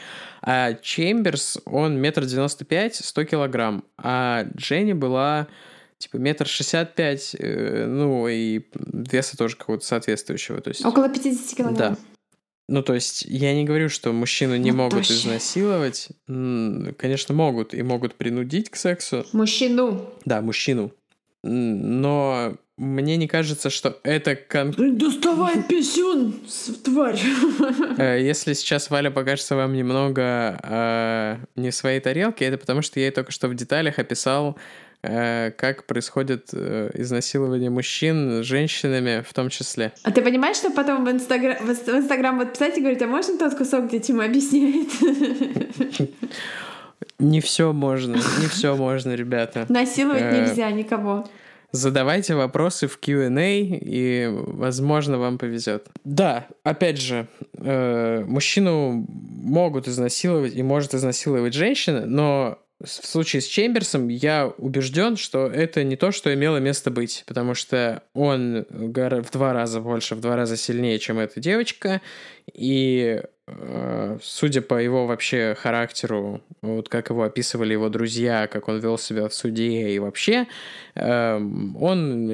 А 0.42 0.74
Чемберс, 0.74 1.60
он 1.66 1.98
метр 1.98 2.26
девяносто 2.26 2.66
пять, 2.66 2.96
сто 2.96 3.24
килограмм, 3.24 3.84
а 3.98 4.46
Дженни 4.56 4.94
была 4.94 5.48
типа 6.00 6.18
метр 6.18 6.48
шестьдесят 6.48 6.96
пять, 6.96 7.36
э, 7.38 7.86
ну 7.86 8.28
и 8.28 8.66
веса 8.74 9.38
тоже 9.38 9.56
какого-то 9.56 9.86
соответствующего. 9.86 10.60
То 10.60 10.70
есть... 10.70 10.84
Около 10.84 11.10
50 11.10 11.58
килограмм. 11.58 11.94
Да. 11.94 11.98
Ну, 12.68 12.82
то 12.84 12.94
есть, 12.94 13.24
я 13.24 13.54
не 13.54 13.66
говорю, 13.66 13.90
что 13.90 14.14
мужчину 14.14 14.56
не 14.56 14.72
ну, 14.72 14.78
могут 14.78 14.94
вообще. 14.94 15.14
изнасиловать. 15.14 16.08
Конечно, 16.26 17.36
могут 17.36 17.74
и 17.74 17.84
могут 17.84 18.16
принудить 18.16 18.70
к 18.70 18.78
сексу. 18.78 19.26
Мужчину. 19.34 20.10
Да, 20.24 20.42
мужчину. 20.42 20.94
Но 21.44 22.56
мне 22.78 23.18
не 23.18 23.28
кажется, 23.28 23.70
что 23.70 24.00
это... 24.04 24.36
Кон... 24.36 24.72
Доставай 24.98 25.64
писюн, 25.64 26.36
тварь! 26.84 27.20
Э, 27.98 28.22
если 28.22 28.54
сейчас 28.54 28.90
Валя 28.90 29.12
покажется 29.12 29.56
вам 29.56 29.74
немного 29.74 30.60
э, 30.64 31.38
не 31.56 31.72
в 31.72 31.76
своей 31.76 32.00
тарелке, 32.00 32.46
это 32.46 32.58
потому 32.58 32.82
что 32.82 33.00
я 33.00 33.08
ей 33.08 33.12
только 33.12 33.32
что 33.32 33.48
в 33.48 33.56
деталях 33.56 34.00
описал 34.00 34.58
Э, 35.04 35.50
как 35.58 35.88
происходит 35.88 36.50
э, 36.54 36.92
изнасилование 36.94 37.72
мужчин 37.72 38.44
женщинами 38.44 39.24
в 39.28 39.34
том 39.34 39.50
числе. 39.50 39.94
А 40.04 40.12
ты 40.12 40.22
понимаешь, 40.22 40.58
что 40.58 40.70
потом 40.70 41.06
в 41.06 41.10
Инстаграм, 41.10 41.58
в 41.58 41.70
Инстаграм 41.72 42.38
вот 42.38 42.54
писать 42.54 42.78
и 42.78 42.82
говорить, 42.82 43.02
а 43.02 43.08
можно 43.08 43.36
тот 43.36 43.56
кусок, 43.56 43.88
где 43.88 44.00
Тима 44.00 44.26
объясняет? 44.26 44.90
Не 47.22 47.40
все 47.40 47.72
можно, 47.72 48.16
не 48.16 48.48
все 48.48 48.76
можно, 48.76 49.14
ребята. 49.14 49.66
Насиловать 49.70 50.22
э, 50.22 50.42
нельзя 50.42 50.72
никого. 50.72 51.28
Задавайте 51.72 52.36
вопросы 52.36 52.88
в 52.88 52.98
Q&A, 53.00 53.60
и, 53.62 54.28
возможно, 54.30 55.18
вам 55.18 55.38
повезет. 55.38 55.88
Да, 56.04 56.48
опять 56.64 57.00
же, 57.00 57.28
мужчину 57.58 59.06
могут 59.08 59.88
изнасиловать 59.88 60.54
и 60.54 60.64
может 60.64 60.94
изнасиловать 60.94 61.54
женщина, 61.54 62.06
но 62.06 62.60
в 62.84 62.90
случае 62.90 63.42
с 63.42 63.46
Чемберсом 63.46 64.10
я 64.10 64.48
убежден, 64.58 65.16
что 65.16 65.46
это 65.46 65.84
не 65.86 65.96
то, 65.96 66.12
что 66.12 66.34
имело 66.34 66.58
место 66.58 66.92
быть, 66.92 67.24
потому 67.26 67.54
что 67.54 68.04
он 68.14 68.66
в 68.70 69.32
два 69.32 69.54
раза 69.54 69.80
больше, 69.80 70.16
в 70.16 70.20
два 70.20 70.36
раза 70.36 70.58
сильнее, 70.58 71.00
чем 71.00 71.20
эта 71.20 71.40
девочка, 71.40 72.02
и 72.54 73.22
Э, 73.22 73.41
судя 74.22 74.62
по 74.62 74.76
его 74.76 75.08
вообще 75.08 75.56
характеру, 75.60 76.42
вот 76.62 76.90
как 76.90 77.10
его 77.10 77.24
описывали 77.24 77.74
его 77.74 77.90
друзья, 77.90 78.48
как 78.48 78.68
он 78.68 78.80
вел 78.80 78.98
себя 78.98 79.28
в 79.28 79.34
суде 79.34 79.90
и 79.90 80.00
вообще, 80.00 80.48
эм, 80.96 81.76
он 81.82 82.28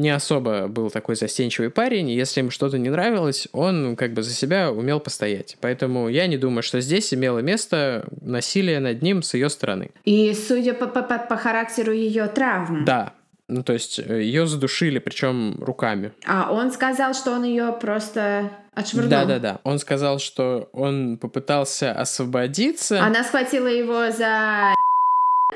не 0.00 0.10
особо 0.10 0.68
был 0.68 0.90
такой 0.90 1.16
застенчивый 1.16 1.70
парень, 1.70 2.10
если 2.10 2.40
ему 2.40 2.50
что-то 2.50 2.78
не 2.78 2.90
нравилось, 2.90 3.48
он 3.52 3.96
как 3.96 4.12
бы 4.12 4.22
за 4.22 4.32
себя 4.32 4.70
умел 4.70 5.00
постоять. 5.00 5.56
Поэтому 5.60 6.08
я 6.08 6.26
не 6.26 6.36
думаю, 6.36 6.62
что 6.62 6.80
здесь 6.80 7.12
имело 7.12 7.40
место 7.40 8.06
насилие 8.20 8.80
над 8.80 9.02
ним 9.02 9.22
с 9.22 9.34
ее 9.34 9.50
стороны. 9.50 9.90
И 10.04 10.32
судя 10.34 10.74
по, 10.74 10.86
по, 10.86 11.02
по 11.02 11.36
характеру 11.36 11.92
ее 11.92 12.26
травм. 12.26 12.84
Да, 12.84 13.12
ну, 13.48 13.62
то 13.62 13.72
есть 13.72 14.00
э, 14.00 14.22
ее 14.22 14.46
задушили, 14.46 14.98
причем 14.98 15.62
руками. 15.62 16.12
А 16.26 16.52
он 16.52 16.72
сказал, 16.72 17.14
что 17.14 17.32
он 17.32 17.44
ее 17.44 17.76
просто 17.80 18.50
отшвырнул. 18.76 19.10
Да, 19.10 19.24
да, 19.24 19.38
да. 19.38 19.60
Он 19.64 19.78
сказал, 19.78 20.18
что 20.20 20.68
он 20.72 21.18
попытался 21.18 21.92
освободиться. 21.92 23.02
Она 23.02 23.24
схватила 23.24 23.66
его 23.66 24.12
за 24.12 24.74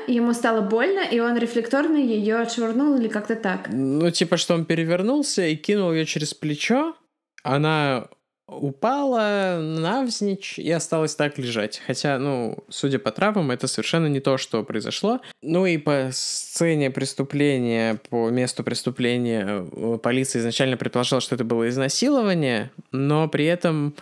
Ему 0.07 0.33
стало 0.33 0.61
больно, 0.61 1.01
и 1.01 1.19
он 1.19 1.37
рефлекторно 1.37 1.97
ее 1.97 2.37
отшвырнул 2.37 2.97
или 2.97 3.07
как-то 3.07 3.35
так. 3.35 3.67
Ну, 3.69 4.09
типа, 4.09 4.37
что 4.37 4.53
он 4.55 4.65
перевернулся 4.65 5.45
и 5.45 5.55
кинул 5.55 5.91
ее 5.91 6.05
через 6.05 6.33
плечо. 6.33 6.95
Она 7.43 8.07
упала 8.51 9.59
навзничь 9.61 10.59
и 10.59 10.69
осталась 10.71 11.15
так 11.15 11.37
лежать. 11.37 11.81
Хотя, 11.85 12.19
ну, 12.19 12.57
судя 12.69 12.99
по 12.99 13.11
травмам, 13.11 13.51
это 13.51 13.67
совершенно 13.67 14.07
не 14.07 14.19
то, 14.19 14.37
что 14.37 14.63
произошло. 14.63 15.21
Ну 15.41 15.65
и 15.65 15.77
по 15.77 16.09
сцене 16.11 16.91
преступления, 16.91 17.99
по 18.09 18.29
месту 18.29 18.63
преступления, 18.63 19.65
э, 19.71 19.97
полиция 20.01 20.41
изначально 20.41 20.77
предположила, 20.77 21.21
что 21.21 21.35
это 21.35 21.43
было 21.43 21.69
изнасилование, 21.69 22.71
но 22.91 23.27
при 23.27 23.45
этом 23.45 23.95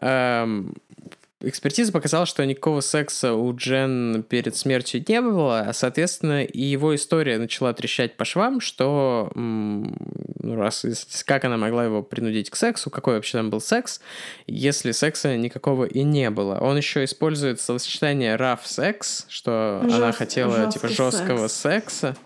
эм, 0.00 0.74
Экспертиза 1.40 1.92
показала, 1.92 2.24
что 2.24 2.46
никакого 2.46 2.80
секса 2.80 3.34
у 3.34 3.54
Джен 3.54 4.24
перед 4.26 4.56
смертью 4.56 5.04
не 5.06 5.20
было, 5.20 5.60
а, 5.60 5.72
соответственно, 5.74 6.42
и 6.42 6.62
его 6.62 6.94
история 6.94 7.36
начала 7.36 7.74
трещать 7.74 8.16
по 8.16 8.24
швам, 8.24 8.60
что 8.60 9.30
ну, 9.34 10.54
раз 10.54 10.86
как 11.26 11.44
она 11.44 11.58
могла 11.58 11.84
его 11.84 12.02
принудить 12.02 12.48
к 12.48 12.56
сексу, 12.56 12.88
какой 12.88 13.16
вообще 13.16 13.36
там 13.36 13.50
был 13.50 13.60
секс, 13.60 14.00
если 14.46 14.92
секса 14.92 15.36
никакого 15.36 15.84
и 15.84 16.04
не 16.04 16.30
было. 16.30 16.58
Он 16.58 16.78
еще 16.78 17.04
использует 17.04 17.60
словосочетание 17.60 18.36
rough 18.36 18.64
sex, 18.64 19.26
что 19.28 19.80
Жест, 19.82 19.94
она 19.94 20.12
хотела 20.12 20.72
типа 20.72 20.88
жесткого 20.88 21.48
секс. 21.48 21.98
секса 21.98 22.16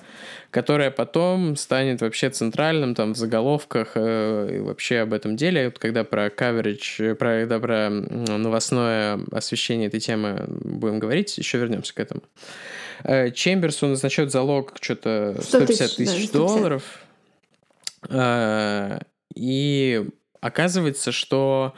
которое 0.51 0.91
потом 0.91 1.57
станет 1.57 2.01
вообще 2.01 2.31
центральным 2.31 2.95
там 2.95 3.15
в 3.15 3.17
заголовках 3.17 3.93
э, 3.95 4.57
и 4.57 4.59
вообще 4.59 5.01
об 5.01 5.13
этом 5.13 5.37
деле. 5.37 5.67
Вот 5.67 5.79
когда 5.79 6.03
про 6.05 6.27
coverage, 6.27 7.15
про, 7.15 7.41
когда 7.41 7.61
про 7.61 7.91
новостное 7.91 9.21
освещение 9.31 9.89
этой 9.89 10.01
темы 10.01 10.45
будем 10.49 10.99
говорить, 10.99 11.37
еще 11.39 11.59
вернемся 11.59 11.95
к 11.95 12.01
этому. 12.01 12.23
Э, 13.05 13.31
Чемберсу 13.31 13.87
назначают 13.87 14.33
залог 14.33 14.75
что-то 14.81 15.37
150 15.41 15.97
тысяч 15.97 16.31
да, 16.31 16.39
долларов. 16.39 16.83
Э, 18.09 19.01
и 19.35 20.05
оказывается, 20.41 21.13
что 21.13 21.75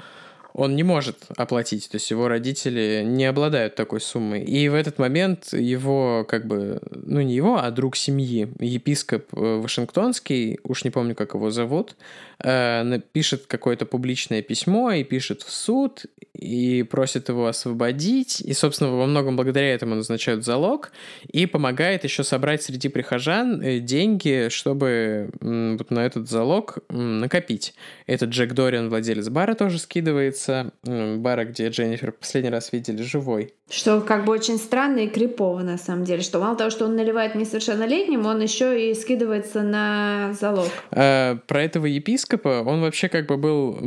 он 0.54 0.76
не 0.76 0.82
может 0.82 1.16
оплатить, 1.36 1.88
то 1.88 1.96
есть 1.96 2.10
его 2.10 2.28
родители 2.28 3.02
не 3.04 3.24
обладают 3.24 3.74
такой 3.74 4.00
суммой. 4.00 4.42
И 4.42 4.68
в 4.68 4.74
этот 4.74 4.98
момент 4.98 5.52
его, 5.52 6.24
как 6.28 6.46
бы, 6.46 6.80
ну 6.90 7.20
не 7.22 7.34
его, 7.34 7.58
а 7.58 7.70
друг 7.70 7.96
семьи, 7.96 8.52
епископ 8.60 9.24
э, 9.34 9.60
Вашингтонский, 9.62 10.60
уж 10.64 10.84
не 10.84 10.90
помню, 10.90 11.14
как 11.14 11.34
его 11.34 11.50
зовут, 11.50 11.96
э, 12.42 13.00
пишет 13.12 13.46
какое-то 13.46 13.86
публичное 13.86 14.42
письмо 14.42 14.92
и 14.92 15.04
пишет 15.04 15.42
в 15.42 15.50
суд, 15.50 16.06
и 16.34 16.82
просит 16.82 17.28
его 17.28 17.46
освободить, 17.46 18.40
и, 18.40 18.52
собственно, 18.54 18.90
во 18.90 19.06
многом 19.06 19.36
благодаря 19.36 19.74
этому 19.74 19.94
назначают 19.94 20.44
залог, 20.44 20.92
и 21.28 21.46
помогает 21.46 22.04
еще 22.04 22.24
собрать 22.24 22.62
среди 22.62 22.88
прихожан 22.88 23.60
э, 23.62 23.78
деньги, 23.78 24.48
чтобы 24.50 25.30
вот 25.40 25.90
на 25.90 26.00
этот 26.00 26.28
залог 26.28 26.78
накопить. 26.88 27.74
Этот 28.06 28.30
Джек 28.30 28.52
Дориан, 28.54 28.88
владелец 28.88 29.28
бара, 29.28 29.54
тоже 29.54 29.78
скидывается, 29.78 30.72
бара, 30.82 31.44
где 31.44 31.68
Дженнифер 31.68 32.12
последний 32.12 32.50
раз 32.50 32.72
видели 32.72 33.02
живой. 33.02 33.54
Что 33.72 34.02
как 34.02 34.26
бы 34.26 34.34
очень 34.34 34.58
странно 34.58 34.98
и 34.98 35.08
крипово, 35.08 35.60
на 35.60 35.78
самом 35.78 36.04
деле, 36.04 36.20
что 36.20 36.38
мало 36.38 36.56
того, 36.56 36.68
что 36.68 36.84
он 36.84 36.94
наливает 36.94 37.34
несовершеннолетним, 37.34 38.26
он 38.26 38.40
еще 38.42 38.90
и 38.90 38.94
скидывается 38.94 39.62
на 39.62 40.34
залог. 40.38 40.68
А, 40.90 41.36
про 41.46 41.62
этого 41.62 41.86
епископа, 41.86 42.31
он 42.44 42.80
вообще 42.80 43.08
как 43.08 43.26
бы 43.26 43.36
был 43.36 43.78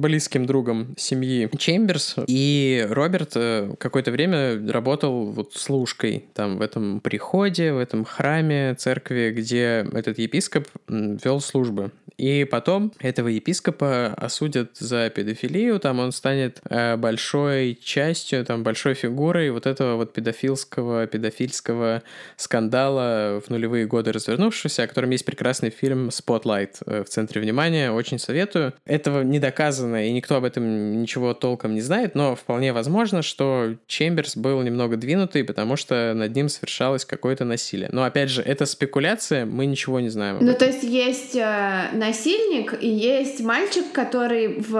близким 0.00 0.46
другом 0.46 0.94
семьи 0.96 1.48
Чемберс, 1.56 2.16
и 2.26 2.86
Роберт 2.90 3.32
э, 3.34 3.74
какое-то 3.78 4.10
время 4.10 4.60
работал 4.70 5.30
вот 5.30 5.54
служкой 5.54 6.24
там 6.34 6.58
в 6.58 6.60
этом 6.60 7.00
приходе, 7.00 7.72
в 7.72 7.78
этом 7.78 8.04
храме, 8.04 8.74
церкви, 8.74 9.32
где 9.36 9.86
этот 9.92 10.18
епископ 10.18 10.66
вел 10.88 11.40
службы. 11.40 11.90
И 12.16 12.44
потом 12.44 12.92
этого 13.00 13.28
епископа 13.28 14.14
осудят 14.16 14.76
за 14.76 15.10
педофилию, 15.10 15.80
там 15.80 15.98
он 15.98 16.12
станет 16.12 16.60
э, 16.68 16.96
большой 16.96 17.78
частью, 17.82 18.44
там 18.44 18.62
большой 18.62 18.94
фигурой 18.94 19.50
вот 19.50 19.66
этого 19.66 19.96
вот 19.96 20.12
педофильского, 20.12 21.06
педофильского 21.06 22.02
скандала 22.36 23.40
в 23.44 23.50
нулевые 23.50 23.86
годы 23.86 24.12
развернувшегося, 24.12 24.84
о 24.84 24.86
котором 24.86 25.10
есть 25.10 25.24
прекрасный 25.24 25.70
фильм 25.70 26.08
«Spotlight» 26.08 26.76
э, 26.86 27.04
в 27.04 27.08
центре 27.08 27.40
внимания, 27.40 27.90
очень 27.94 28.18
советую. 28.18 28.72
Этого 28.84 29.22
не 29.22 29.38
доказано, 29.38 30.06
и 30.06 30.12
никто 30.12 30.36
об 30.36 30.44
этом 30.44 31.00
ничего 31.00 31.34
толком 31.34 31.74
не 31.74 31.80
знает, 31.80 32.14
но 32.14 32.34
вполне 32.34 32.72
возможно, 32.72 33.22
что 33.22 33.74
Чемберс 33.86 34.36
был 34.36 34.62
немного 34.62 34.96
двинутый, 34.96 35.44
потому 35.44 35.76
что 35.76 36.12
над 36.14 36.34
ним 36.34 36.48
совершалось 36.48 37.04
какое-то 37.04 37.44
насилие. 37.44 37.88
Но 37.92 38.04
опять 38.04 38.30
же, 38.30 38.42
это 38.42 38.66
спекуляция, 38.66 39.46
мы 39.46 39.66
ничего 39.66 40.00
не 40.00 40.08
знаем. 40.08 40.38
Ну, 40.40 40.54
то 40.54 40.66
есть 40.66 40.82
есть 40.82 41.36
э, 41.36 41.88
насильник 41.92 42.74
и 42.80 42.88
есть 42.88 43.40
мальчик, 43.40 43.84
который 43.92 44.60
в, 44.60 44.72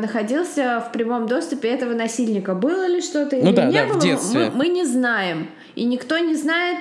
находился 0.00 0.84
в 0.86 0.92
прямом 0.92 1.26
доступе 1.26 1.68
этого 1.68 1.94
насильника. 1.94 2.54
Было 2.54 2.86
ли 2.86 3.00
что-то 3.00 3.36
ну, 3.36 3.48
или 3.48 3.56
да, 3.56 3.66
не 3.66 3.72
да, 3.72 3.86
было, 3.86 3.98
в 3.98 4.02
детстве. 4.02 4.50
Мы, 4.50 4.50
мы 4.50 4.68
не 4.68 4.84
знаем. 4.84 5.48
И 5.74 5.84
никто 5.84 6.18
не 6.18 6.34
знает, 6.34 6.78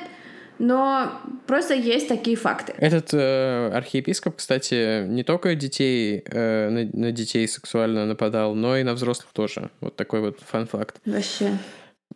но 0.60 1.22
просто 1.45 1.74
есть 1.74 2.08
такие 2.08 2.36
факты. 2.36 2.74
Этот 2.78 3.14
э, 3.14 3.70
архиепископ, 3.74 4.38
кстати, 4.38 5.05
не 5.08 5.24
только 5.24 5.55
детей 5.55 6.24
э, 6.26 6.70
на, 6.70 6.99
на 6.99 7.12
детей 7.12 7.47
сексуально 7.47 8.05
нападал, 8.05 8.55
но 8.55 8.78
и 8.78 8.84
на 8.84 8.93
взрослых 8.93 9.30
тоже. 9.34 9.70
Вот 9.82 9.95
такой 9.95 10.22
вот 10.22 10.39
фан-факт. 10.41 10.99
Вообще. 11.05 11.58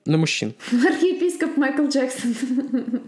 На 0.05 0.17
мужчин. 0.17 0.53
Архиепископ 0.71 1.57
Майкл 1.57 1.87
Джексон. 1.87 2.33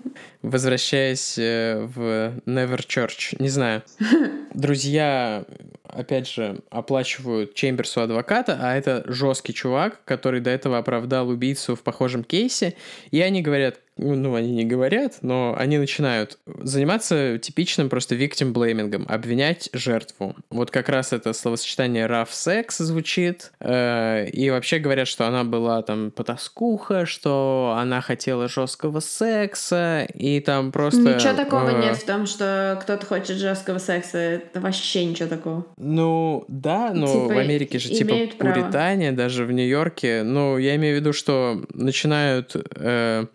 возвращаясь 0.44 1.38
э, 1.38 1.88
в 1.96 2.40
Never 2.46 2.86
Church. 2.86 3.36
Не 3.40 3.50
знаю. 3.50 3.82
Друзья, 4.54 5.46
опять 5.84 6.30
же, 6.30 6.60
оплачивают 6.70 7.56
Чемберсу 7.56 8.02
адвоката, 8.02 8.60
а 8.62 8.76
это 8.76 9.04
жесткий 9.08 9.54
чувак, 9.54 10.02
который 10.06 10.42
до 10.42 10.52
этого 10.52 10.78
оправдал 10.78 11.30
убийцу 11.30 11.76
в 11.76 11.82
похожем 11.82 12.24
кейсе. 12.24 12.76
И 13.12 13.22
они 13.22 13.42
говорят, 13.42 13.80
ну, 13.98 14.34
они 14.34 14.52
не 14.52 14.66
говорят, 14.66 15.20
но 15.22 15.56
они 15.58 15.78
начинают 15.78 16.40
заниматься 16.46 17.38
типичным 17.38 17.90
просто 17.90 18.16
victim 18.16 18.52
блеймингом, 18.52 19.06
обвинять 19.08 19.70
жертву. 19.72 20.36
Вот 20.50 20.72
как 20.72 20.90
раз 20.90 21.14
это 21.14 21.32
словосочетание 21.34 22.08
rough 22.08 22.30
sex 22.32 22.76
звучит, 22.80 23.52
э, 23.60 24.28
и 24.30 24.50
вообще 24.50 24.80
говорят, 24.80 25.08
что 25.08 25.28
она 25.28 25.44
была 25.44 25.82
там 25.84 26.10
потаскуха, 26.10 27.06
что 27.06 27.76
она 27.78 28.02
хотела 28.02 28.48
жесткого 28.48 29.00
секса, 29.00 30.08
и 30.14 30.33
там 30.40 30.72
просто... 30.72 31.02
Ничего 31.02 31.34
такого 31.34 31.70
э, 31.70 31.82
нет 31.82 31.98
в 31.98 32.06
том, 32.06 32.26
что 32.26 32.78
кто-то 32.82 33.06
хочет 33.06 33.38
жесткого 33.38 33.80
секса, 33.80 34.18
это 34.18 34.60
вообще 34.60 35.06
ничего 35.06 35.30
такого. 35.30 35.66
Ну, 35.78 36.46
да, 36.48 36.92
но 36.94 37.08
типа, 37.08 37.34
в 37.34 37.38
Америке 37.38 37.80
же 37.80 37.90
типа 37.90 38.14
Пуритания, 38.38 39.12
даже 39.12 39.46
в 39.46 39.52
Нью-Йорке, 39.52 40.24
ну, 40.24 40.58
я 40.58 40.76
имею 40.76 40.98
в 40.98 41.00
виду, 41.00 41.14
что 41.14 41.62
начинают... 41.74 42.56
Э, 42.76 43.26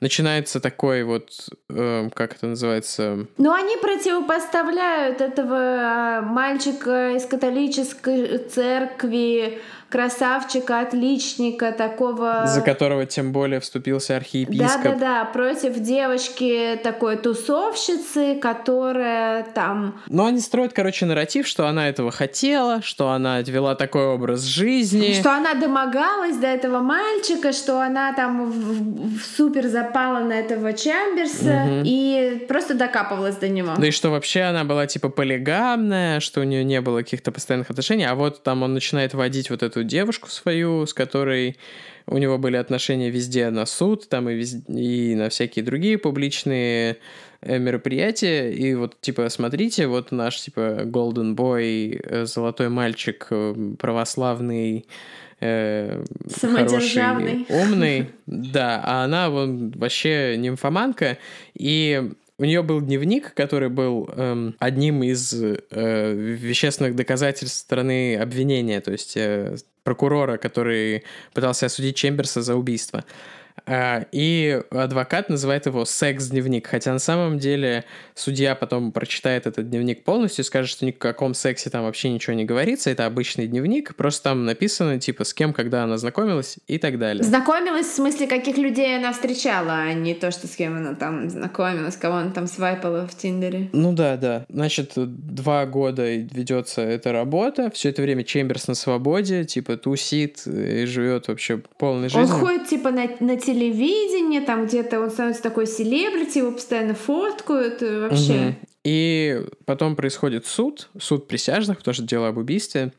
начинается 0.00 0.60
такой 0.60 1.02
вот, 1.02 1.48
э, 1.70 2.08
как 2.14 2.34
это 2.36 2.46
называется? 2.46 3.26
Ну, 3.36 3.52
они 3.52 3.76
противопоставляют 3.76 5.20
этого 5.20 5.56
а, 5.58 6.22
мальчика 6.22 7.16
из 7.16 7.26
католической 7.26 8.38
церкви, 8.38 9.60
красавчика, 9.88 10.80
отличника, 10.80 11.72
такого... 11.72 12.46
За 12.46 12.60
которого 12.60 13.06
тем 13.06 13.32
более 13.32 13.60
вступился 13.60 14.16
архиепископ. 14.16 14.82
Да-да-да, 14.82 15.24
против 15.24 15.78
девочки 15.78 16.78
такой 16.82 17.16
тусовщицы, 17.16 18.34
которая 18.34 19.44
там... 19.54 20.00
Но 20.08 20.26
они 20.26 20.40
строят, 20.40 20.72
короче, 20.74 21.06
нарратив, 21.06 21.46
что 21.46 21.66
она 21.66 21.88
этого 21.88 22.10
хотела, 22.10 22.82
что 22.82 23.10
она 23.10 23.40
вела 23.40 23.74
такой 23.74 24.06
образ 24.06 24.42
жизни. 24.42 25.14
Что 25.14 25.32
она 25.32 25.54
домогалась 25.54 26.36
до 26.36 26.46
этого 26.46 26.80
мальчика, 26.80 27.52
что 27.52 27.80
она 27.80 28.12
там 28.12 28.50
в, 28.50 29.18
в 29.18 29.24
супер 29.36 29.68
запала 29.68 30.20
на 30.20 30.34
этого 30.34 30.72
Чамберса 30.74 31.64
угу. 31.64 31.82
и 31.84 32.44
просто 32.46 32.74
докапывалась 32.74 33.36
до 33.36 33.48
него. 33.48 33.72
Да 33.78 33.86
и 33.86 33.90
что 33.90 34.10
вообще 34.10 34.42
она 34.42 34.64
была 34.64 34.86
типа 34.86 35.08
полигамная, 35.08 36.20
что 36.20 36.40
у 36.40 36.44
нее 36.44 36.62
не 36.64 36.80
было 36.82 36.98
каких-то 36.98 37.32
постоянных 37.32 37.70
отношений, 37.70 38.04
а 38.04 38.14
вот 38.14 38.42
там 38.42 38.62
он 38.62 38.74
начинает 38.74 39.14
водить 39.14 39.48
вот 39.48 39.62
эту 39.62 39.77
эту 39.78 39.88
девушку 39.88 40.28
свою, 40.28 40.86
с 40.86 40.94
которой 40.94 41.56
у 42.06 42.18
него 42.18 42.38
были 42.38 42.56
отношения 42.56 43.10
везде 43.10 43.50
на 43.50 43.66
суд, 43.66 44.08
там 44.08 44.28
и, 44.28 44.34
везде, 44.34 44.72
и 44.72 45.14
на 45.14 45.28
всякие 45.28 45.64
другие 45.64 45.98
публичные 45.98 46.96
э, 47.42 47.58
мероприятия. 47.58 48.50
И 48.50 48.74
вот, 48.74 49.00
типа, 49.00 49.28
смотрите, 49.28 49.86
вот 49.86 50.10
наш, 50.10 50.40
типа, 50.40 50.82
golden 50.84 51.34
boy, 51.34 52.00
э, 52.02 52.24
золотой 52.24 52.70
мальчик, 52.70 53.26
э, 53.30 53.54
православный, 53.78 54.86
э, 55.40 56.02
хороший, 56.40 57.46
умный. 57.48 58.10
Да, 58.26 58.82
а 58.84 59.04
она 59.04 59.30
вон 59.30 59.70
вообще 59.76 60.36
нимфоманка. 60.38 61.18
И 61.54 62.10
у 62.38 62.44
нее 62.44 62.62
был 62.62 62.80
дневник, 62.80 63.34
который 63.34 63.68
был 63.68 64.08
эм, 64.14 64.54
одним 64.60 65.02
из 65.02 65.34
э, 65.34 66.14
вещественных 66.14 66.94
доказательств 66.94 67.58
стороны 67.58 68.16
обвинения, 68.16 68.80
то 68.80 68.92
есть 68.92 69.16
э, 69.16 69.56
прокурора, 69.82 70.36
который 70.36 71.04
пытался 71.34 71.66
осудить 71.66 71.96
Чемберса 71.96 72.42
за 72.42 72.54
убийство. 72.54 73.04
А, 73.66 74.06
и 74.12 74.62
адвокат 74.70 75.28
называет 75.28 75.66
его 75.66 75.84
секс-дневник, 75.84 76.66
хотя 76.66 76.92
на 76.92 76.98
самом 76.98 77.38
деле 77.38 77.84
судья 78.14 78.54
потом 78.54 78.92
прочитает 78.92 79.46
этот 79.46 79.68
дневник 79.70 80.04
полностью 80.04 80.44
и 80.44 80.46
скажет, 80.46 80.70
что 80.70 80.86
ни 80.86 80.90
о 80.90 80.92
каком 80.92 81.34
сексе 81.34 81.70
там 81.70 81.84
вообще 81.84 82.10
ничего 82.10 82.34
не 82.34 82.44
говорится, 82.44 82.90
это 82.90 83.06
обычный 83.06 83.46
дневник, 83.46 83.94
просто 83.94 84.24
там 84.24 84.44
написано, 84.44 84.98
типа, 85.00 85.24
с 85.24 85.34
кем, 85.34 85.52
когда 85.52 85.84
она 85.84 85.98
знакомилась 85.98 86.58
и 86.66 86.78
так 86.78 86.98
далее. 86.98 87.22
Знакомилась 87.24 87.86
в 87.86 87.94
смысле, 87.94 88.26
каких 88.26 88.56
людей 88.58 88.96
она 88.96 89.12
встречала, 89.12 89.72
а 89.72 89.92
не 89.92 90.14
то, 90.14 90.30
что 90.30 90.46
с 90.46 90.56
кем 90.56 90.76
она 90.76 90.94
там 90.94 91.28
знакомилась, 91.30 91.96
кого 91.96 92.16
она 92.16 92.30
там 92.30 92.46
свайпала 92.46 93.06
в 93.06 93.16
Тиндере. 93.16 93.70
Ну 93.72 93.92
да, 93.92 94.16
да. 94.16 94.46
Значит, 94.48 94.92
два 94.94 95.66
года 95.66 96.08
ведется 96.14 96.82
эта 96.82 97.12
работа, 97.12 97.70
все 97.70 97.90
это 97.90 98.02
время 98.02 98.24
Чемберс 98.24 98.68
на 98.68 98.74
свободе, 98.74 99.44
типа, 99.44 99.76
тусит 99.76 100.46
и 100.46 100.84
живет 100.84 101.28
вообще 101.28 101.58
полной 101.78 102.08
жизнью. 102.08 102.34
Он 102.34 102.40
ходит, 102.40 102.68
типа, 102.68 102.90
на, 102.90 103.08
на 103.20 103.36
телевидение, 103.48 104.42
там 104.42 104.66
где-то 104.66 105.00
он 105.00 105.10
становится 105.10 105.42
такой 105.42 105.66
селебрити, 105.66 106.38
его 106.38 106.52
постоянно 106.52 106.94
фоткают, 106.94 107.80
вообще. 107.80 108.48
Угу. 108.48 108.54
И 108.84 109.42
потом 109.64 109.96
происходит 109.96 110.46
суд, 110.46 110.90
суд 110.98 111.28
присяжных, 111.28 111.78
потому 111.78 111.94
что 111.94 112.02
дело 112.02 112.28
об 112.28 112.36
убийстве. 112.36 112.92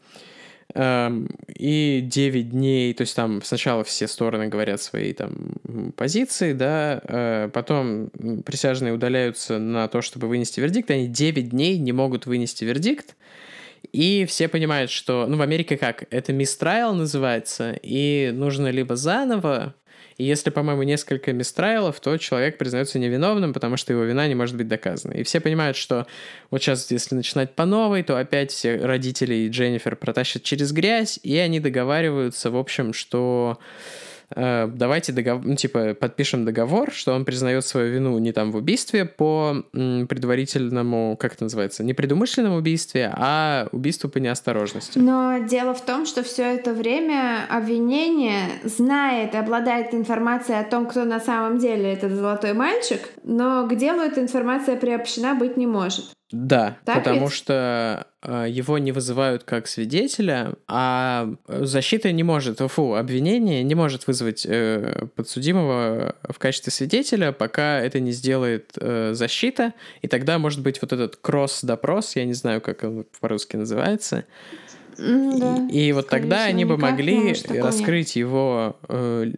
Эм, 0.75 1.29
и 1.55 2.01
9 2.03 2.49
дней, 2.49 2.93
то 2.93 3.01
есть 3.01 3.15
там 3.15 3.41
сначала 3.43 3.83
все 3.83 4.07
стороны 4.07 4.47
говорят 4.47 4.81
свои 4.81 5.13
там 5.13 5.55
позиции, 5.95 6.53
да, 6.53 7.01
э, 7.03 7.49
потом 7.51 8.11
присяжные 8.45 8.93
удаляются 8.93 9.57
на 9.57 9.87
то, 9.87 10.01
чтобы 10.03 10.27
вынести 10.27 10.59
вердикт, 10.59 10.91
они 10.91 11.07
9 11.07 11.49
дней 11.49 11.79
не 11.79 11.91
могут 11.91 12.27
вынести 12.27 12.65
вердикт, 12.65 13.15
и 13.91 14.25
все 14.27 14.47
понимают, 14.47 14.91
что, 14.91 15.25
ну, 15.27 15.37
в 15.37 15.41
Америке 15.41 15.75
как, 15.75 16.05
это 16.11 16.33
мистрайл 16.33 16.93
называется, 16.93 17.75
и 17.81 18.29
нужно 18.31 18.69
либо 18.69 18.95
заново 18.95 19.73
и 20.19 20.25
если, 20.25 20.49
по-моему, 20.49 20.83
несколько 20.83 21.31
мистрайлов, 21.31 21.99
то 22.01 22.17
человек 22.17 22.57
признается 22.57 22.99
невиновным, 22.99 23.53
потому 23.53 23.77
что 23.77 23.93
его 23.93 24.03
вина 24.03 24.27
не 24.27 24.35
может 24.35 24.57
быть 24.57 24.67
доказана. 24.67 25.13
И 25.13 25.23
все 25.23 25.39
понимают, 25.39 25.77
что 25.77 26.07
вот 26.51 26.61
сейчас, 26.61 26.91
если 26.91 27.15
начинать 27.15 27.55
по 27.55 27.65
новой, 27.65 28.03
то 28.03 28.17
опять 28.17 28.51
все 28.51 28.75
родители 28.75 29.33
и 29.33 29.49
Дженнифер 29.49 29.95
протащат 29.95 30.43
через 30.43 30.73
грязь, 30.73 31.21
и 31.23 31.37
они 31.37 31.61
договариваются, 31.61 32.51
в 32.51 32.57
общем, 32.57 32.91
что 32.91 33.59
давайте 34.35 35.11
договор, 35.11 35.45
ну, 35.45 35.55
типа, 35.55 35.93
подпишем 35.93 36.45
договор, 36.45 36.91
что 36.91 37.13
он 37.13 37.25
признает 37.25 37.65
свою 37.65 37.91
вину 37.91 38.17
не 38.19 38.31
там 38.31 38.51
в 38.51 38.57
убийстве 38.57 39.05
по 39.05 39.63
предварительному, 39.71 41.17
как 41.19 41.33
это 41.33 41.45
называется, 41.45 41.83
не 41.83 41.93
предумышленному 41.93 42.57
убийстве, 42.57 43.11
а 43.15 43.67
убийству 43.71 44.09
по 44.09 44.17
неосторожности. 44.17 44.99
Но 44.99 45.39
дело 45.47 45.73
в 45.73 45.85
том, 45.85 46.05
что 46.05 46.23
все 46.23 46.43
это 46.43 46.73
время 46.73 47.45
обвинение 47.49 48.45
знает 48.63 49.33
и 49.33 49.37
обладает 49.37 49.93
информацией 49.93 50.59
о 50.59 50.63
том, 50.63 50.85
кто 50.87 51.05
на 51.05 51.19
самом 51.19 51.57
деле 51.57 51.93
этот 51.93 52.11
золотой 52.11 52.53
мальчик, 52.53 53.01
но 53.23 53.67
к 53.67 53.75
делу 53.75 54.01
эта 54.01 54.21
информация 54.21 54.75
приобщена 54.75 55.35
быть 55.35 55.57
не 55.57 55.67
может. 55.67 56.11
Да, 56.31 56.77
так 56.85 56.97
потому 56.97 57.25
ведь? 57.25 57.33
что 57.33 58.05
э, 58.21 58.45
его 58.49 58.77
не 58.77 58.91
вызывают 58.91 59.43
как 59.43 59.67
свидетеля, 59.67 60.53
а 60.67 61.27
защита 61.47 62.11
не 62.11 62.21
может, 62.21 62.59
фу, 62.71 62.93
обвинение 62.93 63.63
не 63.63 63.73
может 63.73 64.05
вызвать 64.05 64.45
э, 64.47 65.07
подсудимого 65.15 66.15
в 66.27 66.37
качестве 66.37 66.71
свидетеля, 66.71 67.31
пока 67.31 67.79
это 67.79 67.99
не 67.99 68.11
сделает 68.11 68.73
э, 68.79 69.13
защита, 69.13 69.73
и 70.03 70.07
тогда 70.07 70.37
может 70.37 70.61
быть 70.61 70.79
вот 70.83 70.93
этот 70.93 71.15
кросс-допрос, 71.15 72.15
я 72.15 72.25
не 72.25 72.33
знаю, 72.33 72.61
как 72.61 72.83
он 72.83 73.05
по-русски 73.19 73.55
называется, 73.55 74.25
да, 74.99 75.67
и, 75.69 75.87
и 75.87 75.91
вот 75.93 76.07
тогда 76.07 76.43
они 76.43 76.65
бы 76.65 76.77
могли 76.77 77.33
раскрыть 77.47 78.15
нет. 78.15 78.15
его 78.15 78.75
э, 78.87 79.31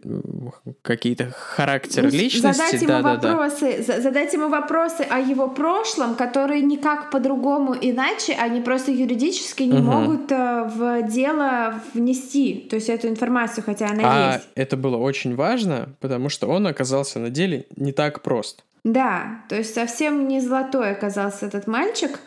какие-то 0.82 1.30
характер 1.30 2.04
ну, 2.04 2.10
личности. 2.10 2.58
Задать 2.58 2.82
ему, 2.82 2.88
да, 2.88 3.02
вопросы, 3.02 3.84
да, 3.86 3.94
да. 3.94 4.00
задать 4.00 4.32
ему 4.32 4.48
вопросы 4.48 5.06
о 5.08 5.18
его 5.18 5.48
прошлом, 5.48 6.14
которые 6.14 6.62
никак 6.62 7.10
по-другому 7.10 7.74
иначе, 7.80 8.34
они 8.34 8.60
просто 8.60 8.90
юридически 8.90 9.62
не 9.62 9.78
угу. 9.78 9.82
могут 9.82 10.32
э, 10.32 10.64
в 10.64 11.02
дело 11.08 11.80
внести, 11.94 12.66
то 12.68 12.76
есть 12.76 12.88
эту 12.88 13.08
информацию, 13.08 13.64
хотя 13.64 13.86
она 13.86 14.02
а 14.04 14.32
есть. 14.34 14.48
это 14.54 14.76
было 14.76 14.96
очень 14.96 15.34
важно, 15.34 15.90
потому 16.00 16.28
что 16.28 16.48
он 16.48 16.66
оказался 16.66 17.18
на 17.18 17.30
деле 17.30 17.66
не 17.76 17.92
так 17.92 18.22
прост. 18.22 18.64
Да, 18.84 19.42
то 19.48 19.56
есть 19.56 19.74
совсем 19.74 20.26
не 20.26 20.40
золотой 20.40 20.90
оказался 20.90 21.46
этот 21.46 21.66
мальчик. 21.66 22.18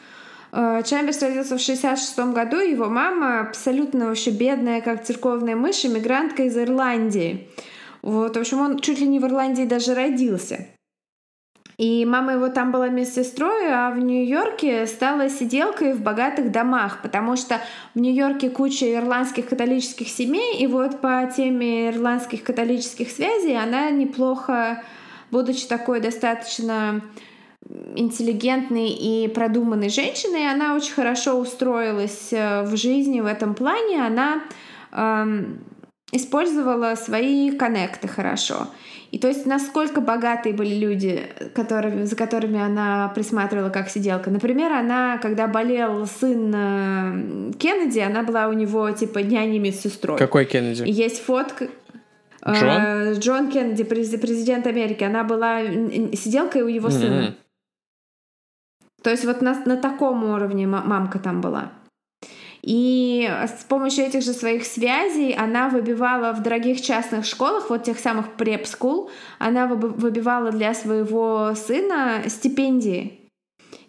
Э, 0.56 0.82
Чамберс 0.86 1.22
родился 1.22 1.58
в 1.58 1.62
66 1.62 2.18
году, 2.32 2.58
его 2.60 2.86
мама 2.86 3.42
абсолютно 3.42 4.08
вообще 4.08 4.32
бедная, 4.32 4.80
как 4.80 5.04
церковная 5.04 5.56
мышь, 5.58 5.84
иммигрантка 5.84 6.44
из 6.44 6.58
Ирландии. 6.58 7.50
Вот, 8.02 8.38
в 8.38 8.40
общем, 8.40 8.62
он 8.62 8.80
чуть 8.80 9.00
ли 9.00 9.08
не 9.08 9.20
в 9.20 9.26
Ирландии 9.26 9.66
даже 9.66 9.94
родился. 9.94 10.68
И 11.78 12.06
мама 12.06 12.34
его 12.34 12.48
там 12.48 12.72
была 12.72 12.88
медсестрой, 12.88 13.70
а 13.70 13.92
в 13.92 14.00
Нью-Йорке 14.00 14.88
стала 14.88 15.30
сиделкой 15.30 15.92
в 15.92 16.02
богатых 16.02 16.50
домах, 16.50 17.00
потому 17.02 17.36
что 17.36 17.60
в 17.94 18.00
Нью-Йорке 18.00 18.50
куча 18.50 18.94
ирландских 18.94 19.50
католических 19.50 20.08
семей, 20.08 20.58
и 20.58 20.68
вот 20.68 21.02
по 21.02 21.30
теме 21.36 21.90
ирландских 21.90 22.44
католических 22.44 23.12
связей 23.12 23.58
она 23.58 23.90
неплохо, 23.90 24.84
будучи 25.32 25.68
такой 25.68 26.00
достаточно 26.00 27.02
интеллигентной 27.96 28.90
и 28.90 29.28
продуманной 29.28 29.90
женщиной. 29.90 30.52
Она 30.52 30.76
очень 30.76 30.94
хорошо 30.94 31.40
устроилась 31.40 32.30
э, 32.32 32.64
в 32.64 32.76
жизни 32.78 33.22
в 33.22 33.26
этом 33.26 33.56
плане. 33.56 34.06
Она 34.06 34.44
эм, 34.92 35.64
использовала 36.12 36.96
свои 36.96 37.52
коннекты 37.52 38.08
хорошо. 38.08 38.68
И 39.12 39.18
то 39.18 39.28
есть 39.28 39.46
насколько 39.46 40.02
богатые 40.02 40.54
были 40.54 40.76
люди, 40.76 41.24
которыми, 41.54 42.04
за 42.04 42.16
которыми 42.16 42.60
она 42.60 43.12
присматривала 43.16 43.70
как 43.70 43.90
сиделка. 43.90 44.30
Например, 44.30 44.74
она, 44.74 45.18
когда 45.20 45.48
болел 45.48 46.06
сын 46.06 46.54
э, 46.54 47.52
Кеннеди, 47.58 48.00
она 48.00 48.24
была 48.24 48.48
у 48.48 48.54
него 48.54 48.92
типа 48.92 49.20
няней 49.20 49.60
медсестрой. 49.60 50.18
Какой 50.18 50.46
Кеннеди? 50.46 50.84
Есть 50.86 51.24
фотка... 51.24 51.70
Э, 52.42 52.54
Джон? 52.54 53.20
Джон 53.20 53.52
Кеннеди, 53.52 53.84
президент 53.84 54.68
Америки. 54.68 55.04
Она 55.04 55.24
была 55.24 55.62
сиделкой 56.14 56.62
у 56.62 56.68
его 56.68 56.90
mm-hmm. 56.90 57.34
То 59.06 59.12
есть 59.12 59.24
вот 59.24 59.44
на, 59.44 59.54
на 59.66 59.78
таком 59.78 60.24
уровне 60.24 60.66
мамка 60.66 61.20
там 61.20 61.40
была. 61.40 61.72
И 62.64 63.30
с 63.46 63.64
помощью 63.64 64.04
этих 64.06 64.24
же 64.24 64.34
своих 64.34 64.66
связей 64.66 65.32
она 65.32 65.70
выбивала 65.70 66.34
в 66.34 66.42
дорогих 66.42 66.82
частных 66.82 67.24
школах, 67.24 67.70
вот 67.70 67.84
тех 67.84 68.00
самых 68.00 68.34
преп-скул, 68.34 69.12
она 69.38 69.68
выбивала 69.68 70.50
для 70.50 70.74
своего 70.74 71.54
сына 71.54 72.24
стипендии 72.30 73.30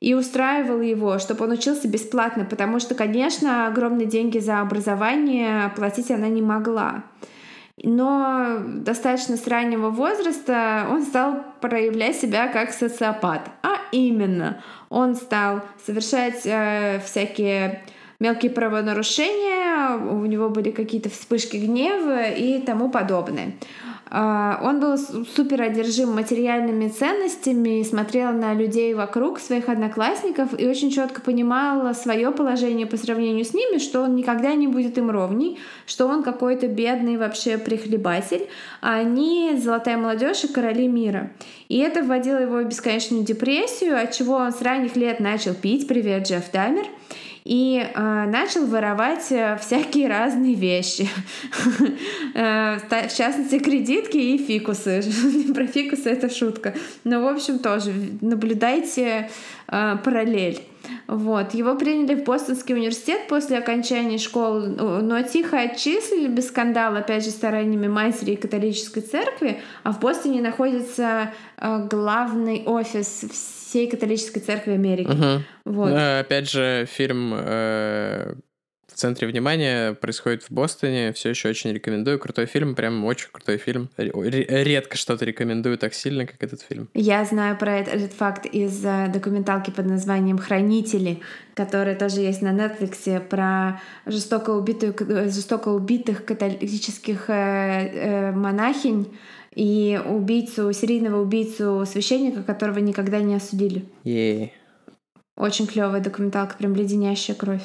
и 0.01 0.12
устраивала 0.12 0.83
его, 0.83 1.19
чтобы 1.19 1.47
он 1.47 1.53
учился 1.53 1.89
бесплатно, 1.89 2.45
потому 2.45 2.79
что, 2.79 2.95
конечно, 2.95 3.69
огромные 3.69 4.07
деньги 4.07 4.39
за 4.39 4.61
образование 4.61 5.73
платить 5.77 6.11
она 6.11 6.29
не 6.29 6.43
могла. 6.43 7.05
Но 7.83 8.59
достаточно 8.64 9.37
с 9.37 9.47
раннего 9.47 9.91
возраста 9.91 10.87
он 10.91 11.03
стал 11.03 11.45
проявлять 11.61 12.16
себя 12.16 12.49
как 12.49 12.72
социопат. 12.72 13.51
А 13.62 13.77
именно, 13.93 14.62
он 14.89 15.14
стал 15.14 15.61
совершать 15.85 16.47
э, 16.47 17.01
всякие 17.05 17.85
мелкие 18.18 18.51
правонарушения, 18.51 19.97
у 19.99 20.24
него 20.24 20.49
были 20.49 20.70
какие-то 20.70 21.11
вспышки 21.11 21.59
гнева 21.59 22.29
и 22.29 22.61
тому 22.62 22.91
подобное. 22.91 23.53
А, 24.09 24.61
он 24.63 24.79
был 24.79 24.97
супер 24.97 25.63
одержим 25.63 26.15
материальными 26.15 26.89
ценностями, 26.89 27.83
смотрел 27.83 28.33
на 28.33 28.55
людей 28.55 28.95
вокруг, 28.95 29.41
своих 29.41 29.69
одноклассников 29.69 30.59
и 30.59 30.67
очень 30.69 30.91
четко 30.91 31.21
понимал 31.21 31.93
свое 31.95 32.31
положение 32.31 32.87
по 32.87 32.97
сравнению 32.97 33.45
с 33.45 33.53
ними, 33.53 33.79
что 33.79 34.03
он 34.03 34.15
никогда 34.15 34.55
не 34.55 34.69
будет 34.69 34.97
им 34.97 35.11
ровней, 35.11 35.59
что 35.87 36.07
он 36.07 36.23
какой-то 36.23 36.69
бедный 36.69 37.17
вообще 37.17 37.59
прихлебатель, 37.59 38.49
а 38.81 38.95
они 38.95 39.57
золотая 39.57 39.97
молодежь 39.97 40.45
и 40.45 40.53
короли 40.53 40.87
мира. 40.87 41.33
И 41.69 41.79
это 41.79 42.03
вводило 42.03 42.39
его 42.39 42.59
в 42.59 42.65
бесконечную 42.65 43.25
депрессию, 43.25 44.01
от 44.01 44.13
чего 44.13 44.35
он 44.35 44.53
с 44.53 44.63
ранних 44.63 44.95
лет 44.95 45.19
начал 45.19 45.55
пить, 45.55 45.89
привет, 45.89 46.29
Джефф 46.29 46.53
Даймер, 46.53 46.87
и 47.47 47.79
э, 47.79 48.25
начал 48.27 48.67
воровать 48.67 49.31
э, 49.31 49.57
всякие 49.63 50.09
разные 50.09 50.55
вещи. 50.55 51.09
Э, 52.35 52.79
в 52.79 53.17
частности, 53.17 53.59
кредитки 53.59 54.17
и 54.17 54.39
фикусы. 54.39 55.03
Про 55.55 55.67
фикусы 55.67 56.11
это 56.11 56.29
шутка. 56.29 56.75
Но, 57.05 57.23
в 57.23 57.27
общем, 57.29 57.59
тоже 57.61 57.93
наблюдайте 58.21 59.31
э, 59.69 59.97
параллель. 60.05 60.61
Вот. 61.07 61.55
Его 61.55 61.74
приняли 61.74 62.14
в 62.14 62.24
Бостонский 62.24 62.74
университет 62.74 63.28
после 63.28 63.59
окончания 63.59 64.18
школы, 64.18 64.68
но 64.68 65.22
тихо 65.22 65.61
отчислили 65.61 66.28
без 66.28 66.49
скандала, 66.49 66.99
опять 66.99 67.24
же, 67.24 67.30
стараниями 67.30 67.89
матери 67.89 68.32
и 68.32 68.37
католической 68.37 69.01
церкви, 69.01 69.61
а 69.82 69.93
в 69.93 70.01
Бостоне 70.01 70.41
находится 70.41 71.32
главный 71.61 72.62
офис 72.66 73.24
всей 73.30 73.89
католической 73.89 74.41
церкви 74.41 74.72
Америки. 74.72 75.11
Угу. 75.11 75.43
Вот. 75.74 75.91
Ну, 75.91 76.20
опять 76.20 76.51
же, 76.51 76.87
фильм 76.91 77.32
э, 77.34 78.34
в 78.97 78.99
центре 78.99 79.29
внимания 79.29 79.93
происходит 79.93 80.43
в 80.45 80.51
Бостоне. 80.51 81.13
Все 81.13 81.29
еще 81.29 81.51
очень 81.51 81.71
рекомендую. 81.71 82.19
Крутой 82.19 82.47
фильм, 82.47 82.75
прям 82.75 83.05
очень 83.05 83.29
крутой 83.31 83.59
фильм. 83.59 83.91
Редко 83.99 84.97
что-то 84.97 85.27
рекомендую 85.27 85.77
так 85.77 85.93
сильно, 85.93 86.25
как 86.25 86.43
этот 86.43 86.63
фильм. 86.63 86.89
Я 86.95 87.23
знаю 87.27 87.59
про 87.59 87.77
этот, 87.77 87.95
этот 87.95 88.13
факт 88.15 88.47
из 88.47 88.83
э, 88.83 89.09
документалки 89.13 89.71
под 89.71 89.85
названием 89.85 90.39
«Хранители», 90.39 91.21
которая 91.53 91.95
тоже 91.95 92.21
есть 92.23 92.41
на 92.41 92.55
Netflix, 92.55 93.21
про 93.21 93.83
жестоко, 94.07 94.51
убитую, 94.51 94.95
жестоко 95.31 95.69
убитых 95.69 96.25
католических 96.25 97.29
э, 97.29 97.33
э, 97.33 98.33
монахинь, 98.33 99.15
и 99.55 100.01
убийцу, 100.07 100.73
серийного 100.73 101.21
убийцу 101.21 101.85
священника, 101.87 102.43
которого 102.43 102.79
никогда 102.79 103.21
не 103.21 103.35
осудили. 103.35 103.85
Yeah. 104.05 104.51
Очень 105.37 105.67
клевая 105.67 106.03
документалка, 106.03 106.57
прям 106.57 106.75
леденящая 106.75 107.37
кровь. 107.37 107.63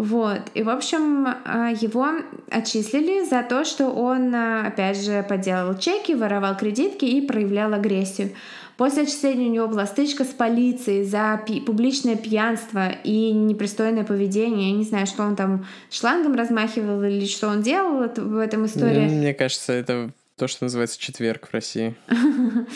Вот. 0.00 0.40
И, 0.54 0.62
в 0.62 0.70
общем, 0.70 1.26
а, 1.44 1.72
его 1.78 2.06
отчислили 2.50 3.28
за 3.28 3.42
то, 3.42 3.66
что 3.66 3.90
он, 3.90 4.34
а, 4.34 4.66
опять 4.66 4.96
же, 4.96 5.22
подделал 5.28 5.76
чеки, 5.76 6.14
воровал 6.14 6.56
кредитки 6.56 7.04
и 7.04 7.20
проявлял 7.20 7.74
агрессию. 7.74 8.30
После 8.78 9.02
отчисления 9.02 9.50
у 9.50 9.52
него 9.52 9.68
была 9.68 9.84
стычка 9.84 10.24
с 10.24 10.28
полицией 10.28 11.04
за 11.04 11.38
пи- 11.46 11.60
публичное 11.60 12.16
пьянство 12.16 12.88
и 13.04 13.30
непристойное 13.30 14.04
поведение. 14.04 14.70
Я 14.70 14.76
не 14.78 14.84
знаю, 14.84 15.06
что 15.06 15.22
он 15.22 15.36
там 15.36 15.66
шлангом 15.90 16.34
размахивал 16.34 17.02
или 17.02 17.26
что 17.26 17.48
он 17.48 17.60
делал 17.60 18.08
в 18.08 18.38
этом 18.38 18.64
истории. 18.64 19.06
Мне 19.06 19.34
кажется, 19.34 19.74
это 19.74 20.12
то, 20.40 20.48
что 20.48 20.64
называется 20.64 20.98
четверг 20.98 21.48
в 21.48 21.54
России. 21.54 21.94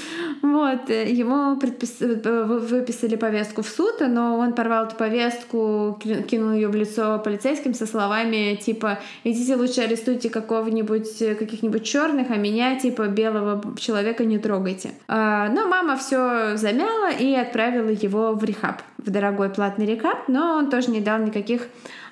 Вот, 0.43 0.91
э, 0.91 1.11
ему 1.11 1.59
э, 1.59 2.45
выписали 2.45 3.17
повестку 3.17 3.63
в 3.63 3.69
суд, 3.69 4.01
но 4.01 4.39
он 4.39 4.53
порвал 4.53 4.87
эту 4.87 4.97
повестку, 4.97 5.99
кинул 6.29 6.53
ее 6.53 6.69
в 6.69 6.75
лицо 6.75 7.19
полицейским 7.19 7.75
со 7.75 7.87
словами 7.87 8.55
типа 8.55 8.99
«Идите 9.25 9.57
лучше 9.57 9.81
арестуйте 9.81 10.29
какого-нибудь, 10.31 11.23
э, 11.23 11.35
каких-нибудь 11.35 11.85
черных, 11.85 12.31
а 12.31 12.37
меня, 12.37 12.79
типа, 12.79 13.07
белого 13.07 13.77
человека 13.79 14.25
не 14.25 14.39
трогайте». 14.39 14.91
А, 15.09 15.49
но 15.49 15.67
мама 15.67 15.97
все 15.97 16.57
замяла 16.57 17.11
и 17.11 17.35
отправила 17.35 17.91
его 17.91 18.35
в 18.35 18.45
рехаб, 18.45 18.83
в 18.99 19.11
дорогой 19.11 19.49
платный 19.49 19.87
рехаб, 19.87 20.29
но 20.29 20.57
он 20.59 20.71
тоже 20.71 20.91
не 20.91 21.01
дал 21.01 21.19
никаких 21.19 21.63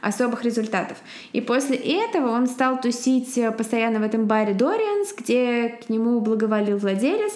особых 0.03 0.45
результатов. 0.45 0.99
И 1.33 1.41
после 1.41 1.77
этого 1.77 2.31
он 2.31 2.47
стал 2.47 2.79
тусить 2.81 3.39
э, 3.39 3.51
постоянно 3.53 4.01
в 4.01 4.03
этом 4.03 4.27
баре 4.27 4.53
Дорианс, 4.53 5.15
где 5.17 5.69
к 5.69 5.89
нему 5.89 6.21
благоволил 6.21 6.77
владелец, 6.77 7.33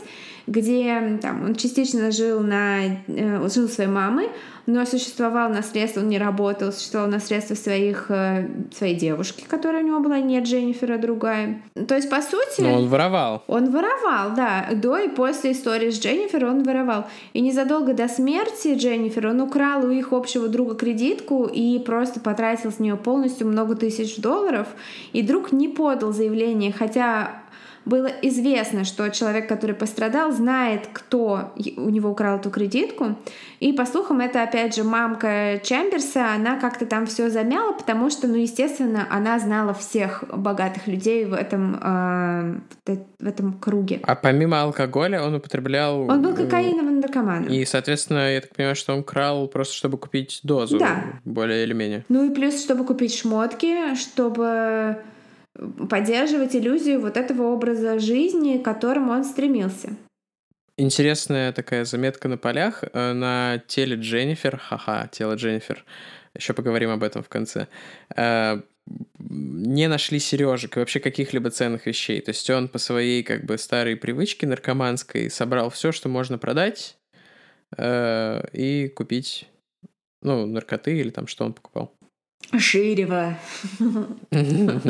где 0.47 1.19
там, 1.21 1.45
он 1.45 1.55
частично 1.55 2.11
жил, 2.11 2.41
на, 2.41 2.85
э, 3.09 3.49
жил 3.49 3.69
своей 3.69 3.91
мамой, 3.91 4.29
но 4.67 4.85
существовал 4.85 5.49
на 5.49 5.63
средства, 5.63 6.01
он 6.01 6.09
не 6.09 6.19
работал, 6.19 6.73
существовал 6.73 7.09
на 7.09 7.21
средства 7.21 7.55
своих, 7.55 8.07
э, 8.11 8.49
своей 8.77 8.97
девушки, 8.97 9.45
которая 9.47 9.83
у 9.83 9.87
него 9.87 10.01
была 10.01 10.19
не 10.19 10.41
Дженнифер, 10.41 10.93
а 10.93 10.99
другая. 10.99 11.63
То 11.87 11.95
есть, 11.95 12.11
по 12.11 12.21
сути... 12.21 12.61
Но 12.61 12.75
он 12.75 12.89
воровал. 12.89 13.45
Он 13.47 13.71
воровал, 13.71 14.35
да. 14.37 14.69
До 14.75 14.99
и 14.99 15.09
после 15.09 15.53
истории 15.53 15.91
с 15.91 16.01
Дженнифер 16.01 16.45
он 16.45 16.65
воровал. 16.65 17.07
И 17.33 17.41
незадолго 17.41 17.95
до 17.95 18.09
смерти 18.09 18.75
Дженнифер 18.75 19.29
он 19.29 19.41
украл 19.41 19.85
у 19.85 19.91
их 19.91 20.13
общего 20.13 20.49
друга 20.49 20.75
кредитку 20.75 21.45
и 21.45 21.79
просто 21.79 22.19
потратил 22.21 22.73
с 22.73 22.81
нее 22.81 22.97
полностью 22.97 23.47
много 23.47 23.77
тысяч 23.77 24.17
долларов. 24.17 24.67
И 25.13 25.23
друг 25.23 25.53
не 25.53 25.69
подал 25.69 26.13
заявление, 26.13 26.73
хотя 26.73 27.43
было 27.87 28.09
известно, 28.23 28.85
что 28.85 29.09
человек, 29.11 29.49
который 29.49 29.75
пострадал, 29.75 30.33
знает, 30.33 30.89
кто 30.93 31.53
у 31.77 31.89
него 31.89 32.11
украл 32.11 32.39
эту 32.39 32.51
кредитку. 32.51 33.17
И 33.61 33.73
по 33.73 33.87
слухам, 33.87 34.21
это 34.21 34.43
опять 34.43 34.75
же 34.75 34.83
мамка 34.83 35.61
Чамберса, 35.63 36.35
она 36.35 36.59
как-то 36.59 36.85
там 36.85 37.07
все 37.07 37.31
замяла, 37.31 37.73
потому 37.73 38.11
что, 38.11 38.27
ну, 38.27 38.35
естественно, 38.35 39.07
она 39.09 39.39
знала 39.39 39.73
всех 39.73 40.25
богатых 40.33 40.89
людей 40.89 41.25
в 41.25 41.33
этом, 41.33 41.81
э, 41.81 42.97
в 43.21 43.27
этом 43.27 43.53
круге. 43.55 44.01
А 44.03 44.17
помимо 44.17 44.63
алкоголя 44.63 45.23
он 45.23 45.37
употреблял... 45.37 46.01
Он 46.11 46.21
был 46.21 46.33
э, 46.33 46.37
кокаиновым 46.37 46.99
наркоманом. 46.99 47.49
И, 47.49 47.65
соответственно, 47.65 48.35
я 48.35 48.41
так 48.41 48.55
понимаю, 48.55 48.75
что 48.75 48.95
он 48.95 49.05
крал 49.05 49.47
просто, 49.47 49.75
чтобы 49.75 49.97
купить 49.97 50.41
дозу, 50.43 50.79
да. 50.79 51.05
более 51.25 51.63
или 51.63 51.73
менее. 51.73 52.05
Ну 52.09 52.25
и 52.25 52.35
плюс, 52.35 52.61
чтобы 52.61 52.85
купить 52.85 53.15
шмотки, 53.15 53.95
чтобы 53.95 54.99
поддерживать 55.89 56.55
иллюзию 56.55 57.01
вот 57.01 57.17
этого 57.17 57.45
образа 57.45 57.99
жизни, 57.99 58.59
к 58.59 58.65
которому 58.65 59.13
он 59.13 59.25
стремился. 59.25 59.91
Интересная 60.79 61.53
такая 61.53 61.85
заметка 61.87 62.29
на 62.29 62.37
полях. 62.37 62.85
Э, 62.93 63.13
на 63.13 63.63
теле 63.67 63.97
Дженнифер, 63.97 64.59
ха-ха, 64.59 65.09
тело 65.11 65.35
Дженнифер, 65.35 65.85
еще 66.35 66.53
поговорим 66.53 66.91
об 66.91 67.03
этом 67.03 67.23
в 67.23 67.29
конце, 67.29 67.69
э, 68.15 68.61
не 69.19 69.89
нашли 69.89 70.19
сережек 70.19 70.77
и 70.77 70.81
вообще 70.81 71.01
каких-либо 71.01 71.51
ценных 71.51 71.87
вещей. 71.87 72.21
То 72.21 72.31
есть 72.31 72.49
он 72.51 72.69
по 72.69 72.79
своей 72.79 73.23
как 73.23 73.45
бы 73.45 73.57
старой 73.57 73.97
привычке 73.97 74.47
наркоманской 74.47 75.31
собрал 75.31 75.71
все, 75.71 75.93
что 75.93 76.11
можно 76.11 76.37
продать 76.37 76.99
э, 77.77 78.43
и 78.53 78.89
купить, 78.89 79.49
ну, 80.21 80.47
наркоты 80.47 80.99
или 80.99 81.11
там 81.11 81.27
что 81.27 81.47
он 81.47 81.55
покупал. 81.55 81.96
Ширева. 82.57 83.39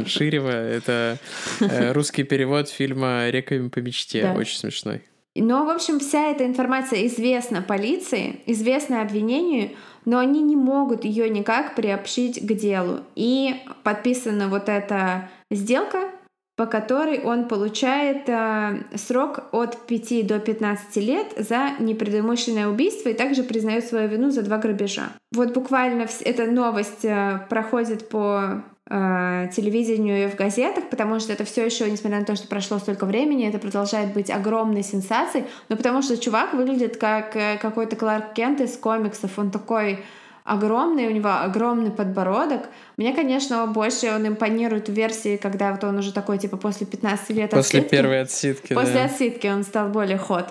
Ширева— 0.06 0.50
это 0.50 1.18
э, 1.60 1.92
русский 1.92 2.22
перевод 2.22 2.68
фильма 2.68 3.28
«Реквием 3.30 3.70
по 3.70 3.78
мечте». 3.78 4.22
Да. 4.22 4.34
Очень 4.34 4.58
смешной. 4.58 5.02
Но, 5.34 5.66
в 5.66 5.70
общем, 5.70 6.00
вся 6.00 6.30
эта 6.30 6.46
информация 6.46 7.06
известна 7.06 7.60
полиции, 7.60 8.40
известна 8.46 9.02
обвинению, 9.02 9.70
но 10.06 10.18
они 10.18 10.42
не 10.42 10.56
могут 10.56 11.04
ее 11.04 11.28
никак 11.28 11.74
приобщить 11.74 12.40
к 12.40 12.52
делу. 12.54 13.00
И 13.14 13.54
подписана 13.82 14.48
вот 14.48 14.68
эта 14.68 15.28
сделка 15.50 16.10
по 16.56 16.64
которой 16.64 17.20
он 17.20 17.48
получает 17.48 18.28
э, 18.28 18.82
срок 18.96 19.44
от 19.52 19.86
5 19.86 20.26
до 20.26 20.38
15 20.38 20.96
лет 20.96 21.26
за 21.36 21.72
непредумышленное 21.78 22.66
убийство 22.66 23.10
и 23.10 23.14
также 23.14 23.42
признает 23.42 23.84
свою 23.84 24.08
вину 24.08 24.30
за 24.30 24.42
два 24.42 24.56
грабежа. 24.56 25.10
Вот 25.32 25.52
буквально 25.52 26.06
эта 26.24 26.46
новость 26.46 27.04
э, 27.04 27.46
проходит 27.50 28.08
по 28.08 28.62
э, 28.88 29.48
телевидению 29.54 30.24
и 30.24 30.30
в 30.30 30.36
газетах, 30.36 30.88
потому 30.88 31.20
что 31.20 31.34
это 31.34 31.44
все 31.44 31.66
еще, 31.66 31.90
несмотря 31.90 32.20
на 32.20 32.24
то, 32.24 32.36
что 32.36 32.48
прошло 32.48 32.78
столько 32.78 33.04
времени, 33.04 33.46
это 33.46 33.58
продолжает 33.58 34.14
быть 34.14 34.30
огромной 34.30 34.82
сенсацией, 34.82 35.44
но 35.68 35.76
потому 35.76 36.00
что 36.00 36.16
чувак 36.16 36.54
выглядит 36.54 36.96
как 36.96 37.36
э, 37.36 37.58
какой-то 37.60 37.96
Кларк 37.96 38.32
Кент 38.32 38.62
из 38.62 38.78
комиксов, 38.78 39.38
он 39.38 39.50
такой 39.50 40.04
огромный, 40.46 41.08
у 41.08 41.10
него 41.10 41.28
огромный 41.28 41.90
подбородок. 41.90 42.68
Мне, 42.96 43.12
конечно, 43.12 43.66
больше 43.66 44.10
он 44.12 44.26
импонирует 44.26 44.88
в 44.88 44.92
версии, 44.92 45.36
когда 45.36 45.72
вот 45.72 45.84
он 45.84 45.98
уже 45.98 46.12
такой, 46.12 46.38
типа, 46.38 46.56
после 46.56 46.86
15 46.86 47.30
лет 47.30 47.50
После 47.50 47.80
отсидки. 47.80 47.90
первой 47.90 48.20
отсидки, 48.22 48.74
После 48.74 48.94
да. 48.94 49.04
отсидки 49.04 49.46
он 49.46 49.64
стал 49.64 49.88
более 49.88 50.18
ход. 50.18 50.46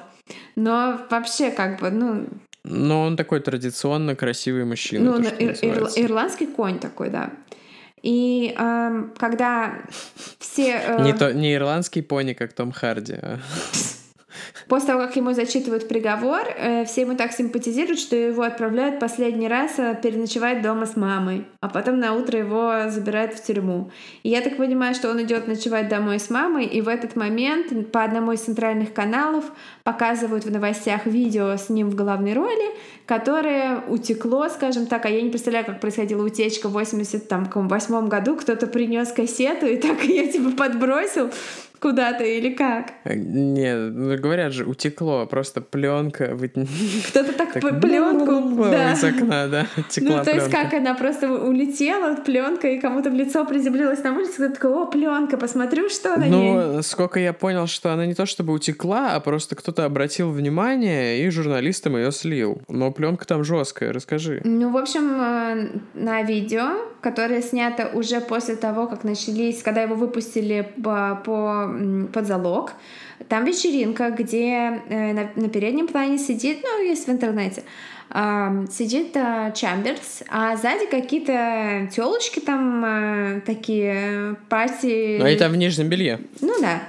Но 0.56 1.00
вообще, 1.10 1.52
как 1.52 1.80
бы, 1.80 1.90
ну... 1.90 2.26
Но 2.64 3.04
он 3.04 3.16
такой 3.16 3.40
традиционно 3.40 4.16
красивый 4.16 4.66
мужчина. 4.66 5.12
Ну, 5.12 5.24
то, 5.24 5.30
ир- 5.30 5.58
ир- 5.62 5.90
ирландский 5.96 6.48
конь 6.48 6.80
такой, 6.80 7.10
да. 7.10 7.30
И 8.02 8.56
э, 8.58 9.04
когда 9.18 9.74
все... 10.40 10.82
Э... 10.86 11.04
Не, 11.04 11.14
то, 11.14 11.34
не 11.34 11.54
ирландский 11.56 12.02
пони, 12.02 12.34
как 12.34 12.54
Том 12.54 12.72
Харди, 12.72 13.14
а... 13.14 13.40
После 14.68 14.88
того, 14.88 15.02
как 15.02 15.16
ему 15.16 15.34
зачитывают 15.34 15.88
приговор, 15.88 16.42
э, 16.58 16.86
все 16.86 17.02
ему 17.02 17.16
так 17.16 17.32
симпатизируют, 17.32 18.00
что 18.00 18.16
его 18.16 18.42
отправляют 18.42 19.00
последний 19.00 19.48
раз 19.48 19.78
э, 19.78 19.98
переночевать 20.02 20.62
дома 20.62 20.88
с 20.88 20.96
мамой, 20.96 21.46
а 21.62 21.70
потом 21.70 22.00
на 22.00 22.14
утро 22.14 22.40
его 22.40 22.90
забирают 22.90 23.34
в 23.34 23.44
тюрьму. 23.44 23.92
И 24.24 24.30
я 24.30 24.42
так 24.42 24.58
понимаю, 24.58 24.96
что 24.96 25.12
он 25.12 25.22
идет 25.22 25.48
ночевать 25.48 25.88
домой 25.88 26.20
с 26.20 26.30
мамой, 26.32 26.66
и 26.66 26.82
в 26.82 26.88
этот 26.88 27.16
момент 27.16 27.92
по 27.92 28.04
одному 28.04 28.32
из 28.32 28.42
центральных 28.42 28.94
каналов 28.94 29.46
показывают 29.84 30.46
в 30.46 30.52
новостях 30.52 31.06
видео 31.06 31.58
с 31.58 31.70
ним 31.70 31.90
в 31.90 31.96
главной 31.96 32.34
роли, 32.34 32.76
которое 33.06 33.82
утекло, 33.88 34.50
скажем 34.50 34.88
так, 34.88 35.06
а 35.06 35.10
я 35.10 35.22
не 35.22 35.30
представляю, 35.30 35.66
как 35.66 35.80
происходила 35.80 36.26
утечка 36.26 36.70
в 36.70 36.74
88 36.74 38.08
году, 38.08 38.36
кто-то 38.36 38.66
принес 38.66 39.12
кассету 39.12 39.68
и 39.68 39.78
так 39.78 40.04
ее 40.04 40.28
типа 40.28 40.52
подбросил 40.52 41.30
куда-то 41.80 42.24
или 42.24 42.54
как? 42.54 42.94
Э, 43.04 43.16
нет, 43.16 43.94
ну 43.94 44.18
говорят 44.18 44.54
же, 44.54 44.66
утекло, 44.66 45.26
просто 45.26 45.62
пленка. 45.62 46.38
Кто-то 47.10 47.34
так, 47.34 47.54
так 47.54 47.82
пленку 47.82 48.66
да. 48.66 48.94
из 48.94 49.04
окна, 49.04 49.48
да, 49.48 49.68
текла 49.90 50.18
Ну, 50.18 50.24
то 50.24 50.32
есть 50.32 50.50
как 50.50 50.74
она 50.74 50.94
просто 50.96 51.32
улетела, 51.32 52.16
пленка, 52.16 52.68
и 52.68 52.80
кому-то 52.80 53.10
в 53.10 53.14
лицо 53.14 53.46
приземлилась 53.46 54.04
на 54.04 54.14
улице, 54.14 54.34
кто 54.34 54.50
такой, 54.50 54.74
о, 54.74 54.86
пленка, 54.86 55.38
посмотрю, 55.38 55.90
что 55.90 56.18
на 56.18 56.26
ну, 56.26 56.42
ней. 56.42 56.54
Ну, 56.54 56.82
сколько 56.82 57.20
я 57.20 57.34
понял, 57.34 57.68
что 57.68 57.94
она 57.94 58.06
не 58.06 58.14
то 58.14 58.26
чтобы 58.26 58.54
утекла, 58.54 59.14
а 59.16 59.20
просто 59.20 59.56
кто-то 59.56 59.86
обратил 59.86 60.32
внимание, 60.32 61.26
и 61.26 61.30
журналистам 61.30 61.98
ее 61.98 62.12
слил. 62.12 62.62
Но 62.68 62.92
пленка 62.92 63.26
там 63.26 63.44
жесткая, 63.44 63.94
расскажи. 63.94 64.42
Ну, 64.44 64.72
в 64.72 64.78
общем, 64.78 65.22
э, 65.22 65.70
на 65.94 66.22
видео, 66.24 66.78
которое 67.02 67.42
снято 67.42 67.90
уже 67.94 68.22
после 68.22 68.56
того, 68.56 68.88
как 68.88 69.04
начались, 69.04 69.62
когда 69.62 69.82
его 69.82 69.96
выпустили 69.96 70.74
по, 70.84 71.22
по 71.24 71.65
под 72.14 72.26
залог. 72.26 72.74
Там 73.30 73.46
вечеринка, 73.46 74.10
где 74.12 74.82
э, 74.90 75.14
на, 75.14 75.30
на 75.36 75.50
переднем 75.50 75.88
плане 75.88 76.18
сидит, 76.18 76.60
ну, 76.64 76.84
есть 76.84 77.08
в 77.08 77.12
интернете, 77.12 77.64
сидит 78.72 79.16
э, 79.16 79.52
Чамберс, 79.56 80.24
а 80.30 80.56
сзади 80.58 80.86
какие-то 80.86 81.90
телочки 81.92 82.40
там 82.40 82.84
э, 82.86 83.42
такие 83.46 84.36
пати. 84.50 85.18
Ну, 85.20 85.26
это 85.26 85.50
в 85.50 85.58
нижнем 85.58 85.88
белье. 85.90 86.20
Ну 86.42 86.54
да. 86.62 86.84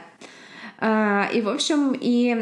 Uh, 0.79 1.33
и, 1.33 1.41
в 1.41 1.49
общем, 1.49 1.97
и 1.99 2.35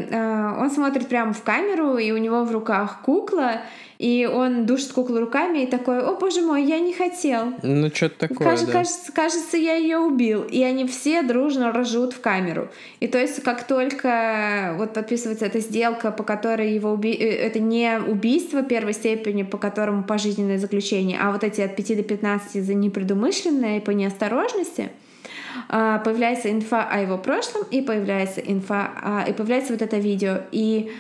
он 0.59 0.69
смотрит 0.73 1.07
прямо 1.07 1.33
в 1.33 1.45
камеру, 1.45 1.99
и 1.99 2.11
у 2.11 2.17
него 2.17 2.43
в 2.43 2.51
руках 2.51 3.01
кукла, 3.03 3.61
и 4.05 4.27
он 4.27 4.67
душит 4.67 4.93
куклу 4.93 5.19
руками 5.19 5.61
и 5.61 5.67
такой, 5.67 6.03
о 6.03 6.13
боже 6.17 6.43
мой, 6.43 6.63
я 6.63 6.79
не 6.79 6.93
хотел. 6.93 7.55
Ну, 7.63 7.89
что-то 7.89 8.29
такое, 8.29 8.49
Кажется, 8.49 8.67
да. 8.67 8.73
кажется, 8.75 9.13
кажется, 9.13 9.57
я 9.57 9.77
ее 9.77 9.97
убил. 9.97 10.43
И 10.43 10.63
они 10.63 10.87
все 10.87 11.23
дружно 11.23 11.73
ржут 11.73 12.13
в 12.13 12.21
камеру. 12.21 12.69
И 13.01 13.09
то 13.09 13.19
есть, 13.19 13.43
как 13.43 13.67
только 13.67 14.75
вот 14.77 14.93
подписывается 14.93 15.47
эта 15.47 15.61
сделка, 15.61 16.11
по 16.11 16.23
которой 16.23 16.75
его 16.75 16.91
уби... 16.91 17.13
Э, 17.15 17.47
это 17.47 17.61
не 17.61 17.99
убийство 17.99 18.63
первой 18.63 18.93
степени, 18.93 19.43
по 19.43 19.57
которому 19.57 20.05
пожизненное 20.05 20.59
заключение, 20.59 21.19
а 21.19 21.33
вот 21.33 21.43
эти 21.43 21.63
от 21.63 21.75
5 21.75 21.97
до 21.97 22.03
15 22.03 22.63
за 22.63 22.75
непредумышленное 22.75 23.79
и 23.79 23.81
по 23.81 23.93
неосторожности, 23.93 24.91
а, 25.71 25.99
появляется 26.01 26.51
инфа 26.51 26.85
о 26.85 27.01
его 27.01 27.17
прошлом, 27.17 27.63
и 27.71 27.81
появляется 27.81 28.43
инфа, 28.43 28.91
а, 29.01 29.25
и 29.27 29.33
появляется 29.33 29.73
вот 29.73 29.81
это 29.81 29.97
видео. 29.97 30.41
И 30.53 30.91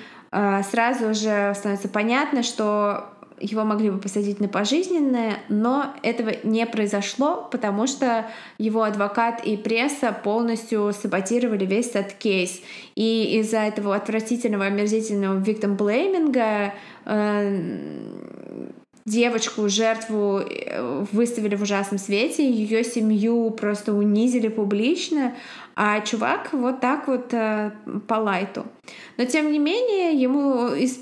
сразу 0.70 1.14
же 1.14 1.52
становится 1.54 1.88
понятно, 1.88 2.42
что 2.42 3.14
его 3.40 3.64
могли 3.64 3.90
бы 3.90 3.98
посадить 3.98 4.40
на 4.40 4.48
пожизненное, 4.48 5.38
но 5.48 5.94
этого 6.02 6.32
не 6.44 6.64
произошло, 6.66 7.48
потому 7.50 7.86
что 7.86 8.26
его 8.58 8.82
адвокат 8.82 9.44
и 9.44 9.56
пресса 9.56 10.12
полностью 10.12 10.92
саботировали 10.92 11.66
весь 11.66 11.90
этот 11.90 12.14
кейс. 12.14 12.60
И 12.94 13.38
из-за 13.40 13.58
этого 13.58 13.94
отвратительного, 13.94 14.66
омерзительного 14.66 15.40
blaming 15.40 16.72
э, 17.04 18.70
девочку, 19.06 19.68
жертву 19.68 20.38
э, 20.38 21.04
выставили 21.12 21.56
в 21.56 21.62
ужасном 21.62 21.98
свете, 21.98 22.50
ее 22.50 22.82
семью 22.84 23.50
просто 23.50 23.92
унизили 23.92 24.48
публично, 24.48 25.34
а 25.76 26.00
чувак 26.00 26.52
вот 26.52 26.80
так 26.80 27.06
вот 27.06 27.34
э, 27.34 27.72
по 28.06 28.14
лайту. 28.14 28.64
Но 29.18 29.24
тем 29.26 29.52
не 29.52 29.58
менее, 29.58 30.18
ему 30.18 30.68
из, 30.68 30.98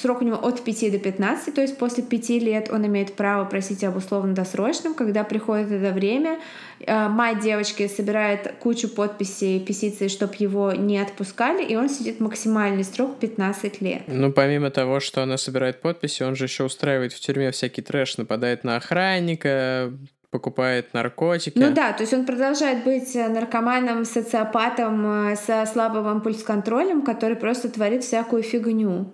срок 0.00 0.22
у 0.22 0.24
него 0.24 0.36
от 0.36 0.62
5 0.62 0.92
до 0.92 0.98
15, 0.98 1.54
то 1.54 1.60
есть 1.60 1.78
после 1.78 2.02
5 2.02 2.30
лет 2.30 2.70
он 2.72 2.86
имеет 2.86 3.14
право 3.14 3.44
просить 3.44 3.84
об 3.84 3.96
условно-досрочном, 3.96 4.94
когда 4.94 5.22
приходит 5.22 5.70
это 5.70 5.92
время. 5.92 6.38
Э, 6.86 7.08
мать 7.08 7.40
девочки 7.40 7.88
собирает 7.88 8.54
кучу 8.60 8.88
подписей, 8.88 9.60
петиций, 9.60 10.08
чтобы 10.08 10.34
его 10.38 10.72
не 10.72 10.98
отпускали, 10.98 11.64
и 11.64 11.76
он 11.76 11.88
сидит 11.88 12.20
максимальный 12.20 12.84
срок 12.84 13.18
15 13.18 13.80
лет. 13.80 14.02
Ну, 14.06 14.32
помимо 14.32 14.70
того, 14.70 15.00
что 15.00 15.22
она 15.22 15.38
собирает 15.38 15.80
подписи, 15.80 16.22
он 16.22 16.36
же 16.36 16.44
еще 16.44 16.64
устраивает 16.64 17.12
в 17.12 17.20
тюрьме 17.20 17.50
всякий 17.50 17.82
трэш, 17.82 18.18
нападает 18.18 18.64
на 18.64 18.76
охранника, 18.76 19.92
покупает 20.30 20.92
наркотики. 20.92 21.56
Ну 21.56 21.72
да, 21.72 21.92
то 21.92 22.02
есть 22.02 22.12
он 22.12 22.26
продолжает 22.26 22.84
быть 22.84 23.14
э, 23.14 23.28
наркоманом, 23.28 24.04
социопатом 24.04 25.30
э, 25.30 25.36
со 25.36 25.64
слабым 25.66 26.08
импульс-контролем, 26.08 27.02
который 27.02 27.36
просто 27.36 27.68
творит 27.68 28.02
всякую 28.02 28.42
фигню. 28.42 29.12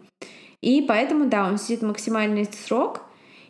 И 0.61 0.83
поэтому, 0.83 1.27
да, 1.27 1.47
он 1.47 1.59
сидит 1.59 1.83
максимальный 1.83 2.47
срок. 2.67 3.03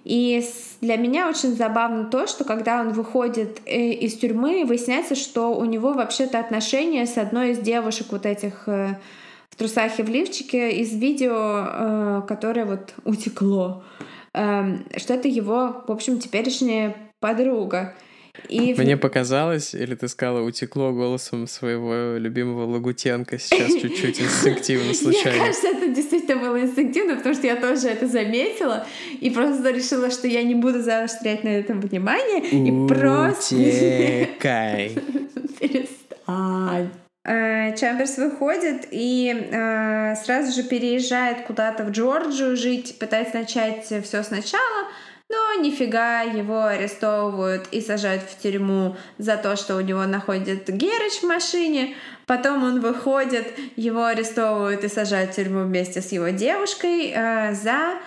И 0.05 0.43
для 0.81 0.97
меня 0.97 1.29
очень 1.29 1.55
забавно 1.55 2.05
то, 2.05 2.27
что 2.27 2.45
когда 2.45 2.81
он 2.81 2.93
выходит 2.93 3.61
э, 3.67 3.91
из 3.93 4.17
тюрьмы, 4.17 4.65
выясняется, 4.65 5.15
что 5.15 5.55
у 5.55 5.65
него 5.65 5.93
вообще-то 5.93 6.39
отношения 6.39 7.07
с 7.07 7.19
одной 7.19 7.53
из 7.53 7.59
девушек 7.59 8.09
вот 8.11 8.27
этих 8.27 8.67
в 8.67 9.57
трусах 9.57 9.99
и 9.99 10.03
в 10.03 10.09
лифчике 10.09 10.71
из 10.71 10.95
видео, 10.95 12.25
которое 12.27 12.65
вот 12.65 12.95
утекло. 13.05 13.83
Эм, 14.33 14.87
что 14.97 15.15
это 15.15 15.29
его, 15.29 15.83
в 15.87 15.91
общем, 15.91 16.21
теперешняя 16.21 16.97
подруга. 17.19 17.95
И 18.49 18.75
Мне 18.75 18.97
показалось, 18.97 19.75
или 19.75 19.95
ты 19.95 20.09
сказала, 20.09 20.43
утекло 20.43 20.93
голосом 20.93 21.47
своего 21.47 22.17
любимого 22.17 22.67
Лагутенко 22.67 23.39
сейчас 23.39 23.73
чуть-чуть 23.81 24.21
инстинктивно, 24.21 24.95
случайно. 24.95 25.31
Мне 25.31 25.47
кажется, 25.47 25.69
это 25.69 25.89
действительно 25.89 26.41
было 26.41 26.61
инстинктивно, 26.61 27.17
потому 27.17 27.35
что 27.35 27.47
я 27.47 27.57
тоже 27.57 27.89
это 27.89 28.07
заметила 28.07 28.87
и 29.21 29.31
просто 29.31 29.71
решила, 29.71 30.11
что 30.11 30.27
я 30.29 30.43
не 30.43 30.55
буду 30.55 30.81
заострять 30.83 31.45
на 31.45 31.49
этом 31.49 31.81
внимание 31.81 32.41
и 32.41 32.89
просто... 32.89 33.55
Утекай. 33.55 34.97
Перестань. 35.61 36.91
Э, 37.23 37.77
Чамберс 37.77 38.17
выходит 38.17 38.89
и 38.91 39.49
э, 39.53 40.15
сразу 40.17 40.53
же 40.53 40.67
переезжает 40.67 41.43
куда-то 41.43 41.85
в 41.85 41.91
Джорджию 41.91 42.57
жить, 42.57 42.99
пытается 42.99 43.37
начать 43.37 43.85
все 43.85 44.23
сначала, 44.23 44.89
но 45.31 45.63
нифига 45.63 46.23
его 46.23 46.65
арестовывают 46.65 47.69
и 47.71 47.81
сажают 47.81 48.23
в 48.25 48.39
тюрьму 48.43 48.97
за 49.19 49.37
то, 49.37 49.55
что 49.55 49.77
у 49.77 49.81
него 49.81 50.05
находит 50.05 50.69
Герыч 50.69 51.21
в 51.23 51.23
машине. 51.23 51.95
Потом 52.27 52.65
он 52.65 52.81
выходит, 52.81 53.47
его 53.77 54.05
арестовывают 54.05 54.83
и 54.83 54.89
сажают 54.89 55.31
в 55.31 55.37
тюрьму 55.37 55.63
вместе 55.63 56.03
с 56.03 56.11
его 56.11 56.29
девушкой 56.31 57.13
э, 57.15 57.55
за 57.55 58.01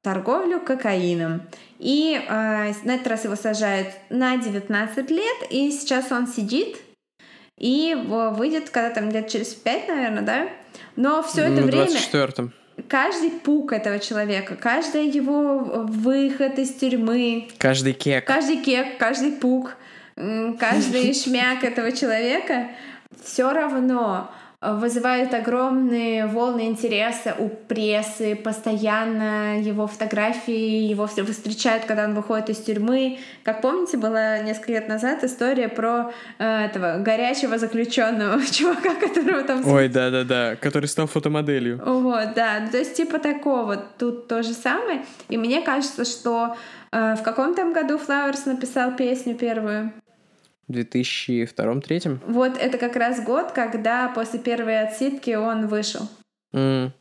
торговлю 0.00 0.60
кокаином. 0.60 1.42
И 1.78 2.18
э, 2.26 2.72
на 2.84 2.94
этот 2.94 3.06
раз 3.06 3.24
его 3.24 3.36
сажают 3.36 3.88
на 4.08 4.38
19 4.38 5.10
лет, 5.10 5.36
и 5.50 5.70
сейчас 5.70 6.10
он 6.10 6.26
сидит 6.26 6.78
и 7.58 7.94
выйдет 8.06 8.70
когда 8.70 8.90
там 8.90 9.10
лет 9.10 9.28
через 9.28 9.48
5, 9.48 9.88
наверное, 9.88 10.22
да? 10.22 10.48
Но 10.96 11.22
все 11.22 11.42
это 11.42 11.62
время... 11.62 11.86
24 11.86 12.50
каждый 12.88 13.30
пук 13.30 13.72
этого 13.72 13.98
человека, 13.98 14.56
каждый 14.56 15.08
его 15.08 15.58
выход 15.58 16.58
из 16.58 16.74
тюрьмы, 16.74 17.48
каждый 17.58 17.92
кек, 17.92 18.24
каждый 18.26 18.56
кек, 18.62 18.98
каждый 18.98 19.32
пук, 19.32 19.76
каждый 20.14 21.14
шмяк 21.22 21.64
этого 21.64 21.92
человека 21.92 22.68
все 23.22 23.52
равно 23.52 24.30
вызывает 24.74 25.32
огромные 25.34 26.26
волны 26.26 26.66
интереса 26.66 27.34
у 27.38 27.48
прессы, 27.48 28.34
постоянно 28.34 29.60
его 29.60 29.86
фотографии, 29.86 30.88
его 30.88 31.06
встречают, 31.06 31.84
когда 31.84 32.04
он 32.04 32.14
выходит 32.14 32.50
из 32.50 32.58
тюрьмы. 32.58 33.18
Как 33.44 33.60
помните, 33.60 33.96
была 33.96 34.38
несколько 34.38 34.72
лет 34.72 34.88
назад 34.88 35.24
история 35.24 35.68
про 35.68 36.12
э, 36.38 36.64
этого 36.64 36.98
горячего 36.98 37.58
заключенного 37.58 38.44
чувака, 38.50 38.94
которого 38.94 39.42
там... 39.42 39.66
Ой, 39.66 39.88
да-да-да, 39.88 40.56
который 40.56 40.86
стал 40.86 41.06
фотомоделью. 41.06 41.80
Вот, 41.84 42.34
да, 42.34 42.60
ну, 42.60 42.70
то 42.70 42.78
есть 42.78 42.96
типа 42.96 43.18
такого. 43.18 43.76
Тут 43.98 44.28
то 44.28 44.42
же 44.42 44.52
самое. 44.52 45.04
И 45.28 45.36
мне 45.36 45.62
кажется, 45.62 46.04
что 46.04 46.56
э, 46.92 47.14
в 47.14 47.22
каком 47.22 47.54
там 47.54 47.72
году 47.72 47.96
Flowers 47.96 48.42
написал 48.46 48.92
песню 48.96 49.34
первую? 49.34 49.92
В 50.68 50.72
2002-2003? 50.72 52.20
Вот 52.26 52.56
это 52.58 52.78
как 52.78 52.96
раз 52.96 53.22
год, 53.24 53.52
когда 53.52 54.08
после 54.08 54.38
первой 54.40 54.82
отсидки 54.82 55.30
он 55.34 55.68
вышел. 55.68 56.08
Mm. 56.54 56.92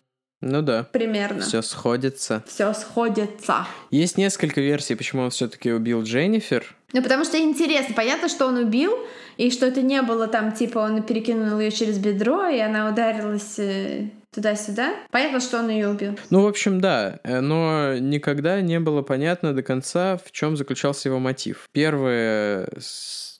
Ну 0.41 0.61
да. 0.61 0.83
Примерно. 0.91 1.41
Все 1.41 1.61
сходится. 1.61 2.43
Все 2.47 2.73
сходится. 2.73 3.65
Есть 3.89 4.17
несколько 4.17 4.61
версий, 4.61 4.95
почему 4.95 5.23
он 5.23 5.29
все-таки 5.31 5.71
убил 5.71 6.03
Дженнифер. 6.03 6.75
Ну, 6.93 7.01
потому 7.01 7.25
что 7.25 7.39
интересно. 7.39 7.95
Понятно, 7.95 8.29
что 8.29 8.45
он 8.45 8.57
убил, 8.57 8.93
и 9.37 9.49
что 9.49 9.65
это 9.65 9.81
не 9.81 10.01
было 10.01 10.27
там, 10.27 10.51
типа, 10.51 10.79
он 10.79 11.01
перекинул 11.03 11.59
ее 11.59 11.71
через 11.71 11.97
бедро, 11.97 12.47
и 12.47 12.59
она 12.59 12.89
ударилась 12.89 13.57
э, 13.57 14.09
туда-сюда. 14.31 14.93
Понятно, 15.11 15.39
что 15.39 15.59
он 15.59 15.69
ее 15.69 15.89
убил. 15.89 16.17
Ну, 16.29 16.43
в 16.43 16.47
общем, 16.47 16.79
да. 16.79 17.19
Э, 17.23 17.39
но 17.39 17.97
никогда 17.97 18.61
не 18.61 18.79
было 18.79 19.01
понятно 19.01 19.53
до 19.53 19.63
конца, 19.63 20.17
в 20.17 20.31
чем 20.31 20.55
заключался 20.57 21.09
его 21.09 21.19
мотив. 21.19 21.67
Первое 21.71 22.69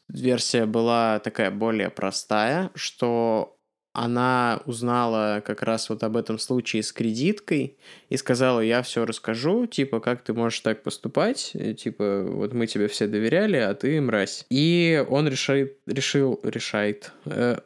версия 0.07 0.65
была 0.65 1.19
такая 1.19 1.51
более 1.51 1.89
простая, 1.89 2.71
что 2.75 3.54
она 3.95 4.59
узнала 4.65 5.41
как 5.45 5.63
раз 5.63 5.89
вот 5.89 6.03
об 6.03 6.17
этом 6.17 6.37
случае 6.37 6.83
с 6.83 6.91
кредиткой 6.91 7.77
и 8.09 8.17
сказала, 8.17 8.59
я 8.59 8.81
все 8.81 9.05
расскажу, 9.05 9.67
типа, 9.67 10.01
как 10.01 10.21
ты 10.21 10.33
можешь 10.33 10.59
так 10.59 10.83
поступать, 10.83 11.51
и, 11.53 11.73
типа, 11.73 12.23
вот 12.27 12.53
мы 12.53 12.67
тебе 12.67 12.87
все 12.87 13.07
доверяли, 13.07 13.55
а 13.55 13.73
ты 13.73 13.99
мразь. 14.01 14.45
И 14.49 15.03
он 15.09 15.27
решает, 15.27 15.77
решил, 15.85 16.39
решает. 16.43 17.11
Э, 17.25 17.57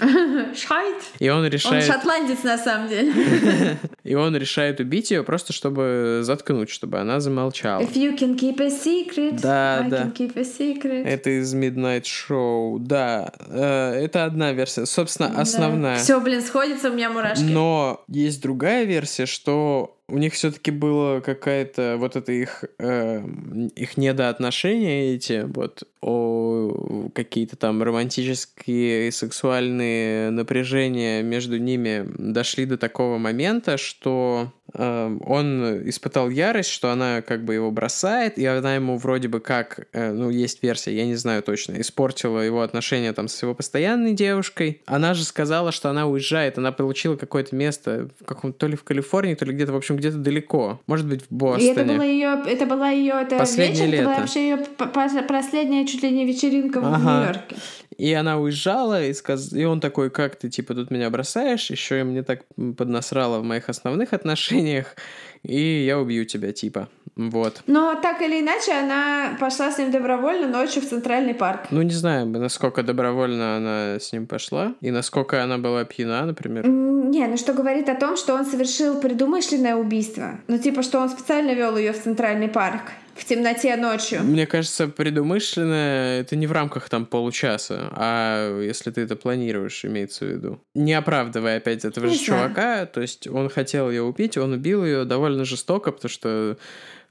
Шайт? 0.54 0.96
И 1.18 1.28
он 1.28 1.46
решает... 1.46 1.88
Он 1.88 1.94
шотландец 1.94 2.42
на 2.44 2.58
самом 2.58 2.88
деле. 2.88 3.12
И 4.04 4.14
он 4.14 4.36
решает 4.36 4.80
убить 4.80 5.10
ее 5.10 5.22
просто, 5.24 5.52
чтобы 5.52 6.20
заткнуть, 6.22 6.70
чтобы 6.70 6.98
она 6.98 7.20
замолчала. 7.20 7.82
If 7.82 7.94
you 7.94 8.16
can 8.16 8.38
keep 8.38 8.60
a 8.60 8.68
secret, 8.68 9.40
да, 9.40 9.80
I 9.84 9.88
да. 9.88 10.02
can 10.02 10.12
keep 10.12 10.36
a 10.36 10.42
secret. 10.42 11.04
Это 11.04 11.30
из 11.30 11.54
Midnight 11.54 12.02
Show, 12.02 12.78
да. 12.78 13.32
Э, 13.48 13.92
это 13.94 14.24
одна 14.24 14.52
версия. 14.52 14.86
Собственно, 14.86 15.40
основная 15.40 15.71
основная. 15.72 15.98
Все, 15.98 16.20
блин, 16.20 16.42
сходится 16.42 16.90
у 16.90 16.94
меня 16.94 17.10
мурашки. 17.10 17.42
Но 17.42 18.04
есть 18.08 18.42
другая 18.42 18.84
версия, 18.84 19.26
что 19.26 19.98
у 20.08 20.18
них 20.18 20.34
все-таки 20.34 20.70
было 20.70 21.20
какая-то 21.20 21.96
вот 21.98 22.16
это 22.16 22.32
их 22.32 22.64
э, 22.78 23.24
их 23.74 23.96
недоотношения 23.96 25.14
эти 25.14 25.44
вот 25.46 25.84
о 26.02 27.10
какие-то 27.14 27.56
там 27.56 27.82
романтические 27.82 29.08
и 29.08 29.10
сексуальные 29.10 30.30
напряжения 30.30 31.22
между 31.22 31.58
ними 31.58 32.06
дошли 32.18 32.66
до 32.66 32.76
такого 32.76 33.16
момента, 33.18 33.78
что 33.78 34.52
он 34.74 35.88
испытал 35.88 36.30
ярость, 36.30 36.70
что 36.70 36.90
она 36.90 37.22
как 37.22 37.44
бы 37.44 37.54
его 37.54 37.70
бросает, 37.70 38.38
и 38.38 38.46
она 38.46 38.74
ему 38.74 38.96
вроде 38.96 39.28
бы 39.28 39.40
как, 39.40 39.86
э, 39.92 40.12
ну 40.12 40.30
есть 40.30 40.62
версия, 40.62 40.96
я 40.96 41.06
не 41.06 41.14
знаю 41.14 41.42
точно, 41.42 41.80
испортила 41.80 42.40
его 42.40 42.62
отношения 42.62 43.12
там 43.12 43.28
с 43.28 43.42
его 43.42 43.54
постоянной 43.54 44.14
девушкой. 44.14 44.80
Она 44.86 45.14
же 45.14 45.24
сказала, 45.24 45.72
что 45.72 45.90
она 45.90 46.06
уезжает, 46.06 46.58
она 46.58 46.72
получила 46.72 47.16
какое-то 47.16 47.54
место 47.54 48.08
в 48.20 48.24
каком 48.24 48.52
то 48.52 48.66
ли 48.66 48.76
в 48.76 48.84
Калифорнии, 48.84 49.34
то 49.34 49.44
ли 49.44 49.52
где-то, 49.52 49.72
в 49.72 49.76
общем, 49.76 49.96
где-то 49.96 50.18
далеко. 50.18 50.80
Может 50.86 51.06
быть, 51.06 51.22
в 51.22 51.30
Бостоне. 51.30 51.68
И 51.68 51.72
это 51.72 51.84
было 51.84 52.02
ее, 52.02 52.42
это 52.46 52.66
была 52.66 52.90
ее, 52.90 53.14
это 53.22 53.38
Последнее 53.38 53.86
вечер, 53.86 53.92
лето. 53.92 54.02
это 54.02 54.04
была 54.04 54.20
вообще 54.20 54.50
ее 54.50 54.58
последняя 55.28 55.86
чуть 55.86 56.02
ли 56.02 56.10
не 56.10 56.24
вечеринка 56.24 56.80
ага. 56.80 56.96
в 56.96 57.04
Нью-Йорке. 57.04 57.56
И 58.02 58.14
она 58.14 58.36
уезжала, 58.36 59.04
и, 59.04 59.12
сказ... 59.12 59.52
и 59.52 59.64
он 59.64 59.78
такой, 59.80 60.10
как 60.10 60.34
ты, 60.34 60.50
типа, 60.50 60.74
тут 60.74 60.90
меня 60.90 61.08
бросаешь, 61.08 61.70
еще 61.70 62.00
и 62.00 62.02
мне 62.02 62.24
так 62.24 62.40
поднасрало 62.76 63.38
в 63.38 63.44
моих 63.44 63.68
основных 63.68 64.12
отношениях, 64.12 64.96
и 65.44 65.84
я 65.86 66.00
убью 66.00 66.24
тебя, 66.24 66.50
типа. 66.52 66.88
Вот. 67.14 67.62
Но 67.68 67.94
так 67.94 68.20
или 68.20 68.40
иначе, 68.40 68.72
она 68.72 69.36
пошла 69.38 69.70
с 69.70 69.78
ним 69.78 69.92
добровольно 69.92 70.48
ночью 70.48 70.82
в 70.82 70.86
Центральный 70.86 71.32
парк. 71.32 71.68
Ну, 71.70 71.82
не 71.82 71.92
знаю, 71.92 72.26
насколько 72.26 72.82
добровольно 72.82 73.56
она 73.56 74.00
с 74.00 74.12
ним 74.12 74.26
пошла, 74.26 74.74
и 74.80 74.90
насколько 74.90 75.40
она 75.40 75.58
была 75.58 75.84
пьяна, 75.84 76.26
например. 76.26 76.66
Не, 76.66 77.28
ну 77.28 77.36
что 77.36 77.52
говорит 77.52 77.88
о 77.88 77.94
том, 77.94 78.16
что 78.16 78.34
он 78.34 78.44
совершил 78.44 79.00
предумышленное 79.00 79.76
убийство. 79.76 80.40
Ну, 80.48 80.58
типа, 80.58 80.82
что 80.82 80.98
он 80.98 81.08
специально 81.08 81.54
вел 81.54 81.76
ее 81.76 81.92
в 81.92 82.02
Центральный 82.02 82.48
парк 82.48 82.82
в 83.14 83.24
темноте 83.24 83.76
ночью. 83.76 84.22
Мне 84.22 84.46
кажется, 84.46 84.88
предумышленно 84.88 86.18
это 86.20 86.36
не 86.36 86.46
в 86.46 86.52
рамках 86.52 86.88
там 86.88 87.06
получаса, 87.06 87.88
а 87.92 88.60
если 88.60 88.90
ты 88.90 89.02
это 89.02 89.16
планируешь, 89.16 89.84
имеется 89.84 90.24
в 90.24 90.28
виду. 90.28 90.60
Не 90.74 90.94
оправдывая 90.94 91.58
опять 91.58 91.84
этого 91.84 92.06
не 92.06 92.14
же 92.14 92.24
знаю. 92.24 92.48
чувака, 92.48 92.86
то 92.86 93.00
есть 93.00 93.26
он 93.26 93.48
хотел 93.48 93.90
ее 93.90 94.02
убить, 94.02 94.36
он 94.36 94.52
убил 94.52 94.84
ее 94.84 95.04
довольно 95.04 95.44
жестоко, 95.44 95.92
потому 95.92 96.10
что 96.10 96.56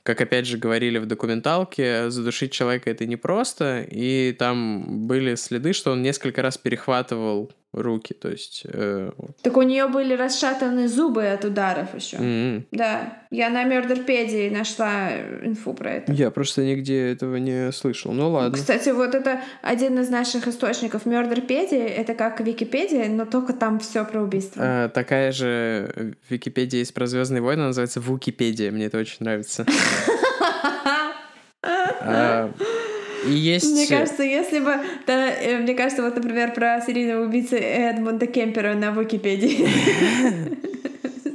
как 0.03 0.19
опять 0.19 0.47
же 0.47 0.57
говорили 0.57 0.97
в 0.97 1.05
документалке, 1.05 2.09
задушить 2.09 2.51
человека 2.51 2.89
это 2.89 3.05
непросто, 3.05 3.85
и 3.89 4.35
там 4.37 5.07
были 5.07 5.35
следы, 5.35 5.73
что 5.73 5.91
он 5.91 6.01
несколько 6.01 6.41
раз 6.41 6.57
перехватывал 6.57 7.51
руки, 7.73 8.13
то 8.13 8.29
есть... 8.29 8.63
Э... 8.65 9.11
Так 9.41 9.55
у 9.55 9.61
нее 9.61 9.87
были 9.87 10.13
расшатаны 10.13 10.87
зубы 10.87 11.27
от 11.27 11.45
ударов 11.45 11.95
еще. 11.95 12.17
Mm-hmm. 12.17 12.63
Да, 12.71 13.17
я 13.31 13.49
на 13.49 13.63
Мёрдерпедии 13.63 14.49
нашла 14.49 15.09
инфу 15.43 15.73
про 15.73 15.91
это. 15.93 16.11
Я 16.11 16.31
просто 16.31 16.63
нигде 16.63 17.11
этого 17.11 17.37
не 17.37 17.71
слышал, 17.71 18.11
ну 18.11 18.29
ладно. 18.29 18.57
Кстати, 18.57 18.89
вот 18.89 19.15
это 19.15 19.41
один 19.61 19.99
из 19.99 20.09
наших 20.09 20.47
источников 20.47 21.05
Мёрдерпедии, 21.05 21.79
это 21.79 22.13
как 22.13 22.41
Википедия, 22.41 23.07
но 23.07 23.25
только 23.25 23.53
там 23.53 23.79
все 23.79 24.03
про 24.03 24.21
убийство. 24.21 24.61
А, 24.63 24.89
такая 24.89 25.31
же 25.31 26.15
Википедия 26.29 26.79
есть 26.79 26.93
про 26.93 27.07
Звездные 27.07 27.41
войны, 27.41 27.63
называется 27.63 28.01
Вукипедия, 28.01 28.71
мне 28.71 28.85
это 28.85 28.97
очень 28.97 29.17
нравится. 29.19 29.65
А, 33.23 33.27
и 33.27 33.33
есть... 33.33 33.71
Мне 33.71 33.87
кажется, 33.87 34.23
если 34.23 34.59
бы... 34.59 34.75
Да, 35.07 35.31
э, 35.31 35.57
мне 35.57 35.73
кажется, 35.73 36.03
вот, 36.03 36.15
например, 36.15 36.53
про 36.53 36.81
серийного 36.81 37.25
убийцу 37.25 37.55
Эдмунда 37.55 38.27
Кемпера 38.27 38.73
на 38.73 38.91
Википедии. 38.91 39.67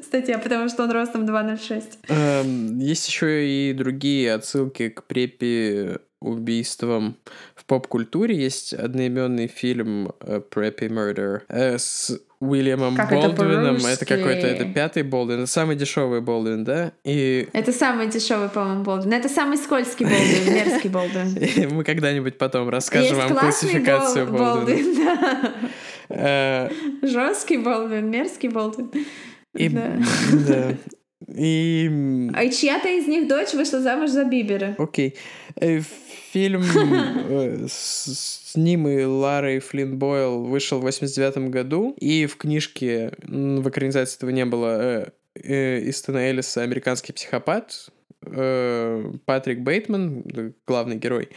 Статья, 0.02 0.38
потому 0.38 0.68
что 0.68 0.84
он 0.84 0.92
ростом 0.92 1.24
2,06. 1.24 1.84
Эм, 2.08 2.78
есть 2.78 3.08
еще 3.08 3.46
и 3.48 3.72
другие 3.72 4.34
отсылки 4.34 4.88
к 4.88 5.04
препи 5.04 5.98
убийствам 6.20 7.16
поп-культуре. 7.66 8.36
Есть 8.36 8.72
одноименный 8.72 9.46
фильм 9.46 10.12
Preppy 10.20 10.88
Murder 10.88 11.42
э, 11.48 11.78
с 11.78 12.18
Уильямом 12.38 12.96
как 12.96 13.10
Болдвином. 13.10 13.76
Это, 13.76 13.88
это 13.88 14.04
какой-то, 14.04 14.46
это 14.46 14.64
пятый 14.66 15.02
Болдвин, 15.02 15.38
это 15.38 15.50
самый 15.50 15.74
дешевый 15.76 16.20
Болдвин, 16.20 16.64
да? 16.64 16.92
И... 17.04 17.48
Это 17.52 17.72
самый 17.72 18.08
дешевый, 18.08 18.48
по-моему, 18.48 18.84
Болдвин. 18.84 19.12
Это 19.14 19.28
самый 19.28 19.56
скользкий 19.56 20.04
Болдвин, 20.04 20.54
мерзкий 20.54 20.90
Болдвин. 20.90 21.74
Мы 21.74 21.84
когда-нибудь 21.84 22.36
потом 22.36 22.68
расскажем 22.68 23.16
вам 23.16 23.34
классификацию 23.34 24.26
Болдвина. 24.26 25.54
Э, 26.08 26.70
Жесткий 27.02 27.56
Болдвин, 27.56 28.10
мерзкий 28.10 28.48
Болдвин. 28.48 28.90
И, 29.54 29.68
да. 29.68 30.76
И... 31.34 31.90
А 32.34 32.48
чья-то 32.48 32.88
из 32.88 33.08
них 33.08 33.26
дочь 33.26 33.52
вышла 33.54 33.80
замуж 33.80 34.10
за 34.10 34.24
Бибера. 34.24 34.76
Окей. 34.78 35.08
Okay. 35.08 35.14
Э, 35.60 35.80
фильм 36.32 36.62
э, 36.62 37.66
с, 37.68 38.52
ним 38.56 38.88
и 38.88 39.04
Ларой 39.04 39.60
Флинн 39.60 39.98
Бойл 39.98 40.44
вышел 40.44 40.78
в 40.78 40.82
89 40.82 41.50
году, 41.50 41.94
и 41.98 42.26
в 42.26 42.36
книжке 42.36 43.12
в 43.22 43.68
экранизации 43.68 44.16
этого 44.16 44.30
не 44.30 44.44
было 44.44 45.12
э, 45.34 45.88
Истона 45.88 46.18
Эллиса 46.18 46.62
«Американский 46.62 47.12
психопат», 47.12 47.90
Патрик 48.20 49.60
Бейтман, 49.60 50.24
главный 50.66 50.96
герой, 50.96 51.28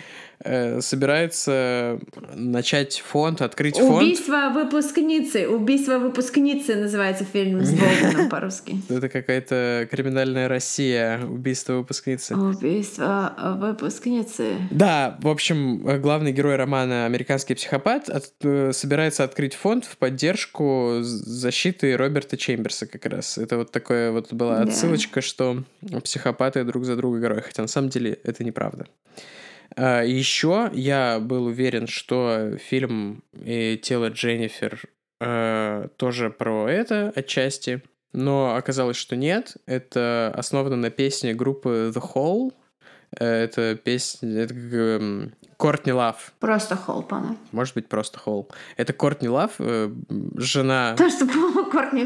э, 0.43 0.81
собирается 0.81 1.99
начать 2.33 2.99
фонд, 3.05 3.41
открыть 3.41 3.77
фонд. 3.77 4.03
Убийство 4.03 4.51
выпускницы. 4.53 5.47
Убийство 5.47 5.97
выпускницы 5.99 6.75
называется 6.75 7.25
фильм 7.25 7.61
с 7.63 7.71
Болденом 7.71 8.29
по-русски. 8.29 8.77
Это 8.89 9.09
какая-то 9.09 9.87
криминальная 9.89 10.47
Россия. 10.47 11.19
Убийство 11.25 11.73
выпускницы. 11.73 12.35
Убийство 12.35 13.57
выпускницы. 13.59 14.55
Да, 14.71 15.17
в 15.21 15.27
общем, 15.27 16.01
главный 16.01 16.31
герой 16.31 16.55
романа 16.55 17.05
«Американский 17.05 17.55
психопат» 17.55 18.09
от, 18.09 18.31
э, 18.43 18.71
собирается 18.73 19.23
открыть 19.23 19.55
фонд 19.55 19.85
в 19.85 19.97
поддержку 19.97 20.97
защиты 21.01 21.95
Роберта 21.97 22.37
Чемберса 22.37 22.87
как 22.87 23.05
раз. 23.05 23.37
Это 23.37 23.57
вот 23.57 23.71
такая 23.71 24.11
вот 24.11 24.33
была 24.33 24.61
отсылочка, 24.61 25.15
да. 25.15 25.21
что 25.21 25.63
психопаты 26.03 26.63
друг 26.63 26.85
за 26.85 26.95
друга 26.95 27.19
герои. 27.19 27.41
Хотя 27.41 27.61
на 27.61 27.67
самом 27.67 27.89
деле 27.89 28.19
это 28.23 28.43
неправда. 28.43 28.87
А, 29.75 30.03
еще 30.03 30.69
я 30.73 31.19
был 31.19 31.45
уверен, 31.45 31.87
что 31.87 32.57
фильм 32.57 33.23
и 33.33 33.77
тело 33.81 34.09
Дженнифер 34.09 34.81
э, 35.19 35.87
тоже 35.97 36.29
про 36.29 36.69
это 36.69 37.11
отчасти, 37.15 37.81
но 38.13 38.55
оказалось, 38.55 38.97
что 38.97 39.15
нет. 39.15 39.57
Это 39.65 40.33
основано 40.35 40.75
на 40.75 40.89
песне 40.89 41.33
группы 41.33 41.91
The 41.93 42.01
Hole. 42.13 42.53
Э, 43.17 43.43
это 43.43 43.75
песня... 43.75 44.41
Это 44.41 44.53
эм, 44.53 45.33
Кортни 45.57 45.91
Лав. 45.91 46.31
Просто 46.39 46.75
Холл, 46.75 47.03
по-моему. 47.03 47.37
Может 47.51 47.75
быть, 47.75 47.89
просто 47.89 48.17
Холл. 48.17 48.49
Это 48.77 48.93
Кортни 48.93 49.27
Лав, 49.27 49.55
э, 49.59 49.91
жена... 50.35 50.95
То, 50.95 51.09
что 51.09 51.25
Кортни, 51.65 52.05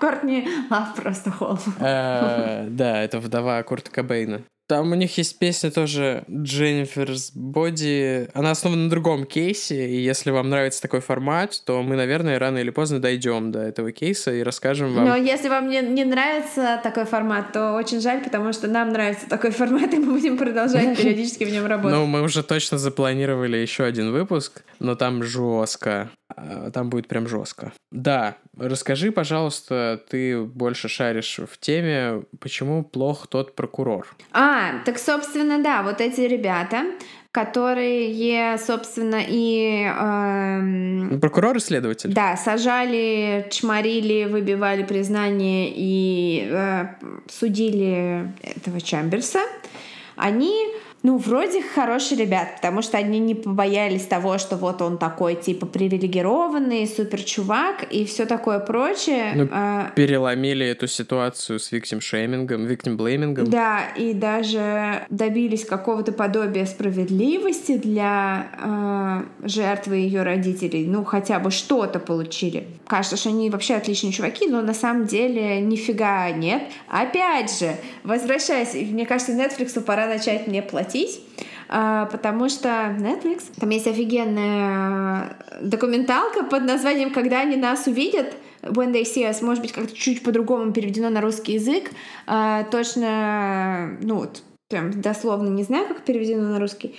Кортни 0.00 0.48
Лав 0.70 0.94
просто 0.94 1.30
Холл. 1.30 1.58
Э, 1.78 2.66
да, 2.68 3.02
это 3.02 3.20
вдова 3.20 3.62
Курта 3.62 3.90
Кобейна. 3.90 4.42
Там 4.66 4.92
у 4.92 4.94
них 4.94 5.16
есть 5.18 5.38
песня 5.38 5.70
тоже 5.70 6.24
Дженнифер's 6.30 7.32
Body. 7.36 8.30
Она 8.32 8.52
основана 8.52 8.84
на 8.84 8.90
другом 8.90 9.26
кейсе, 9.26 9.90
и 9.90 9.96
если 10.00 10.30
вам 10.30 10.48
нравится 10.48 10.80
такой 10.80 11.00
формат, 11.00 11.62
то 11.66 11.82
мы, 11.82 11.96
наверное, 11.96 12.38
рано 12.38 12.58
или 12.58 12.70
поздно 12.70 12.98
дойдем 12.98 13.52
до 13.52 13.60
этого 13.60 13.92
кейса 13.92 14.32
и 14.32 14.42
расскажем 14.42 14.94
вам. 14.94 15.04
Но 15.04 15.16
если 15.16 15.50
вам 15.50 15.68
не, 15.68 15.82
не 15.82 16.04
нравится 16.04 16.80
такой 16.82 17.04
формат, 17.04 17.52
то 17.52 17.74
очень 17.74 18.00
жаль, 18.00 18.24
потому 18.24 18.54
что 18.54 18.66
нам 18.66 18.90
нравится 18.92 19.28
такой 19.28 19.50
формат, 19.52 19.92
и 19.92 19.98
мы 19.98 20.14
будем 20.14 20.38
продолжать 20.38 20.96
периодически 20.98 21.44
в 21.44 21.52
нем 21.52 21.66
работать. 21.66 21.98
Ну, 21.98 22.06
мы 22.06 22.22
уже 22.22 22.42
точно 22.42 22.78
запланировали 22.78 23.58
еще 23.58 23.84
один 23.84 24.12
выпуск, 24.12 24.64
но 24.78 24.94
там 24.94 25.22
жестко. 25.22 26.10
А, 26.36 26.70
там 26.70 26.90
будет 26.90 27.06
прям 27.06 27.28
жестко. 27.28 27.72
Да, 27.92 28.36
расскажи, 28.56 29.12
пожалуйста, 29.12 30.02
ты 30.08 30.42
больше 30.42 30.88
шаришь 30.88 31.38
в 31.38 31.58
теме, 31.58 32.24
почему 32.40 32.82
плох 32.82 33.26
тот 33.26 33.54
прокурор? 33.54 34.08
А, 34.32 34.53
так, 34.84 34.98
собственно, 34.98 35.62
да, 35.62 35.82
вот 35.82 36.00
эти 36.00 36.22
ребята, 36.22 36.84
которые, 37.32 38.08
собственно, 38.58 39.20
и... 39.26 39.90
Э, 39.92 41.18
Прокурор 41.18 41.56
и 41.56 41.60
следователь. 41.60 42.12
Да, 42.12 42.36
сажали, 42.36 43.48
чморили, 43.50 44.24
выбивали 44.24 44.84
признание 44.84 45.72
и 45.74 46.48
э, 46.48 46.86
судили 47.28 48.32
этого 48.42 48.80
Чамберса. 48.80 49.40
Они 50.16 50.54
ну, 51.04 51.18
вроде 51.18 51.60
хорошие 51.60 52.18
ребят, 52.18 52.56
потому 52.56 52.80
что 52.80 52.96
они 52.96 53.18
не 53.18 53.34
побоялись 53.34 54.06
того, 54.06 54.38
что 54.38 54.56
вот 54.56 54.80
он 54.80 54.96
такой, 54.96 55.34
типа, 55.34 55.66
привилегированный, 55.66 56.86
супер 56.86 57.22
чувак 57.22 57.84
и 57.90 58.06
все 58.06 58.24
такое 58.24 58.58
прочее. 58.58 59.32
Ну, 59.34 59.48
а... 59.52 59.90
Переломили 59.94 60.66
эту 60.66 60.86
ситуацию 60.86 61.60
с 61.60 61.70
виктим-шеймингом, 61.72 62.64
виктим-блеймингом. 62.64 63.50
Да, 63.50 63.82
и 63.94 64.14
даже 64.14 65.04
добились 65.10 65.66
какого-то 65.66 66.12
подобия 66.12 66.64
справедливости 66.64 67.76
для 67.76 69.26
э, 69.42 69.46
жертвы 69.46 69.96
ее 69.96 70.22
родителей. 70.22 70.86
Ну, 70.86 71.04
хотя 71.04 71.38
бы 71.38 71.50
что-то 71.50 71.98
получили. 71.98 72.66
Кажется, 72.86 73.18
что 73.18 73.28
они 73.28 73.50
вообще 73.50 73.74
отличные 73.74 74.12
чуваки, 74.14 74.46
но 74.46 74.62
на 74.62 74.72
самом 74.72 75.04
деле 75.04 75.60
нифига 75.60 76.30
нет. 76.30 76.62
Опять 76.88 77.58
же, 77.58 77.76
возвращаясь, 78.04 78.72
мне 78.72 79.04
кажется, 79.04 79.32
Netflix 79.32 79.78
пора 79.82 80.06
начать 80.06 80.46
мне 80.46 80.62
платить 80.62 80.93
платить, 80.94 81.20
а, 81.68 82.06
потому 82.06 82.48
что 82.48 82.68
Netflix, 82.98 83.44
там 83.58 83.70
есть 83.70 83.86
офигенная 83.86 85.36
документалка 85.60 86.44
под 86.44 86.64
названием 86.64 87.12
«Когда 87.12 87.40
они 87.40 87.56
нас 87.56 87.86
увидят», 87.86 88.34
When 88.62 88.94
They 88.94 89.02
See 89.02 89.28
Us, 89.28 89.44
может 89.44 89.62
быть, 89.62 89.72
как-то 89.72 89.94
чуть 89.94 90.22
по-другому 90.22 90.72
переведено 90.72 91.10
на 91.10 91.20
русский 91.20 91.52
язык. 91.54 91.90
А, 92.26 92.64
точно, 92.64 93.98
ну 94.00 94.20
вот, 94.20 94.42
прям 94.70 95.02
дословно 95.02 95.50
не 95.50 95.64
знаю, 95.64 95.86
как 95.86 96.02
переведено 96.02 96.48
на 96.48 96.58
русский. 96.58 96.96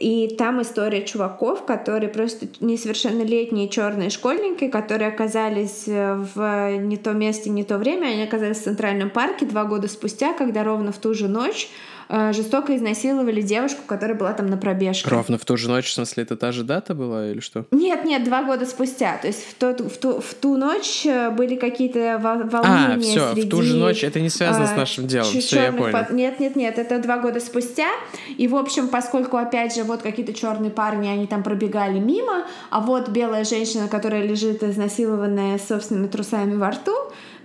И 0.00 0.34
там 0.36 0.60
история 0.60 1.04
чуваков, 1.04 1.64
которые 1.64 2.08
просто 2.08 2.48
несовершеннолетние 2.58 3.68
черные 3.68 4.10
школьники, 4.10 4.66
которые 4.66 5.08
оказались 5.08 5.84
в 5.86 6.76
не 6.78 6.96
то 6.96 7.12
месте, 7.12 7.50
не 7.50 7.62
то 7.62 7.78
время. 7.78 8.08
Они 8.08 8.24
оказались 8.24 8.58
в 8.58 8.64
Центральном 8.64 9.10
парке 9.10 9.46
два 9.46 9.64
года 9.64 9.86
спустя, 9.86 10.32
когда 10.32 10.64
ровно 10.64 10.90
в 10.90 10.98
ту 10.98 11.14
же 11.14 11.28
ночь 11.28 11.68
Э, 11.68 11.95
жестоко 12.08 12.76
изнасиловали 12.76 13.40
девушку, 13.40 13.82
которая 13.86 14.16
была 14.16 14.32
там 14.32 14.46
на 14.46 14.56
пробежке. 14.56 15.08
Ровно 15.08 15.38
в 15.38 15.44
ту 15.44 15.56
же 15.56 15.68
ночь, 15.68 15.86
в 15.86 15.92
смысле, 15.92 16.22
это 16.22 16.36
та 16.36 16.52
же 16.52 16.64
дата 16.64 16.94
была 16.94 17.30
или 17.30 17.40
что? 17.40 17.66
Нет, 17.70 18.04
нет, 18.04 18.24
два 18.24 18.42
года 18.42 18.66
спустя. 18.66 19.16
То 19.18 19.26
есть 19.26 19.44
в, 19.44 19.54
тот, 19.54 19.80
в, 19.80 19.98
ту, 19.98 20.20
в 20.20 20.34
ту 20.34 20.56
ночь 20.56 21.04
э, 21.06 21.30
были 21.30 21.56
какие-то 21.56 22.18
волнения 22.22 22.96
А, 22.96 23.00
все, 23.00 23.32
среди, 23.32 23.46
в 23.46 23.50
ту 23.50 23.62
же 23.62 23.76
ночь, 23.76 24.04
это 24.04 24.20
не 24.20 24.30
связано 24.30 24.64
а, 24.64 24.68
с 24.68 24.76
нашим 24.76 25.06
делом, 25.06 25.28
все, 25.40 25.62
я 25.62 25.72
понял. 25.72 25.92
Под... 25.92 26.10
Нет, 26.10 26.40
нет, 26.40 26.56
нет, 26.56 26.78
это 26.78 26.98
два 26.98 27.18
года 27.18 27.40
спустя. 27.40 27.88
И, 28.36 28.48
в 28.48 28.56
общем, 28.56 28.88
поскольку, 28.88 29.36
опять 29.36 29.74
же, 29.74 29.84
вот 29.84 30.02
какие-то 30.02 30.32
черные 30.32 30.70
парни, 30.70 31.08
они 31.08 31.26
там 31.26 31.42
пробегали 31.42 31.98
мимо, 31.98 32.46
а 32.70 32.80
вот 32.80 33.08
белая 33.08 33.44
женщина, 33.44 33.88
которая 33.88 34.22
лежит 34.22 34.62
изнасилованная 34.62 35.58
собственными 35.58 36.08
трусами 36.08 36.56
во 36.56 36.70
рту, 36.70 36.94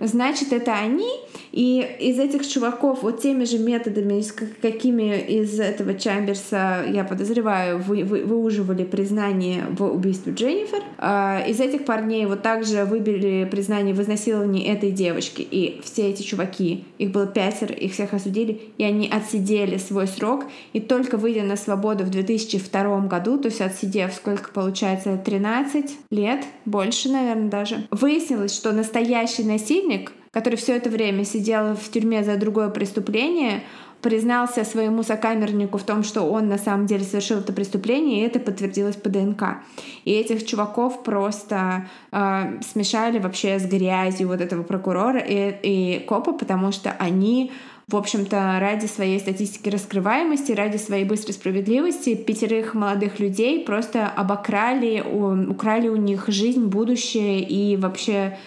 значит, 0.00 0.52
это 0.52 0.74
они. 0.74 1.10
И 1.52 1.86
из 2.00 2.18
этих 2.18 2.48
чуваков 2.48 3.02
вот 3.02 3.20
теми 3.20 3.44
же 3.44 3.58
методами, 3.58 4.22
какими 4.62 5.18
из 5.20 5.60
этого 5.60 5.94
Чамберса, 5.94 6.84
я 6.90 7.04
подозреваю, 7.04 7.78
вы, 7.78 8.04
вы, 8.04 8.24
выуживали 8.24 8.84
признание 8.84 9.66
в 9.68 9.84
убийстве 9.84 10.32
Дженнифер, 10.32 10.82
э, 10.98 11.50
из 11.50 11.60
этих 11.60 11.84
парней 11.84 12.24
вот 12.24 12.42
также 12.42 12.84
выбили 12.84 13.46
признание 13.50 13.94
в 13.94 14.00
изнасиловании 14.00 14.66
этой 14.66 14.90
девочки. 14.90 15.46
И 15.48 15.80
все 15.84 16.08
эти 16.08 16.22
чуваки, 16.22 16.84
их 16.98 17.12
было 17.12 17.26
пятеро, 17.26 17.74
их 17.74 17.92
всех 17.92 18.14
осудили, 18.14 18.60
и 18.78 18.84
они 18.84 19.08
отсидели 19.08 19.76
свой 19.76 20.06
срок. 20.06 20.44
И 20.72 20.80
только 20.80 21.18
выйдя 21.18 21.42
на 21.42 21.56
свободу 21.56 22.04
в 22.04 22.10
2002 22.10 23.00
году, 23.00 23.38
то 23.38 23.48
есть 23.48 23.60
отсидев 23.60 24.12
сколько 24.14 24.50
получается, 24.52 25.16
13 25.22 25.90
лет, 26.10 26.44
больше, 26.64 27.10
наверное, 27.10 27.50
даже, 27.50 27.86
выяснилось, 27.90 28.54
что 28.54 28.72
настоящий 28.72 29.44
насильник 29.44 30.12
который 30.32 30.56
все 30.56 30.76
это 30.76 30.90
время 30.90 31.24
сидел 31.24 31.74
в 31.74 31.90
тюрьме 31.90 32.24
за 32.24 32.36
другое 32.36 32.70
преступление, 32.70 33.62
признался 34.00 34.64
своему 34.64 35.04
сокамернику 35.04 35.78
в 35.78 35.84
том, 35.84 36.02
что 36.02 36.22
он 36.22 36.48
на 36.48 36.58
самом 36.58 36.86
деле 36.86 37.04
совершил 37.04 37.38
это 37.38 37.52
преступление, 37.52 38.20
и 38.20 38.26
это 38.26 38.40
подтвердилось 38.40 38.96
по 38.96 39.08
ДНК. 39.08 39.58
И 40.04 40.12
этих 40.12 40.44
чуваков 40.44 41.04
просто 41.04 41.86
э, 42.10 42.60
смешали 42.62 43.20
вообще 43.20 43.60
с 43.60 43.64
грязью 43.64 44.26
вот 44.28 44.40
этого 44.40 44.64
прокурора 44.64 45.20
и, 45.20 45.54
и 45.62 45.98
копа, 46.00 46.32
потому 46.32 46.72
что 46.72 46.90
они 46.98 47.52
в 47.88 47.96
общем-то, 47.96 48.58
ради 48.58 48.86
своей 48.86 49.18
статистики 49.18 49.68
раскрываемости, 49.68 50.52
ради 50.52 50.78
своей 50.78 51.04
быстрой 51.04 51.34
справедливости 51.34 52.14
пятерых 52.14 52.74
молодых 52.74 53.20
людей 53.20 53.64
просто 53.64 54.06
обокрали, 54.06 55.02
украли 55.02 55.88
у 55.88 55.96
них 55.96 56.24
жизнь, 56.28 56.66
будущее 56.66 57.40
и 57.40 57.76
вообще 57.76 58.38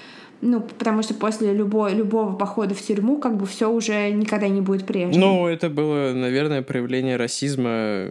ну, 0.46 0.62
потому 0.62 1.02
что 1.02 1.14
после 1.16 1.54
любой, 1.54 1.94
любого 1.96 2.36
похода 2.36 2.76
в 2.76 2.82
тюрьму 2.82 3.18
как 3.18 3.36
бы 3.36 3.46
все 3.46 3.70
уже 3.70 4.12
никогда 4.12 4.48
не 4.48 4.62
будет 4.62 4.86
прежним. 4.86 5.20
Ну, 5.20 5.48
это 5.48 5.70
было, 5.70 6.14
наверное, 6.14 6.62
проявление 6.62 7.18
расизма. 7.18 8.06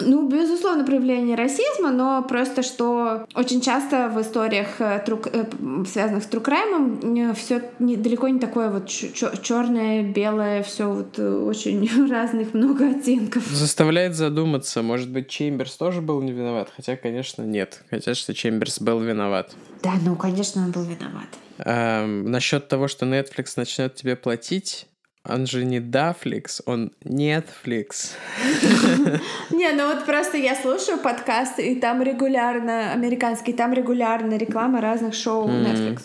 Ну, 0.00 0.28
безусловно, 0.28 0.84
проявление 0.84 1.36
расизма, 1.36 1.90
но 1.90 2.22
просто 2.22 2.62
что 2.62 3.26
очень 3.34 3.60
часто 3.60 4.08
в 4.08 4.20
историях, 4.20 4.80
э, 4.80 5.04
э, 5.06 5.44
связанных 5.86 6.24
с 6.24 6.26
true 6.26 6.62
crime 6.62 7.07
ом, 7.07 7.34
все 7.34 7.62
не, 7.78 7.96
далеко 7.96 8.28
не 8.28 8.40
такое 8.40 8.70
вот 8.70 8.88
черное, 8.88 10.02
белое, 10.02 10.62
все 10.62 10.90
вот 10.90 11.18
очень 11.18 12.08
разных 12.10 12.54
много 12.54 12.88
оттенков. 12.90 13.46
Заставляет 13.46 14.14
задуматься, 14.14 14.82
может 14.82 15.10
быть, 15.10 15.28
Чемберс 15.28 15.76
тоже 15.76 16.00
был 16.00 16.22
не 16.22 16.32
виноват, 16.32 16.72
хотя, 16.74 16.96
конечно, 16.96 17.42
нет. 17.42 17.82
Хотя, 17.90 18.14
что 18.14 18.32
Чемберс 18.32 18.80
был 18.80 19.00
виноват. 19.00 19.54
Да, 19.82 19.92
ну, 20.04 20.16
конечно, 20.16 20.62
он 20.62 20.70
был 20.70 20.82
виноват. 20.82 21.28
Эм, 21.58 22.30
насчет 22.30 22.68
того, 22.68 22.88
что 22.88 23.06
Netflix 23.06 23.54
начнет 23.56 23.94
тебе 23.94 24.16
платить, 24.16 24.86
он 25.28 25.46
же 25.46 25.64
не 25.64 25.80
Дафликс, 25.80 26.62
он 26.66 26.92
Netflix. 27.04 28.12
Не, 29.50 29.72
ну 29.72 29.86
вот 29.92 30.04
просто 30.04 30.36
я 30.36 30.54
слушаю 30.54 30.98
подкасты, 30.98 31.72
и 31.72 31.80
там 31.80 32.02
регулярно, 32.02 32.92
американский, 32.92 33.52
там 33.52 33.72
регулярно 33.72 34.36
реклама 34.36 34.80
разных 34.80 35.14
шоу 35.14 35.48
Netflix. 35.48 36.02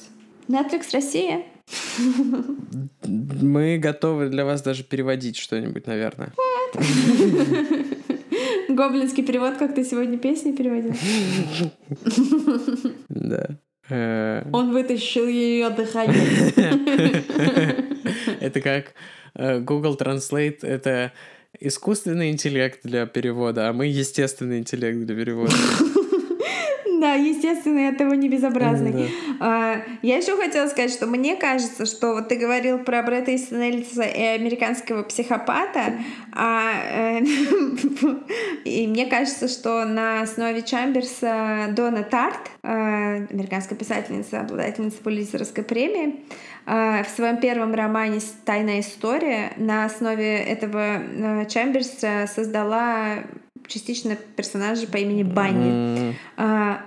Netflix 0.47 0.85
Россия. 0.93 1.43
Мы 3.05 3.77
готовы 3.77 4.29
для 4.29 4.43
вас 4.43 4.61
даже 4.61 4.83
переводить 4.83 5.37
что-нибудь, 5.37 5.85
наверное. 5.87 6.33
Гоблинский 8.69 9.23
перевод, 9.23 9.57
как 9.57 9.75
ты 9.75 9.83
сегодня 9.83 10.17
песни 10.17 10.53
переводил. 10.53 10.95
Да. 13.09 13.57
Э, 13.91 14.43
Он 14.53 14.71
вытащил 14.71 15.27
ее 15.27 15.69
дыхание. 15.69 16.53
Это 18.39 18.61
как 18.61 18.93
э, 19.35 19.59
Google 19.59 19.97
Translate— 19.99 20.59
это 20.61 21.11
искусственный 21.59 22.31
интеллект 22.31 22.79
для 22.83 23.05
перевода, 23.05 23.67
а 23.67 23.73
мы 23.73 23.87
естественный 23.87 24.59
интеллект 24.59 24.97
для 24.97 25.15
перевода. 25.15 25.53
Да, 27.01 27.15
естественно, 27.15 27.79
я 27.79 27.89
этого 27.89 28.13
не 28.13 28.29
безобразный. 28.29 29.09
Да. 29.39 29.81
Я 30.03 30.17
еще 30.17 30.37
хотела 30.37 30.67
сказать, 30.67 30.91
что 30.91 31.07
мне 31.07 31.35
кажется, 31.35 31.87
что 31.87 32.13
вот 32.13 32.27
ты 32.27 32.35
говорил 32.35 32.77
про 32.77 33.01
Брэда 33.01 33.35
Истона 33.35 33.71
и 33.71 34.21
американского 34.21 35.01
психопата, 35.01 35.95
а, 36.31 36.73
э, 36.91 37.21
и 38.65 38.85
мне 38.85 39.07
кажется, 39.07 39.47
что 39.47 39.83
на 39.85 40.21
основе 40.21 40.61
Чамберса 40.61 41.73
Дона 41.75 42.03
Тарт, 42.03 42.51
э, 42.61 43.25
американская 43.31 43.75
писательница, 43.75 44.41
обладательница 44.41 45.01
Пулитцеровской 45.01 45.63
премии, 45.63 46.23
э, 46.67 47.03
в 47.03 47.07
своем 47.07 47.37
первом 47.37 47.73
романе 47.73 48.19
«Тайная 48.45 48.81
история» 48.81 49.53
на 49.57 49.85
основе 49.85 50.37
этого 50.37 51.47
Чамберса 51.49 52.29
создала 52.31 53.23
частично 53.67 54.15
персонажа 54.35 54.85
по 54.85 54.97
имени 54.97 55.23
Банни. 55.23 56.15
Mm. 56.37 56.81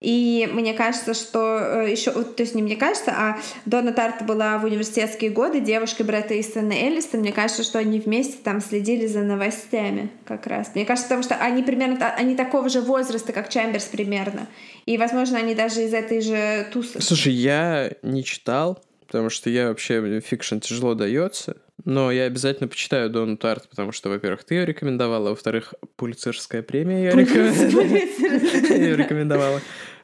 И 0.00 0.48
мне 0.50 0.72
кажется, 0.72 1.12
что 1.12 1.58
э, 1.58 1.90
еще, 1.90 2.10
то 2.10 2.42
есть 2.42 2.54
не 2.54 2.62
мне 2.62 2.76
кажется, 2.76 3.12
а 3.14 3.38
Донна 3.66 3.92
Тартт 3.92 4.24
была 4.24 4.56
в 4.56 4.64
университетские 4.64 5.30
годы 5.30 5.60
девушкой 5.60 6.04
Брета 6.04 6.40
Истона 6.40 6.72
Эллиса. 6.72 7.20
Мне 7.20 7.32
кажется, 7.32 7.62
что 7.62 7.78
они 7.78 8.00
вместе 8.00 8.38
там 8.42 8.62
следили 8.62 9.06
за 9.06 9.20
новостями 9.20 10.10
как 10.24 10.46
раз. 10.46 10.70
Мне 10.74 10.86
кажется, 10.86 11.08
потому 11.08 11.22
что 11.22 11.34
они 11.34 11.62
примерно, 11.62 12.14
они 12.14 12.34
такого 12.34 12.70
же 12.70 12.80
возраста, 12.80 13.34
как 13.34 13.50
Чамберс 13.50 13.84
примерно. 13.86 14.48
И, 14.86 14.96
возможно, 14.96 15.38
они 15.38 15.54
даже 15.54 15.82
из 15.82 15.92
этой 15.92 16.22
же 16.22 16.66
тусы. 16.72 16.98
Слушай, 17.02 17.34
я 17.34 17.92
не 18.02 18.24
читал, 18.24 18.82
потому 19.06 19.28
что 19.28 19.50
я 19.50 19.68
вообще 19.68 20.20
fiction 20.20 20.60
тяжело 20.60 20.94
дается. 20.94 21.56
Но 21.84 22.10
я 22.10 22.24
обязательно 22.24 22.68
почитаю 22.68 23.10
Дону 23.10 23.36
Тарт, 23.36 23.68
потому 23.68 23.92
что, 23.92 24.08
во-первых, 24.08 24.44
ты 24.44 24.54
ее 24.54 24.66
рекомендовала, 24.66 25.28
а 25.28 25.30
во-вторых, 25.30 25.74
Пулицерская 25.96 26.62
премия 26.62 27.10
ее 27.10 27.10
рекомендовала. 28.96 29.60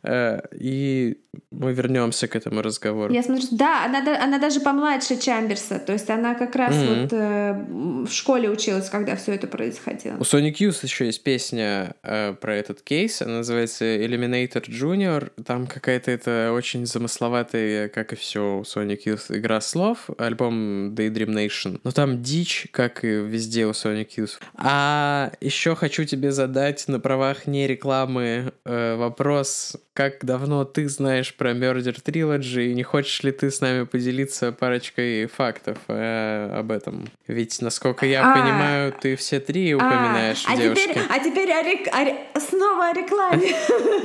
Э, 0.06 0.40
и 0.58 1.18
мы 1.50 1.72
вернемся 1.72 2.28
к 2.28 2.36
этому 2.36 2.62
разговору. 2.62 3.12
Я 3.12 3.22
смотрю, 3.22 3.46
да, 3.52 3.84
она, 3.84 4.22
она 4.22 4.38
даже 4.38 4.60
помладше 4.60 5.18
Чамберса, 5.18 5.78
то 5.78 5.92
есть 5.92 6.08
она 6.10 6.34
как 6.34 6.54
раз 6.56 6.74
mm-hmm. 6.74 7.02
вот 7.02 7.12
э, 7.12 8.06
в 8.06 8.10
школе 8.10 8.50
училась, 8.50 8.88
когда 8.88 9.16
все 9.16 9.34
это 9.34 9.46
происходило. 9.46 10.16
У 10.16 10.22
Sonic 10.22 10.54
Youth 10.54 10.78
еще 10.82 11.06
есть 11.06 11.22
песня 11.22 11.94
э, 12.02 12.34
про 12.34 12.56
этот 12.56 12.82
кейс, 12.82 13.22
она 13.22 13.38
называется 13.38 13.84
Eliminator 13.84 14.68
Junior, 14.68 15.30
там 15.44 15.66
какая-то 15.66 16.10
это 16.10 16.52
очень 16.54 16.86
замысловатая, 16.86 17.88
как 17.88 18.12
и 18.12 18.16
все 18.16 18.58
у 18.58 18.62
Sonic 18.62 19.04
Youth, 19.06 19.36
игра 19.36 19.60
слов, 19.60 20.10
альбом 20.18 20.94
Daydream 20.94 21.34
Nation, 21.34 21.80
но 21.84 21.90
там 21.90 22.22
дичь, 22.22 22.68
как 22.70 23.04
и 23.04 23.08
везде 23.08 23.66
у 23.66 23.70
Sonic 23.70 24.08
Youth. 24.16 24.38
А 24.54 25.32
еще 25.40 25.74
хочу 25.74 26.04
тебе 26.04 26.32
задать 26.32 26.86
на 26.88 27.00
правах 27.00 27.46
не 27.46 27.66
рекламы 27.66 28.52
э, 28.64 28.96
вопрос, 28.96 29.76
как 29.96 30.26
давно 30.26 30.64
ты 30.64 30.90
знаешь 30.90 31.34
про 31.34 31.52
Murder 31.52 31.96
Trilogy, 32.04 32.66
и 32.66 32.74
не 32.74 32.82
хочешь 32.82 33.22
ли 33.22 33.32
ты 33.32 33.50
с 33.50 33.62
нами 33.62 33.84
поделиться 33.84 34.52
парочкой 34.52 35.26
фактов 35.26 35.78
э, 35.88 36.50
об 36.54 36.70
этом? 36.70 37.08
Ведь, 37.26 37.62
насколько 37.62 38.04
я 38.04 38.30
а, 38.30 38.34
понимаю, 38.34 38.92
ты 38.92 39.16
все 39.16 39.40
три 39.40 39.72
а, 39.72 39.76
упоминаешь 39.76 40.44
а, 40.46 40.54
девушки. 40.54 40.82
Теперь, 40.82 41.02
а 41.08 41.18
теперь 41.18 41.50
о 41.50 41.62
рек... 41.62 41.88
о... 42.34 42.40
снова 42.40 42.90
о 42.90 42.92
рекламе. 42.92 43.54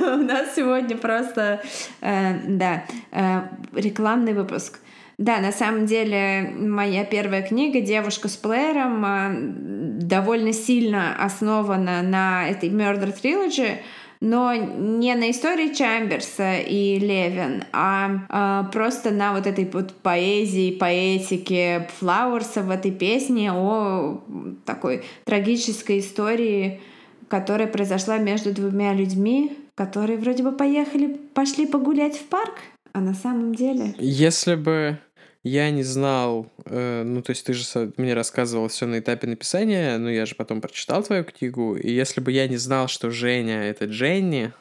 У 0.00 0.24
нас 0.24 0.54
сегодня 0.56 0.96
просто, 0.96 1.62
э, 2.00 2.38
да, 2.48 2.84
э, 3.10 3.42
рекламный 3.74 4.32
выпуск. 4.32 4.78
Да, 5.18 5.40
на 5.40 5.52
самом 5.52 5.84
деле 5.84 6.54
моя 6.56 7.04
первая 7.04 7.42
книга 7.42 7.82
«Девушка 7.82 8.28
с 8.28 8.36
плеером» 8.38 9.04
э, 9.04 10.00
довольно 10.02 10.54
сильно 10.54 11.22
основана 11.22 12.02
на 12.02 12.48
этой 12.48 12.70
Murder 12.70 13.14
Trilogy, 13.14 13.76
но 14.22 14.54
не 14.54 15.16
на 15.16 15.32
истории 15.32 15.74
Чамберса 15.74 16.58
и 16.58 16.96
Левин, 17.00 17.64
а, 17.72 18.20
а 18.28 18.64
просто 18.72 19.10
на 19.10 19.32
вот 19.32 19.48
этой 19.48 19.64
вот 19.64 19.92
поэзии, 19.94 20.78
поэтике 20.78 21.88
Флауэрса 21.98 22.62
в 22.62 22.70
этой 22.70 22.92
песне 22.92 23.52
о 23.52 24.22
такой 24.64 25.02
трагической 25.24 25.98
истории, 25.98 26.80
которая 27.26 27.66
произошла 27.66 28.18
между 28.18 28.54
двумя 28.54 28.94
людьми, 28.94 29.58
которые 29.74 30.18
вроде 30.18 30.44
бы 30.44 30.52
поехали, 30.52 31.18
пошли 31.34 31.66
погулять 31.66 32.16
в 32.16 32.22
парк, 32.26 32.54
а 32.92 33.00
на 33.00 33.14
самом 33.14 33.56
деле... 33.56 33.96
Если 33.98 34.54
бы 34.54 35.00
я 35.42 35.70
не 35.70 35.82
знал, 35.82 36.50
э, 36.66 37.02
ну, 37.04 37.22
то 37.22 37.30
есть 37.30 37.44
ты 37.44 37.52
же 37.52 37.92
мне 37.96 38.14
рассказывал 38.14 38.68
все 38.68 38.86
на 38.86 39.00
этапе 39.00 39.26
написания, 39.26 39.98
но 39.98 40.10
я 40.10 40.24
же 40.26 40.34
потом 40.34 40.60
прочитал 40.60 41.02
твою 41.02 41.24
книгу, 41.24 41.76
и 41.76 41.90
если 41.90 42.20
бы 42.20 42.30
я 42.30 42.46
не 42.48 42.56
знал, 42.56 42.88
что 42.88 43.10
Женя— 43.10 43.62
это 43.64 43.86
Дженни, 43.86 44.52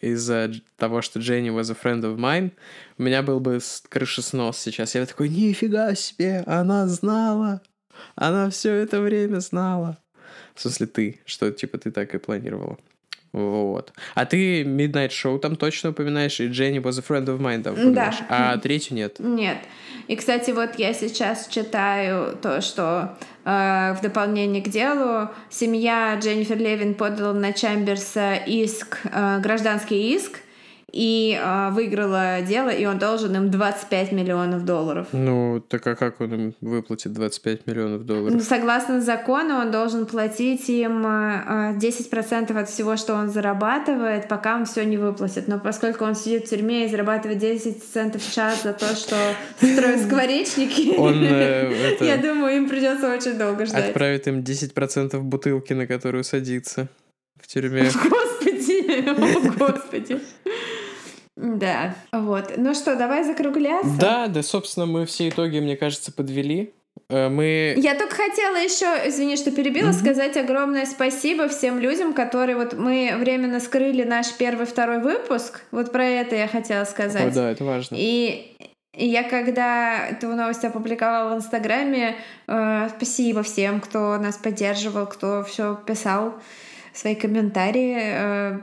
из-за 0.00 0.50
того, 0.76 1.00
что 1.00 1.20
Дженни 1.20 1.50
was 1.50 1.70
a 1.70 1.76
friend 1.80 2.02
of 2.02 2.16
mine, 2.16 2.52
у 2.98 3.02
меня 3.02 3.22
был 3.22 3.40
бы 3.40 3.60
крышеснос 3.88 4.58
сейчас. 4.58 4.94
Я 4.94 5.06
такой, 5.06 5.28
нифига 5.28 5.94
себе, 5.94 6.42
она 6.46 6.86
знала, 6.88 7.62
она 8.14 8.50
все 8.50 8.74
это 8.74 9.00
время 9.00 9.38
знала. 9.38 9.98
В 10.54 10.60
смысле 10.60 10.86
ты, 10.86 11.20
что 11.24 11.50
типа 11.50 11.78
ты 11.78 11.90
так 11.90 12.14
и 12.14 12.18
планировала. 12.18 12.78
Вот. 13.32 13.92
А 14.14 14.24
ты 14.24 14.62
Midnight 14.62 15.10
Show 15.10 15.38
там 15.38 15.56
точно 15.56 15.90
упоминаешь, 15.90 16.40
и 16.40 16.48
Jenny 16.48 16.80
was 16.82 16.98
a 16.98 17.02
friend 17.02 17.26
of 17.26 17.38
mine 17.38 17.62
там 17.62 17.74
упоминаешь. 17.74 18.16
Да. 18.28 18.52
А 18.54 18.58
третью 18.58 18.96
нет? 18.96 19.16
Нет. 19.18 19.58
И, 20.08 20.14
кстати, 20.14 20.52
вот 20.52 20.76
я 20.76 20.92
сейчас 20.94 21.48
читаю 21.48 22.36
то, 22.40 22.60
что 22.60 23.18
э, 23.44 23.94
в 23.98 24.02
дополнение 24.02 24.62
к 24.62 24.68
делу 24.68 25.30
семья 25.50 26.16
Дженнифер 26.20 26.58
Левин 26.58 26.94
подала 26.94 27.32
на 27.32 27.52
Чамберса 27.52 28.36
иск, 28.46 29.00
э, 29.04 29.40
гражданский 29.40 30.14
иск, 30.14 30.40
и 30.96 31.38
э, 31.38 31.70
выиграла 31.72 32.40
дело, 32.40 32.70
и 32.70 32.86
он 32.86 32.98
должен 32.98 33.36
им 33.36 33.50
25 33.50 34.12
миллионов 34.12 34.64
долларов. 34.64 35.08
Ну, 35.12 35.60
так 35.60 35.86
а 35.86 35.94
как 35.94 36.22
он 36.22 36.34
им 36.34 36.54
выплатит 36.62 37.12
25 37.12 37.66
миллионов 37.66 38.06
долларов? 38.06 38.32
Ну, 38.32 38.40
согласно 38.40 39.02
закону, 39.02 39.56
он 39.56 39.70
должен 39.70 40.06
платить 40.06 40.70
им 40.70 41.06
э, 41.06 41.74
10% 41.78 42.58
от 42.58 42.68
всего, 42.70 42.96
что 42.96 43.14
он 43.14 43.28
зарабатывает, 43.28 44.26
пока 44.26 44.56
он 44.56 44.64
все 44.64 44.84
не 44.86 44.96
выплатит. 44.96 45.48
Но 45.48 45.58
поскольку 45.58 46.04
он 46.04 46.14
сидит 46.14 46.46
в 46.46 46.50
тюрьме 46.50 46.86
и 46.86 46.88
зарабатывает 46.88 47.38
10 47.38 47.84
центов 47.84 48.22
в 48.22 48.32
час 48.32 48.62
за 48.62 48.72
то, 48.72 48.96
что 48.96 49.16
строит 49.58 50.00
скворечники, 50.02 50.94
э, 50.96 51.96
я 52.04 52.16
думаю, 52.16 52.56
им 52.56 52.68
придется 52.70 53.12
очень 53.12 53.36
долго 53.36 53.66
ждать. 53.66 53.88
Отправит 53.88 54.28
им 54.28 54.40
10% 54.40 55.18
бутылки, 55.20 55.74
на 55.74 55.86
которую 55.86 56.24
садится 56.24 56.88
в 57.38 57.46
тюрьме. 57.46 57.82
Господи, 57.82 59.08
о 59.10 59.58
господи. 59.58 60.20
Да, 61.36 61.94
вот. 62.12 62.54
Ну 62.56 62.74
что, 62.74 62.96
давай 62.96 63.24
закругляться? 63.24 63.90
Да, 64.00 64.26
да, 64.26 64.42
собственно, 64.42 64.86
мы 64.86 65.04
все 65.04 65.28
итоги, 65.28 65.58
мне 65.58 65.76
кажется, 65.76 66.10
подвели. 66.10 66.72
Э, 67.08 67.28
мы... 67.28 67.74
Я 67.76 67.94
только 67.94 68.16
хотела 68.16 68.56
еще, 68.56 68.86
извини, 69.08 69.36
что 69.36 69.50
перебила, 69.50 69.90
mm-hmm. 69.90 70.00
сказать 70.00 70.36
огромное 70.36 70.86
спасибо 70.86 71.48
всем 71.48 71.78
людям, 71.78 72.14
которые 72.14 72.56
вот 72.56 72.72
мы 72.72 73.14
временно 73.18 73.60
скрыли 73.60 74.02
наш 74.02 74.32
первый, 74.32 74.66
второй 74.66 75.00
выпуск. 75.00 75.62
Вот 75.70 75.92
про 75.92 76.04
это 76.04 76.36
я 76.36 76.48
хотела 76.48 76.84
сказать. 76.84 77.32
О, 77.32 77.34
да, 77.34 77.50
это 77.50 77.64
важно. 77.64 77.96
И 77.98 78.56
и 78.96 79.06
я 79.06 79.24
когда 79.24 80.06
эту 80.08 80.28
новость 80.28 80.64
опубликовала 80.64 81.34
в 81.34 81.36
Инстаграме, 81.36 82.16
э, 82.46 82.88
спасибо 82.96 83.42
всем, 83.42 83.80
кто 83.80 84.16
нас 84.16 84.38
поддерживал, 84.38 85.06
кто 85.06 85.44
все 85.44 85.78
писал, 85.86 86.34
свои 86.94 87.14
комментарии. 87.14 87.98
Э, 88.00 88.60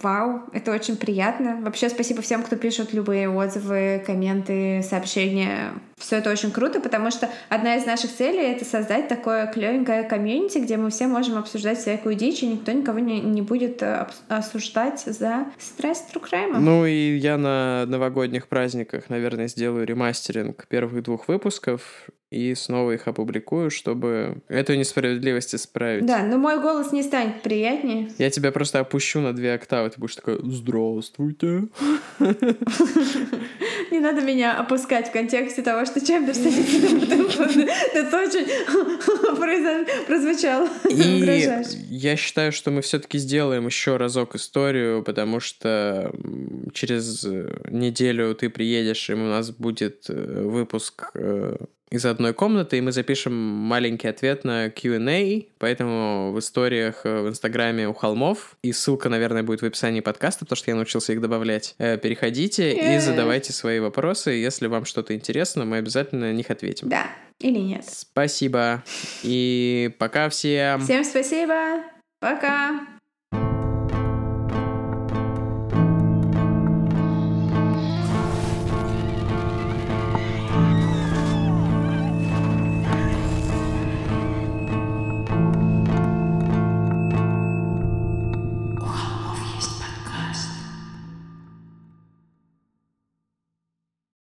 Вау, 0.00 0.44
это 0.52 0.72
очень 0.72 0.96
приятно. 0.96 1.60
Вообще 1.60 1.88
спасибо 1.88 2.22
всем, 2.22 2.42
кто 2.42 2.56
пишет 2.56 2.92
любые 2.92 3.28
отзывы, 3.28 4.02
комменты, 4.04 4.82
сообщения. 4.82 5.74
Все 6.02 6.16
это 6.16 6.30
очень 6.30 6.50
круто, 6.50 6.80
потому 6.80 7.12
что 7.12 7.30
одна 7.48 7.76
из 7.76 7.86
наших 7.86 8.12
целей— 8.12 8.52
это 8.52 8.64
создать 8.64 9.06
такое 9.06 9.46
клевенькое 9.46 10.02
комьюнити, 10.02 10.58
где 10.58 10.76
мы 10.76 10.90
все 10.90 11.06
можем 11.06 11.38
обсуждать 11.38 11.78
всякую 11.78 12.16
дичь, 12.16 12.42
и 12.42 12.46
никто 12.46 12.72
никого 12.72 12.98
не, 12.98 13.20
не 13.20 13.40
будет 13.40 13.80
э, 13.82 14.08
осуждать 14.28 15.04
за 15.06 15.46
true 15.78 16.20
crime. 16.20 16.58
Ну 16.58 16.84
и 16.86 17.16
я 17.16 17.38
на 17.38 17.86
новогодних 17.86 18.48
праздниках, 18.48 19.10
наверное, 19.10 19.46
сделаю 19.46 19.86
ремастеринг 19.86 20.66
первых 20.66 21.04
двух 21.04 21.28
выпусков, 21.28 22.08
и 22.32 22.54
снова 22.54 22.92
их 22.92 23.06
опубликую, 23.08 23.70
чтобы 23.70 24.38
эту 24.48 24.74
несправедливость 24.74 25.54
исправить. 25.54 26.06
Да, 26.06 26.22
но 26.22 26.38
мой 26.38 26.62
голос 26.62 26.90
не 26.90 27.02
станет 27.02 27.42
приятнее. 27.42 28.10
Я 28.16 28.30
тебя 28.30 28.50
просто 28.52 28.80
опущу 28.80 29.20
на 29.20 29.34
две 29.34 29.52
октавы, 29.52 29.90
ты 29.90 30.00
будешь 30.00 30.16
такой 30.16 30.40
«Здравствуйте». 30.42 31.64
Не 33.90 34.00
надо 34.00 34.22
меня 34.22 34.58
опускать 34.58 35.08
в 35.08 35.12
контексте 35.12 35.60
того, 35.60 35.84
что 35.84 35.91
Чембер 36.00 36.34
садится 36.34 36.76
Это 37.94 38.18
очень 38.18 38.46
прозвучало. 40.06 40.68
И 40.88 41.24
я 41.90 42.16
считаю, 42.16 42.52
что 42.52 42.70
мы 42.70 42.82
все 42.82 42.98
таки 42.98 43.18
сделаем 43.18 43.66
еще 43.66 43.96
разок 43.96 44.34
историю, 44.34 45.02
потому 45.02 45.40
что 45.40 46.12
через 46.72 47.24
неделю 47.68 48.34
ты 48.34 48.50
приедешь, 48.50 49.10
и 49.10 49.14
у 49.14 49.16
нас 49.16 49.50
будет 49.50 50.06
э, 50.08 50.42
выпуск 50.42 51.10
э, 51.14 51.56
из 51.92 52.06
одной 52.06 52.32
комнаты, 52.32 52.78
и 52.78 52.80
мы 52.80 52.90
запишем 52.90 53.34
маленький 53.34 54.08
ответ 54.08 54.44
на 54.44 54.70
Q&A, 54.70 55.44
поэтому 55.58 56.32
в 56.32 56.38
историях 56.38 57.02
э, 57.04 57.20
в 57.20 57.28
Инстаграме 57.28 57.86
у 57.86 57.92
холмов, 57.92 58.56
и 58.62 58.72
ссылка, 58.72 59.10
наверное, 59.10 59.42
будет 59.42 59.60
в 59.60 59.66
описании 59.66 60.00
подкаста, 60.00 60.46
потому 60.46 60.56
что 60.56 60.70
я 60.70 60.76
научился 60.76 61.12
их 61.12 61.20
добавлять. 61.20 61.74
Э, 61.78 61.98
переходите 61.98 62.72
и 62.72 62.98
задавайте 62.98 63.52
свои 63.52 63.78
вопросы, 63.78 64.30
если 64.30 64.68
вам 64.68 64.86
что-то 64.86 65.14
интересно, 65.14 65.66
мы 65.66 65.76
обязательно 65.76 66.28
на 66.28 66.32
них 66.32 66.50
ответим. 66.50 66.88
Да, 66.88 67.06
или 67.38 67.58
нет. 67.58 67.84
Спасибо, 67.86 68.82
и 69.22 69.94
пока 69.98 70.30
всем. 70.30 70.80
Всем 70.80 71.04
спасибо, 71.04 71.82
пока. 72.20 72.86